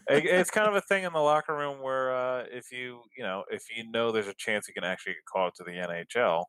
[0.09, 3.23] it, it's kind of a thing in the locker room where uh, if you you
[3.23, 6.45] know if you know there's a chance you can actually get called to the NHL,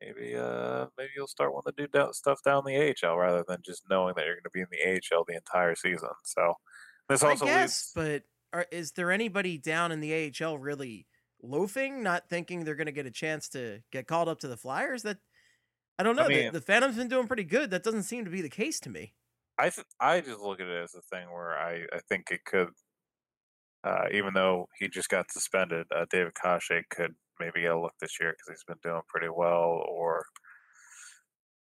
[0.00, 3.82] maybe uh maybe you'll start wanting to do stuff down the AHL rather than just
[3.88, 6.10] knowing that you're going to be in the AHL the entire season.
[6.24, 6.54] So
[7.08, 8.22] this I also guess, leads.
[8.52, 11.06] but are, is there anybody down in the AHL really
[11.42, 14.56] loafing, not thinking they're going to get a chance to get called up to the
[14.56, 15.02] Flyers?
[15.02, 15.18] That
[15.98, 16.24] I don't know.
[16.24, 17.70] I mean- the, the Phantom's been doing pretty good.
[17.70, 19.14] That doesn't seem to be the case to me.
[19.58, 22.44] I th- I just look at it as a thing where I, I think it
[22.44, 22.68] could,
[23.84, 27.94] uh, even though he just got suspended, uh, David Kase could maybe get a look
[28.00, 30.24] this year because he's been doing pretty well, or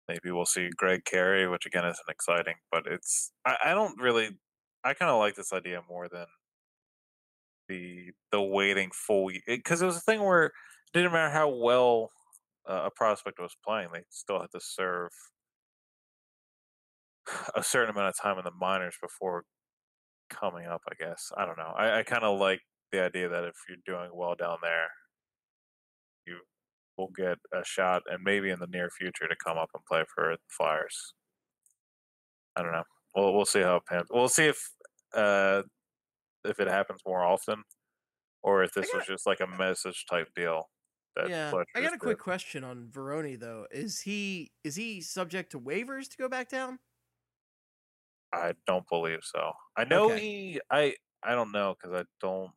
[0.08, 4.30] maybe we'll see Greg Carey, which again isn't exciting, but it's I, I don't really
[4.84, 6.26] I kind of like this idea more than
[7.68, 10.52] the the waiting full because it, was a thing where it
[10.92, 12.10] didn't matter how well
[12.68, 15.10] uh, a prospect was playing, they still had to serve
[17.56, 19.44] a certain amount of time in the minors before
[20.30, 20.80] coming up.
[20.90, 21.72] I guess I don't know.
[21.76, 22.60] I, I kind of like
[22.92, 24.88] the idea that if you're doing well down there,
[26.26, 26.38] you
[26.96, 30.04] will get a shot, and maybe in the near future to come up and play
[30.14, 31.14] for the Flyers.
[32.56, 32.84] I don't know.
[33.14, 34.08] We'll we'll see how it pans.
[34.10, 34.58] We'll see if
[35.14, 35.62] uh,
[36.44, 37.62] if it happens more often,
[38.42, 40.68] or if this got- was just like a message type deal.
[41.16, 42.24] That yeah, Fletcher I got a quick did.
[42.24, 43.66] question on Veroni though.
[43.70, 46.80] Is he is he subject to waivers to go back down?
[48.34, 49.52] I don't believe so.
[49.76, 50.20] I know Okay.
[50.20, 50.60] he.
[50.70, 52.50] I I don't know because I don't.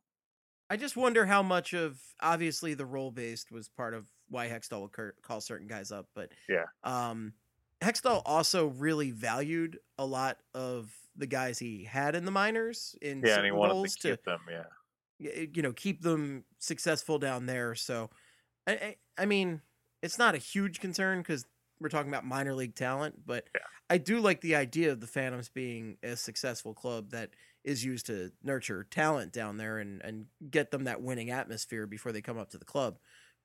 [0.70, 4.82] I just wonder how much of obviously the role based was part of why Hextall
[4.82, 6.66] would cur- call certain guys up, but Yeah.
[6.84, 7.32] um,
[7.80, 13.22] Hextall also really valued a lot of the guys he had in the minors in
[13.22, 14.40] Yeah, and he certain wanted roles to keep them.
[14.50, 14.64] Yeah.
[15.18, 17.74] you know keep them successful down there.
[17.74, 18.10] So,
[18.66, 19.62] I I, I mean,
[20.02, 21.46] it's not a huge concern because
[21.80, 23.62] we're talking about minor league talent, but Yeah.
[23.90, 27.30] I do like the idea of the Phantoms being a successful club that
[27.64, 32.12] is used to nurture talent down there and and get them that winning atmosphere before
[32.12, 32.98] they come up to the club.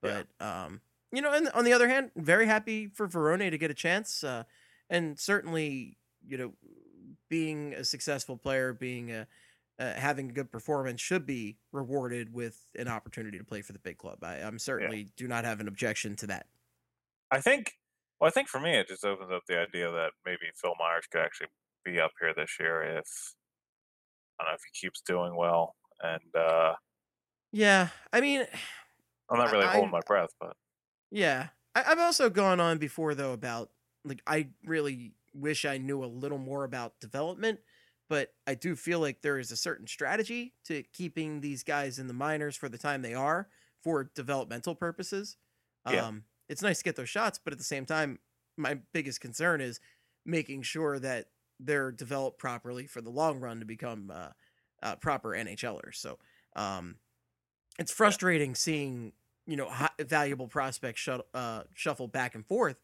[0.03, 0.23] Yeah.
[0.39, 0.81] But um,
[1.11, 4.23] you know, and on the other hand, very happy for Varone to get a chance,
[4.23, 4.43] uh,
[4.89, 6.53] and certainly you know,
[7.30, 9.27] being a successful player, being a
[9.80, 13.80] uh, having a good performance should be rewarded with an opportunity to play for the
[13.80, 14.23] big club.
[14.23, 16.47] I, I'm certainly do not have an objection to that.
[17.31, 17.76] I think.
[18.19, 21.07] Well, I think for me, it just opens up the idea that maybe Phil Myers
[21.11, 21.49] could actually
[21.84, 23.07] be up here this year if
[24.40, 25.76] I don't know if he keeps doing well.
[26.02, 26.76] And uh,
[27.52, 28.45] Yeah, I mean,
[29.30, 30.56] I'm not really I- holding my breath, but
[31.11, 33.72] Yeah, I, I've also gone on before though about
[34.03, 37.60] like I really wish I knew a little more about development,
[38.10, 42.07] but I do feel like there is a certain strategy to keeping these guys in
[42.07, 43.49] the minors for the time they are
[43.81, 45.38] for developmental purposes.
[45.85, 46.07] Yeah.
[46.07, 48.20] Um, it's nice to get those shots, but at the same time,
[48.57, 49.80] my biggest concern is
[50.26, 51.28] making sure that
[51.60, 54.30] they're developed properly for the long run to become uh,
[54.82, 55.95] uh, proper NHLers.
[55.95, 56.20] So
[56.56, 56.95] um,
[57.80, 59.14] it's frustrating seeing
[59.45, 62.78] you know valuable prospects uh, shuffle back and forth,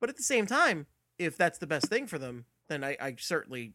[0.00, 0.86] but at the same time,
[1.18, 3.74] if that's the best thing for them, then I, I certainly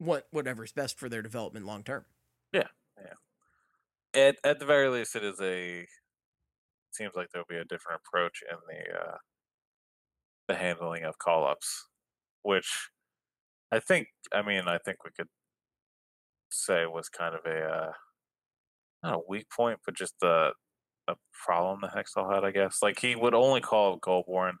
[0.00, 2.04] want whatever's best for their development long term.
[2.52, 2.68] Yeah,
[2.98, 4.26] Yeah.
[4.26, 5.86] At at the very least, it is a.
[6.90, 9.16] Seems like there'll be a different approach in the uh,
[10.48, 11.86] the handling of call ups,
[12.42, 12.88] which
[13.70, 14.08] I think.
[14.32, 15.28] I mean, I think we could
[16.50, 17.92] say was kind of a uh,
[19.02, 20.52] not a weak point, but just a
[21.08, 22.44] a problem that Hextall had.
[22.44, 24.54] I guess like he would only call up Goldborn,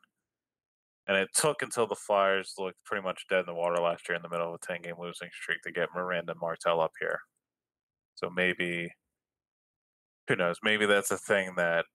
[1.06, 4.16] and it took until the Flyers looked pretty much dead in the water last year
[4.16, 7.18] in the middle of a ten game losing streak to get Miranda Martel up here.
[8.14, 8.90] So maybe
[10.28, 10.58] who knows?
[10.62, 11.86] Maybe that's a thing that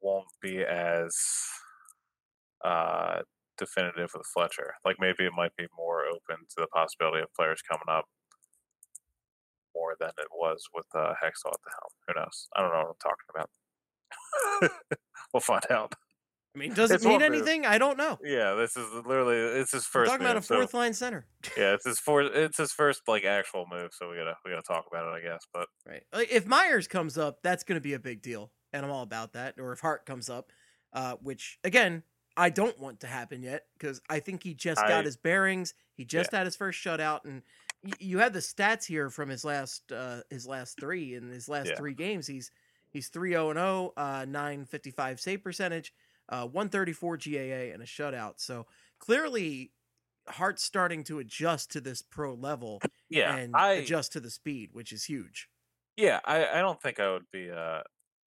[0.00, 1.16] won't be as
[2.64, 3.20] uh,
[3.58, 4.74] definitive with Fletcher.
[4.84, 8.04] Like maybe it might be more open to the possibility of players coming up
[9.74, 11.92] more than it was with uh, Hextall at the helm.
[12.08, 12.48] Who knows?
[12.56, 14.70] I don't know what I'm talking about.
[15.32, 15.94] we'll find out.
[16.54, 17.32] I mean, does it mean one move.
[17.32, 17.64] anything?
[17.64, 18.18] I don't know.
[18.22, 20.10] Yeah, this is literally it's his We're first.
[20.10, 21.26] talking about a move, so- fourth line center,
[21.56, 22.30] yeah, it's his fourth.
[22.34, 23.90] It's his first like actual move.
[23.92, 25.46] So we gotta we gotta talk about it, I guess.
[25.54, 26.02] But right?
[26.12, 29.32] Like, if Myers comes up, that's to be a big deal, and I'm all about
[29.34, 29.58] that.
[29.58, 30.52] Or if Hart comes up,
[30.92, 32.02] uh, which again
[32.36, 35.74] I don't want to happen yet because I think he just I- got his bearings.
[35.94, 37.42] He just had his first shutout, and
[37.84, 41.48] y- you had the stats here from his last uh, his last three in his
[41.48, 41.76] last Yeah.
[41.76, 42.26] three games.
[42.26, 42.50] He's
[42.90, 45.92] he's three zero and zero, uh, nine fifty five save percentage,
[46.30, 48.34] uh, one thirty four GAA, and a shutout.
[48.40, 48.66] So
[48.98, 49.72] clearly.
[50.28, 54.70] Hart's starting to adjust to this pro level yeah, and I adjust to the speed,
[54.72, 55.48] which is huge.
[55.96, 57.82] yeah I I don't think I would be uh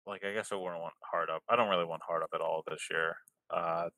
[0.07, 1.43] like I guess I wouldn't want Hart up.
[1.49, 3.17] I don't really want Hart up at all this year.
[3.51, 3.89] Uh,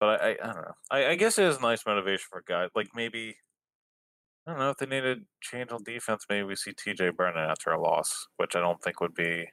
[0.00, 0.74] but I I, I don't know.
[0.90, 2.70] I, I guess it is nice motivation for guys.
[2.74, 3.36] Like maybe
[4.46, 6.24] I don't know if they need a change on defense.
[6.28, 9.46] Maybe we see TJ Brennan after a loss, which I don't think would be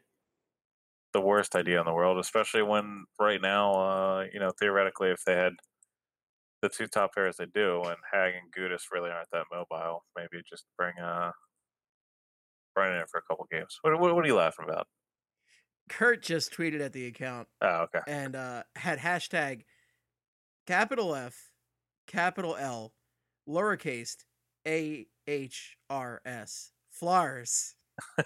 [1.13, 5.23] the worst idea in the world, especially when right now, uh, you know, theoretically, if
[5.25, 5.53] they had
[6.61, 10.43] the two top pairs they do, and Hagg and Gudas really aren't that mobile, maybe
[10.49, 11.31] just bring uh
[12.75, 13.77] Brennan in for a couple games.
[13.81, 14.87] What, what, what are you laughing about?
[15.89, 17.99] Kurt just tweeted at the account Oh, okay.
[18.07, 19.63] and uh, had hashtag
[20.67, 21.51] capital F,
[22.07, 22.93] capital L,
[23.47, 24.17] lowercase
[24.67, 27.75] A H R S, Flars.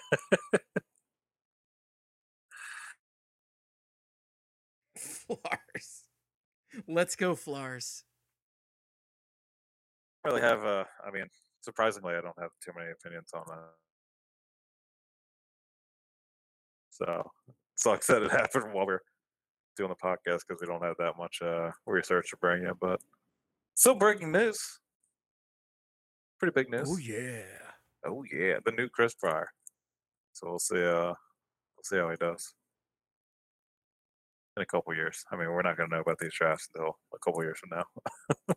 [4.98, 6.04] Flars.
[6.88, 8.04] Let's go, Flars.
[10.24, 11.26] really have uh I mean,
[11.60, 13.83] surprisingly I don't have too many opinions on that.
[16.98, 17.30] So
[17.74, 19.00] sucks that it happened while we're
[19.76, 23.00] doing the podcast because we don't have that much uh research to bring you, but
[23.74, 24.78] Still breaking news.
[26.38, 26.88] Pretty big news.
[26.88, 27.42] Oh yeah.
[28.06, 29.48] Oh yeah, the new Chris Pryor.
[30.32, 30.82] So we'll see.
[30.82, 31.12] Uh,
[31.76, 32.54] we'll see how he does
[34.56, 35.24] in a couple years.
[35.32, 37.70] I mean, we're not going to know about these drafts until a couple years from
[37.78, 37.84] now.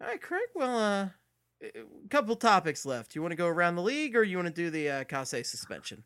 [0.00, 0.48] All right, Craig.
[0.54, 1.08] Well, uh,
[1.62, 3.14] a couple topics left.
[3.14, 5.48] You want to go around the league, or you want to do the uh, Kase
[5.48, 6.04] suspension?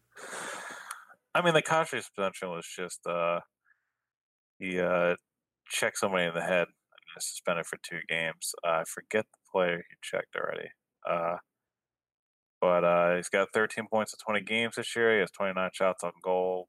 [1.35, 3.40] I mean, the Kase suspension was just uh,
[4.59, 5.16] he uh,
[5.69, 8.55] checked somebody in the head and suspended for two games.
[8.65, 10.69] Uh, I forget the player he checked already.
[11.09, 11.36] Uh,
[12.61, 15.12] but uh, he's got 13 points in 20 games this year.
[15.15, 16.69] He has 29 shots on goal,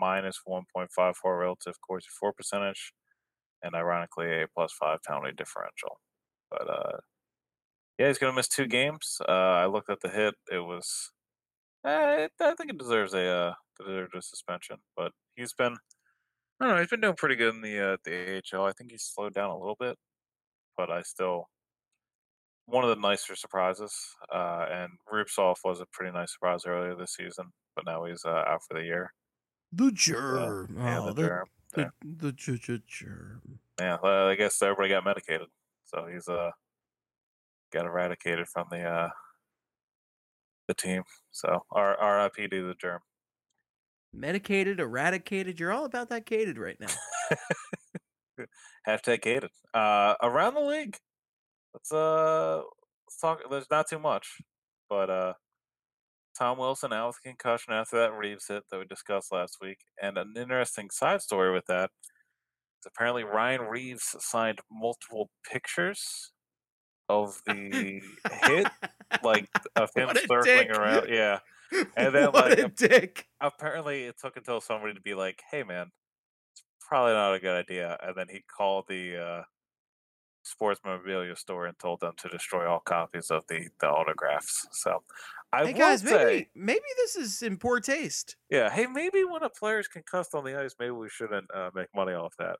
[0.00, 2.92] minus 1.54 relative Corsi for percentage,
[3.62, 5.98] and ironically a plus five penalty differential.
[6.50, 6.98] But uh,
[7.98, 9.18] yeah, he's gonna miss two games.
[9.28, 11.10] Uh, I looked at the hit; it was,
[11.84, 14.76] eh, I think it deserves a deserves a suspension.
[14.96, 15.76] But he's been,
[16.60, 18.64] I don't know, he's been doing pretty good in the uh, the AHL.
[18.66, 19.96] I think he's slowed down a little bit,
[20.76, 21.48] but I still
[22.66, 23.94] one of the nicer surprises.
[24.32, 28.44] Uh, and Rubtsov was a pretty nice surprise earlier this season, but now he's uh,
[28.46, 29.12] out for the year.
[29.72, 30.76] The germ.
[30.78, 31.48] Yeah, oh, the germ.
[31.72, 31.90] The, Yeah.
[32.02, 33.58] the, the, the germ.
[33.80, 35.48] Yeah, well, I guess everybody got medicated,
[35.84, 36.52] so he's uh
[37.72, 39.10] got eradicated from the uh
[40.68, 41.02] the team.
[41.32, 43.00] So R RIP to the germ.
[44.14, 45.58] Medicated, eradicated.
[45.58, 48.46] You're all about that cated right now.
[48.88, 49.48] Hashtag cated.
[49.72, 50.96] Uh, around the league.
[51.72, 52.62] Let's uh
[53.06, 53.40] let's talk.
[53.50, 54.40] There's not too much,
[54.88, 55.32] but uh,
[56.38, 60.16] Tom Wilson out with concussion after that Reaves hit that we discussed last week, and
[60.16, 66.32] an interesting side story with that is apparently Ryan Reaves signed multiple pictures
[67.08, 68.00] of the
[68.44, 68.68] hit,
[69.22, 70.70] like of him circling dick.
[70.70, 71.08] around.
[71.08, 71.40] Yeah,
[71.96, 73.28] And then, what like, a dick.
[73.40, 75.92] apparently it took until somebody to be like, "Hey, man,
[76.52, 79.44] it's probably not a good idea," and then he called the uh,
[80.42, 84.66] sports memorabilia store and told them to destroy all copies of the the autographs.
[84.72, 85.02] So,
[85.52, 88.36] I Hey guys, say, maybe maybe this is in poor taste.
[88.50, 91.88] yeah, hey, maybe when a player's concussed on the ice, maybe we shouldn't uh, make
[91.94, 92.58] money off that.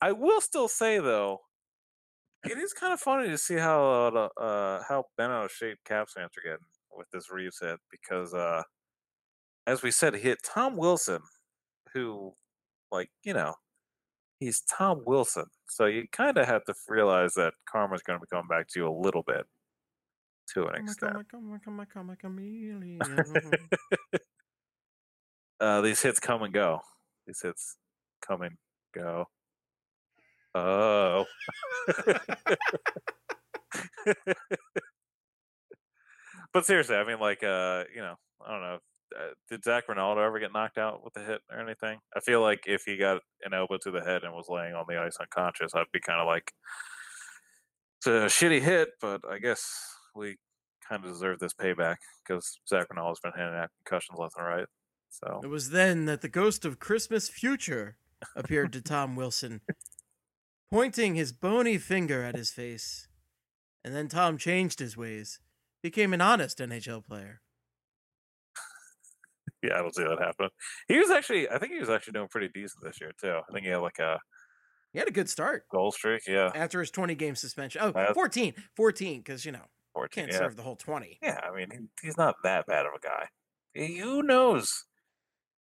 [0.00, 1.42] I will still say though,
[2.44, 5.78] it is kind of funny to see how uh, uh, how bent out of shape
[5.84, 6.66] Caps fans are getting
[6.98, 8.62] with this Reaves hit because, uh,
[9.66, 11.20] as we said, hit Tom Wilson,
[11.94, 12.34] who,
[12.92, 13.54] like you know,
[14.40, 18.28] he's Tom Wilson, so you kind of have to realize that karma's going to be
[18.30, 19.46] coming back to you a little bit,
[20.54, 21.14] to an extent.
[25.60, 26.80] uh, these hits come and go.
[27.26, 27.76] These hits
[28.26, 28.56] come and
[28.94, 29.26] go.
[30.54, 31.24] Oh.
[36.52, 38.14] but seriously, I mean, like, uh, you know,
[38.46, 38.78] I don't know.
[39.18, 41.98] Uh, did Zac Rinaldo ever get knocked out with a hit or anything?
[42.14, 44.84] I feel like if he got an elbow to the head and was laying on
[44.86, 46.52] the ice unconscious, I'd be kind of like,
[47.98, 49.66] it's a shitty hit, but I guess
[50.14, 50.36] we
[50.86, 51.96] kind of deserve this payback
[52.26, 54.66] because Zac Rinaldo's been handing out concussions left and right.
[55.10, 57.96] So it was then that the ghost of Christmas future
[58.36, 59.62] appeared to Tom Wilson,
[60.70, 63.08] pointing his bony finger at his face.
[63.84, 65.40] And then Tom changed his ways,
[65.82, 67.40] became an honest NHL player.
[69.62, 70.50] Yeah, I don't see that happen.
[70.86, 73.40] He was actually, I think he was actually doing pretty decent this year too.
[73.48, 74.20] I think he had like a
[74.92, 76.22] He had a good start goal streak.
[76.28, 77.80] Yeah, after his 20 game suspension.
[77.84, 78.54] Oh, Uh, 14.
[78.76, 80.24] 14, because, you know, 14.
[80.24, 80.38] can't yeah.
[80.38, 81.18] serve the whole 20.
[81.22, 83.28] Yeah, I mean, he's not that bad of a guy.
[83.74, 84.84] Who knows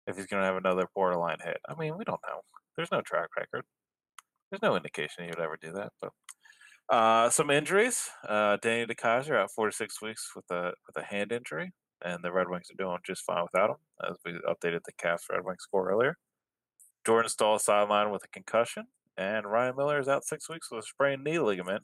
[0.07, 1.57] if he's going to have another borderline hit?
[1.67, 2.41] I mean, we don't know.
[2.77, 3.63] There's no track record.
[4.51, 5.91] There's no indication he would ever do that.
[6.01, 6.11] But
[6.89, 8.09] uh, some injuries.
[8.27, 11.73] Uh, Danny DeKeyser out four to six weeks with a with a hand injury,
[12.03, 13.77] and the Red Wings are doing just fine without him,
[14.09, 16.17] as we updated the Caps Red Wings score earlier.
[17.05, 18.85] Jordan Staal sidelined with a concussion,
[19.17, 21.83] and Ryan Miller is out six weeks with a sprained knee ligament,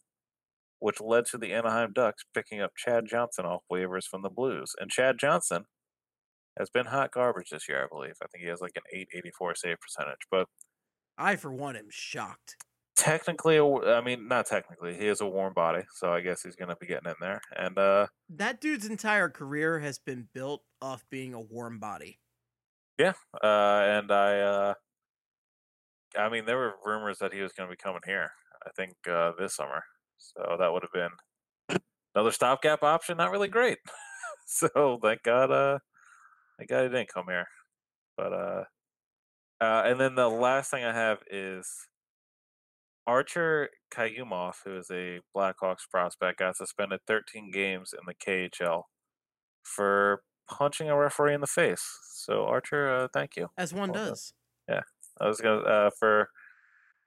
[0.79, 4.73] which led to the Anaheim Ducks picking up Chad Johnson off waivers from the Blues.
[4.79, 5.65] And Chad Johnson
[6.57, 8.15] has been hot garbage this year, I believe.
[8.21, 10.47] I think he has like an 884 save percentage, but
[11.17, 12.55] I, for one, am shocked.
[12.99, 16.55] Technically, a I mean, not technically, he is a warm body, so I guess he's
[16.55, 17.41] going to be getting in there.
[17.55, 22.19] And uh, That dude's entire career has been built off being a warm body.
[22.97, 23.13] yeah,
[23.43, 23.47] uh,
[23.97, 24.73] and I, uh,
[26.17, 28.31] I mean, there were rumors that he was going to be coming here.
[28.65, 29.83] I think uh, this summer,
[30.17, 31.79] so that would have been
[32.15, 33.17] another stopgap option.
[33.17, 33.77] Not really great.
[34.47, 35.79] so thank God, uh,
[36.57, 37.47] thank God he didn't come here.
[38.17, 38.63] But uh,
[39.61, 41.69] uh, and then the last thing I have is
[43.09, 48.83] Archer Kayumov, who is a Blackhawks prospect, got suspended 13 games in the KHL
[49.63, 51.83] for punching a referee in the face.
[52.13, 53.47] So Archer, uh, thank you.
[53.57, 54.33] As one Well does.
[55.21, 56.29] I was gonna uh, for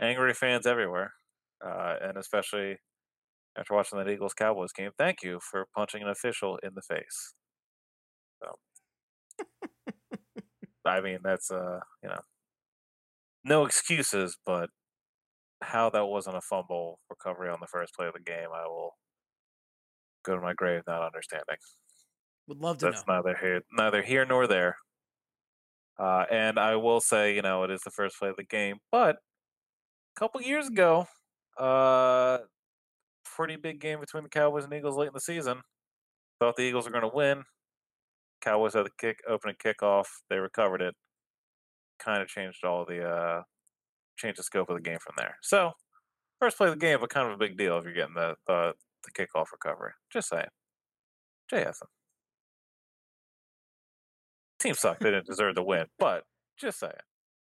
[0.01, 1.15] angry fans everywhere.
[1.65, 2.79] uh, and especially
[3.57, 4.91] after watching that Eagles Cowboys game.
[4.99, 7.35] Thank you for punching an official in the face.
[8.43, 8.57] So,
[10.85, 12.21] I mean, that's uh, you know,
[13.45, 14.71] no excuses, but
[15.63, 18.95] how that wasn't a fumble recovery on the first play of the game, I will
[20.25, 21.57] go to my grave not understanding.
[22.49, 23.17] Would love to That's know.
[23.17, 24.77] neither here, neither here nor there.
[25.99, 28.79] Uh, and I will say, you know, it is the first play of the game,
[28.91, 31.07] but a couple years ago,
[31.59, 32.39] uh,
[33.25, 35.61] pretty big game between the Cowboys and Eagles late in the season.
[36.41, 37.45] Thought the Eagles were going to win.
[38.41, 40.07] Cowboys had the kick opening kickoff.
[40.29, 40.95] They recovered it.
[42.01, 43.43] Kind of changed all the uh,
[44.23, 45.37] changed the scope of the game from there.
[45.43, 45.73] So
[46.41, 48.35] first play of the game, but kind of a big deal if you're getting the
[48.47, 48.73] the,
[49.05, 49.93] the kickoff recovery.
[50.13, 50.47] Just saying.
[51.53, 51.83] JSN.
[54.61, 55.01] Team sucked.
[55.03, 56.23] They didn't deserve to win, but
[56.59, 56.93] just saying.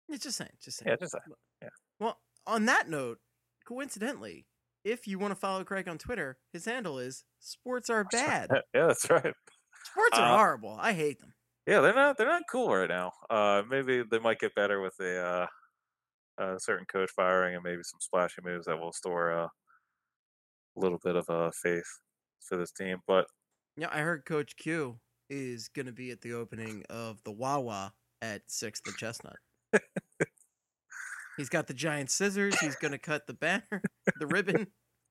[0.09, 0.51] Yeah, just saying.
[0.63, 0.89] Just saying.
[0.91, 1.23] Yeah, just saying.
[1.61, 1.69] Yeah.
[1.99, 3.19] Well, on that note,
[3.67, 4.47] coincidentally,
[4.85, 8.51] if you want to follow Craig on Twitter, his handle is Sports Are Bad.
[8.75, 9.35] yeah, that's right.
[9.85, 10.77] Sports are Uh, horrible.
[10.81, 11.35] I hate them.
[11.67, 13.13] Yeah, they're not they're not cool right now.
[13.31, 15.47] Uh, maybe they might get better with the uh,
[16.39, 19.49] a certain coach firing and maybe some splashy moves that will store a
[20.77, 21.85] little bit of a faith
[22.41, 22.99] for this team.
[23.07, 23.27] But
[23.77, 24.99] Yeah, I heard Coach Q
[25.31, 29.37] is going to be at the opening of the Wawa at Sixth and Chestnut.
[31.39, 32.59] He's got the giant scissors.
[32.61, 33.83] He's going to cut the banner,
[34.21, 34.67] the ribbon.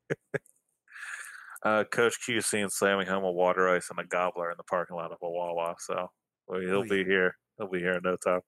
[1.65, 4.95] uh, Coach Q seen slamming home a water ice and a gobbler in the parking
[4.95, 6.07] lot of a Wawa, so
[6.48, 6.89] well, he'll Oh, yeah.
[6.89, 7.35] be here.
[7.57, 8.41] He'll be here in no time.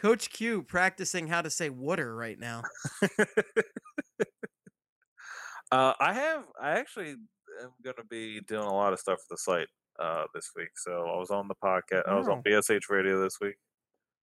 [0.00, 2.62] Coach Q practicing how to say water right now.
[5.70, 6.44] Uh, I have.
[6.58, 9.68] I actually am going to be doing a lot of stuff for the site
[10.00, 10.70] uh, this week.
[10.76, 12.08] So I was on the podcast.
[12.08, 12.42] I was on Oh.
[12.50, 13.56] BSH Radio this week.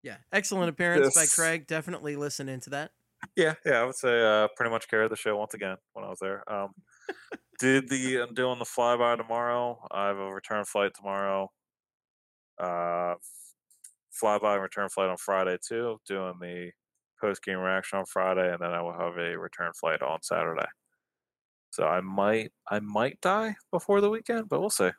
[0.03, 1.65] Yeah, excellent appearance by Craig.
[1.65, 2.91] Definitely listen into that.
[3.35, 3.81] Yeah, yeah.
[3.81, 6.43] I would say uh, pretty much carried the show once again when I was there.
[6.51, 6.73] Um,
[7.59, 9.79] did the I'm doing the flyby tomorrow.
[9.89, 11.49] I have a return flight tomorrow.
[12.59, 13.15] Uh,
[14.21, 15.99] flyby and return flight on Friday too.
[16.07, 16.71] Doing the
[17.19, 20.67] post game reaction on Friday, and then I will have a return flight on Saturday.
[21.71, 24.91] So I might I might die before the weekend, but we'll see.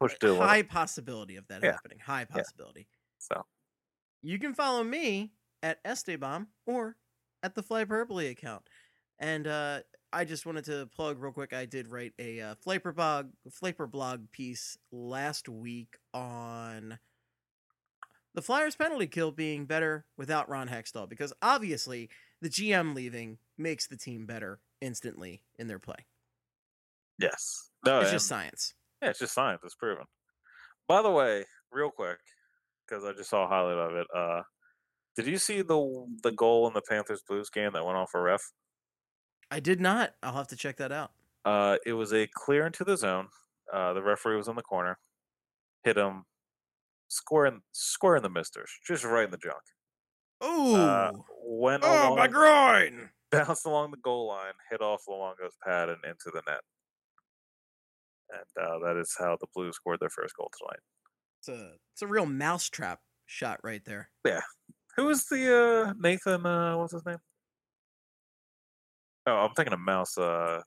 [0.00, 0.48] Push to limit.
[0.48, 1.72] High possibility of that Yeah.
[1.72, 2.00] happening.
[2.00, 2.88] High possibility.
[3.18, 3.46] So
[4.22, 5.32] You can follow me
[5.62, 6.96] at Esteban or
[7.42, 8.68] at the Flyperbole account.
[9.20, 9.82] And uh,
[10.12, 11.52] I just wanted to plug real quick.
[11.52, 16.98] I did write a uh, Flyperbole, Flaper blog piece last week on
[18.34, 22.08] the Flyers penalty kill being better without Ron Hextall because obviously
[22.40, 26.06] the GM leaving makes the team better instantly in their play.
[27.18, 28.74] yes, no, It's just science.
[29.02, 29.60] Yeah, it's just science.
[29.64, 30.04] It's proven.
[30.86, 32.18] By the way, real quick,
[32.86, 34.06] because I just saw a highlight of it.
[34.14, 34.42] Uh,
[35.16, 38.20] did you see the the goal in the Panthers Blues game that went off a
[38.20, 38.42] ref?
[39.50, 40.14] I did not.
[40.22, 41.12] I'll have to check that out.
[41.44, 43.28] Uh, it was a clear into the zone.
[43.72, 44.98] Uh, the referee was in the corner,
[45.84, 46.24] hit him
[47.08, 49.62] square in square in the misters, just right in the junk.
[50.44, 50.76] Ooh.
[50.76, 51.12] Uh,
[51.44, 53.10] went oh, my along, groin.
[53.30, 56.60] bounced along the goal line, hit off Luongo's pad and into the net.
[58.30, 60.80] And uh, that is how the Blues scored their first goal tonight.
[61.40, 64.10] It's a it's a real mousetrap shot right there.
[64.24, 64.40] Yeah.
[64.96, 67.18] Who was the uh Nathan uh what's his name?
[69.26, 70.62] Oh, I'm thinking of Mouse uh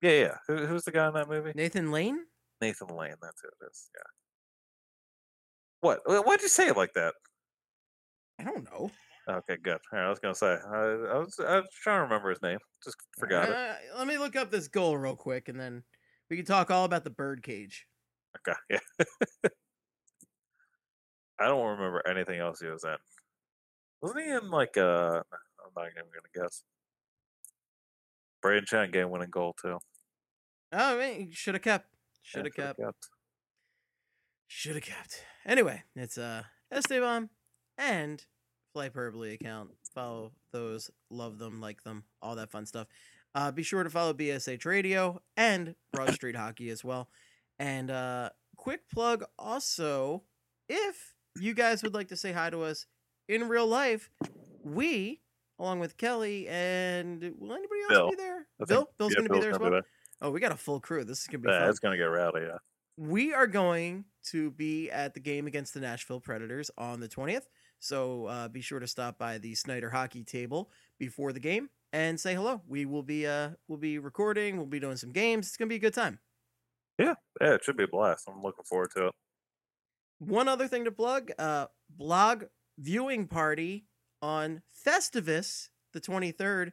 [0.00, 0.34] yeah, yeah.
[0.48, 1.52] Who, who's the guy in that movie?
[1.54, 2.18] Nathan Lane?
[2.60, 3.90] Nathan Lane, that's who it is.
[3.94, 4.21] Yeah.
[5.82, 6.00] What?
[6.06, 7.14] Why'd you say it like that?
[8.40, 8.90] I don't know.
[9.28, 9.78] Okay, good.
[9.92, 12.40] All right, I was gonna say I, I was I was trying to remember his
[12.40, 12.58] name.
[12.84, 13.54] Just forgot it.
[13.54, 15.82] Uh, let me look up this goal real quick, and then
[16.30, 17.86] we can talk all about the bird cage.
[18.38, 19.48] Okay, yeah.
[21.40, 22.96] I don't remember anything else he was in.
[24.00, 26.62] Wasn't he in like uh I'm not even gonna guess.
[28.44, 29.78] Brayden game winning goal too.
[30.72, 31.86] Oh, I mean, should have kept.
[32.22, 33.08] Should have shoulda kept.
[34.46, 35.24] Should have kept.
[35.46, 37.28] Anyway, it's uh Esteban
[37.78, 38.24] and
[38.76, 39.70] Flyperbole account.
[39.94, 42.86] Follow those, love them, like them, all that fun stuff.
[43.34, 47.08] Uh, be sure to follow BSH Radio and Broad Street Hockey as well.
[47.58, 50.22] And uh, quick plug also,
[50.68, 52.86] if you guys would like to say hi to us
[53.28, 54.10] in real life,
[54.62, 55.20] we,
[55.58, 58.10] along with Kelly and will anybody else Bill.
[58.10, 58.46] be there?
[58.66, 59.80] Bill, Bill's yeah, gonna be there as well.
[60.20, 61.04] Oh, we got a full crew.
[61.04, 62.40] This is gonna be Yeah, fun it's gonna get rowdy.
[62.46, 62.58] Yeah.
[63.08, 67.46] We are going to be at the game against the Nashville Predators on the 20th.
[67.80, 70.70] So uh, be sure to stop by the Snyder Hockey Table
[71.00, 72.62] before the game and say hello.
[72.68, 74.56] We will be uh, we'll be recording.
[74.56, 75.48] We'll be doing some games.
[75.48, 76.20] It's gonna be a good time.
[76.96, 78.28] Yeah, yeah, it should be a blast.
[78.28, 79.14] I'm looking forward to it.
[80.20, 82.44] One other thing to plug: uh, blog
[82.78, 83.86] viewing party
[84.20, 86.70] on Festivus the 23rd.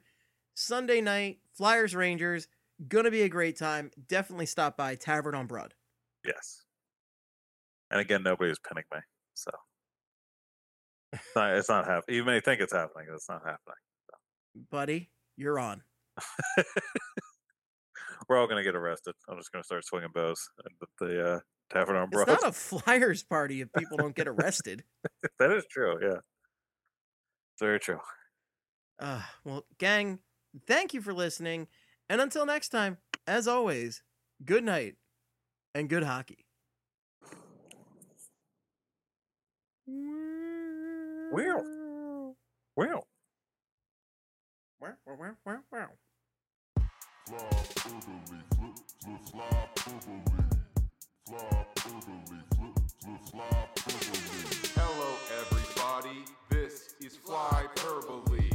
[0.53, 2.47] Sunday night, Flyers Rangers.
[2.87, 3.89] Gonna be a great time.
[4.07, 5.73] Definitely stop by Tavern on Broad.
[6.25, 6.65] Yes.
[7.91, 8.99] And again, nobody nobody's pinning me,
[9.33, 9.51] so
[11.13, 12.17] it's not, it's not happening.
[12.17, 13.75] You may think it's happening, it's not happening.
[14.69, 15.81] Buddy, you're on.
[18.27, 19.15] We're all gonna get arrested.
[19.27, 21.39] I'm just gonna start swinging bows at the uh,
[21.71, 24.83] tavern on It's not a Flyers party if people don't get arrested.
[25.39, 25.97] that is true.
[26.01, 26.17] Yeah,
[27.53, 27.99] it's very true.
[28.99, 30.19] Uh, well, gang,
[30.67, 31.67] thank you for listening.
[32.09, 34.03] And until next time, as always,
[34.45, 34.95] good night
[35.75, 36.45] and good hockey.
[41.31, 42.35] Well.
[42.75, 43.07] Well.
[44.81, 45.89] Wow, wow, wow, wow, wow.
[54.75, 55.09] Hello,
[55.39, 56.25] everybody.
[56.49, 58.51] This is Flyperbole.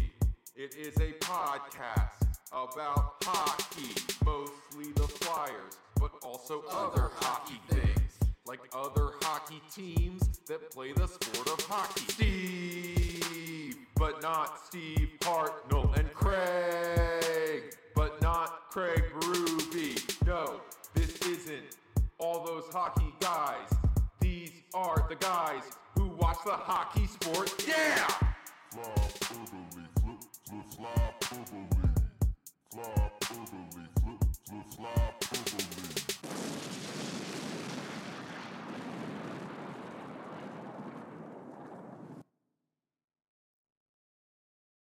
[0.56, 3.94] It is a podcast about hockey,
[4.24, 11.06] mostly the Flyers, but also other hockey things, like other hockey teams that play the
[11.06, 12.02] sport of hockey.
[12.08, 20.26] Steve, but not Steve Hartnell, and Craig, but not Craig Berube.
[20.26, 20.60] No,
[20.94, 21.76] this isn't
[22.18, 23.70] all those hockey guys.
[24.20, 25.62] These are the guys
[25.96, 27.52] who watch the hockey sport.
[27.66, 28.08] Yeah!
[32.74, 32.82] fly,
[33.30, 34.88] overly, flip, flip, fly,
[35.32, 35.93] overly.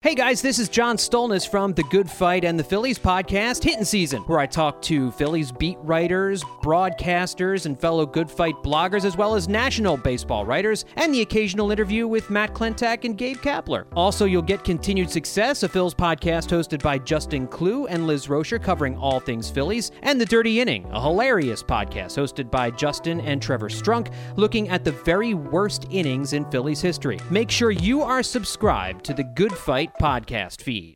[0.10, 3.86] Hey guys, this is John Stolnis from The Good Fight and the Phillies podcast, Hitting
[3.86, 9.16] Season, where I talk to Phillies beat writers, broadcasters, and fellow Good Fight bloggers, as
[9.16, 13.86] well as national baseball writers, and the occasional interview with Matt Klentak and Gabe Kapler.
[13.96, 18.60] Also, you'll get Continued Success, a Phil's podcast hosted by Justin Klugh and Liz Roscher,
[18.60, 23.40] covering all things Phillies, and The Dirty Inning, a hilarious podcast hosted by Justin and
[23.40, 27.20] Trevor Strunk, looking at the very worst innings in Phillies history.
[27.30, 30.96] Make sure you are subscribed to the Good Fight podcast feed.